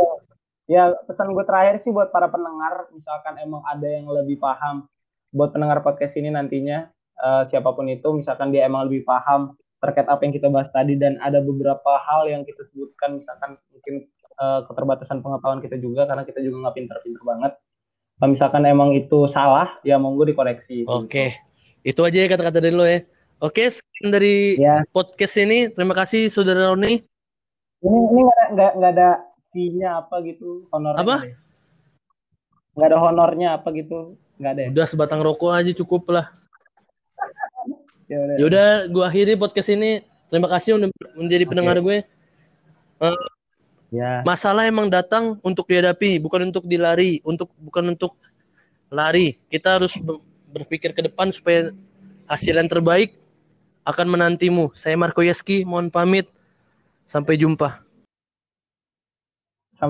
ya 0.66 0.82
pesan 1.04 1.30
gue 1.30 1.44
terakhir 1.44 1.84
sih 1.84 1.92
buat 1.92 2.08
para 2.08 2.26
pendengar 2.26 2.88
misalkan 2.90 3.36
emang 3.38 3.60
ada 3.62 3.84
yang 3.84 4.08
lebih 4.08 4.40
paham 4.40 4.88
buat 5.30 5.52
pendengar 5.52 5.84
podcast 5.84 6.16
ini 6.16 6.32
nantinya 6.32 6.88
eh, 7.20 7.42
siapa 7.48 7.70
pun 7.70 7.84
itu 7.86 8.08
misalkan 8.10 8.48
dia 8.48 8.64
emang 8.64 8.88
lebih 8.88 9.04
paham 9.04 9.52
terkait 9.82 10.06
apa 10.06 10.22
yang 10.22 10.32
kita 10.32 10.46
bahas 10.46 10.70
tadi 10.70 10.94
dan 10.94 11.18
ada 11.18 11.42
beberapa 11.42 11.98
hal 12.06 12.30
yang 12.30 12.46
kita 12.46 12.62
sebutkan 12.70 13.18
misalkan 13.18 13.58
mungkin 13.74 14.06
eh, 14.42 14.60
keterbatasan 14.66 15.22
pengetahuan 15.22 15.62
kita 15.62 15.78
juga 15.78 16.10
karena 16.10 16.26
kita 16.26 16.42
juga 16.42 16.66
nggak 16.66 16.74
pinter-pinter 16.74 17.22
banget 17.22 17.52
kalau 18.18 18.38
misalkan 18.38 18.62
emang 18.70 18.90
itu 18.94 19.26
salah 19.34 19.78
ya 19.82 19.98
monggo 19.98 20.22
dikoreksi 20.26 20.86
Oke, 20.86 21.34
itu 21.82 22.00
aja 22.06 22.18
ya 22.22 22.30
kata-kata 22.30 22.62
dari 22.62 22.74
lo 22.74 22.86
ya. 22.86 23.02
Oke, 23.42 23.66
sekian 23.66 24.14
dari 24.14 24.54
ya 24.54 24.86
podcast 24.94 25.34
ini. 25.42 25.66
Terima 25.74 25.90
kasih 25.98 26.30
saudara 26.30 26.70
Roni. 26.70 27.02
ini 27.82 27.98
ini 27.98 28.20
nggak 28.22 28.38
ada 28.38 28.46
nggak 28.54 28.70
nggak 28.78 28.92
ada 28.94 29.10
fee-nya 29.50 29.88
apa 29.98 30.22
gitu 30.22 30.70
honornya 30.70 31.02
Apa? 31.02 31.16
nggak 31.18 31.26
ada? 31.26 31.40
nggak 32.72 32.88
ada 32.88 32.98
honornya 33.02 33.48
apa 33.58 33.68
gitu 33.74 33.98
nggak 34.38 34.52
ada 34.54 34.60
ya? 34.62 34.68
Udah 34.70 34.86
sebatang 34.86 35.20
rokok 35.26 35.50
aja 35.50 35.72
cukup 35.74 36.02
lah. 36.14 36.30
ya 38.10 38.22
udah 38.22 38.36
Yaudah, 38.38 38.70
gue 38.86 39.02
akhiri 39.02 39.34
podcast 39.34 39.74
ini. 39.74 40.06
Terima 40.30 40.46
kasih 40.46 40.78
udah 40.78 40.88
menjadi 41.18 41.44
pendengar 41.50 41.82
gue. 41.82 42.06
Eh, 43.02 43.18
ya 43.92 44.24
masalah 44.24 44.64
emang 44.64 44.88
datang 44.88 45.36
untuk 45.44 45.68
dihadapi, 45.68 46.16
bukan 46.18 46.48
untuk 46.48 46.64
dilari, 46.64 47.20
untuk 47.22 47.52
bukan 47.60 47.92
untuk 47.92 48.16
lari. 48.88 49.36
Kita 49.52 49.76
harus 49.76 50.00
ber- 50.00 50.24
berpikir 50.48 50.96
ke 50.96 51.04
depan 51.04 51.28
supaya 51.28 51.70
hasil 52.24 52.56
yang 52.56 52.66
terbaik 52.66 53.12
akan 53.84 54.06
menantimu. 54.16 54.72
Saya 54.72 54.96
Marco 54.96 55.20
Yeski, 55.20 55.68
mohon 55.68 55.92
pamit. 55.92 56.26
Sampai 57.04 57.36
jumpa. 57.36 57.81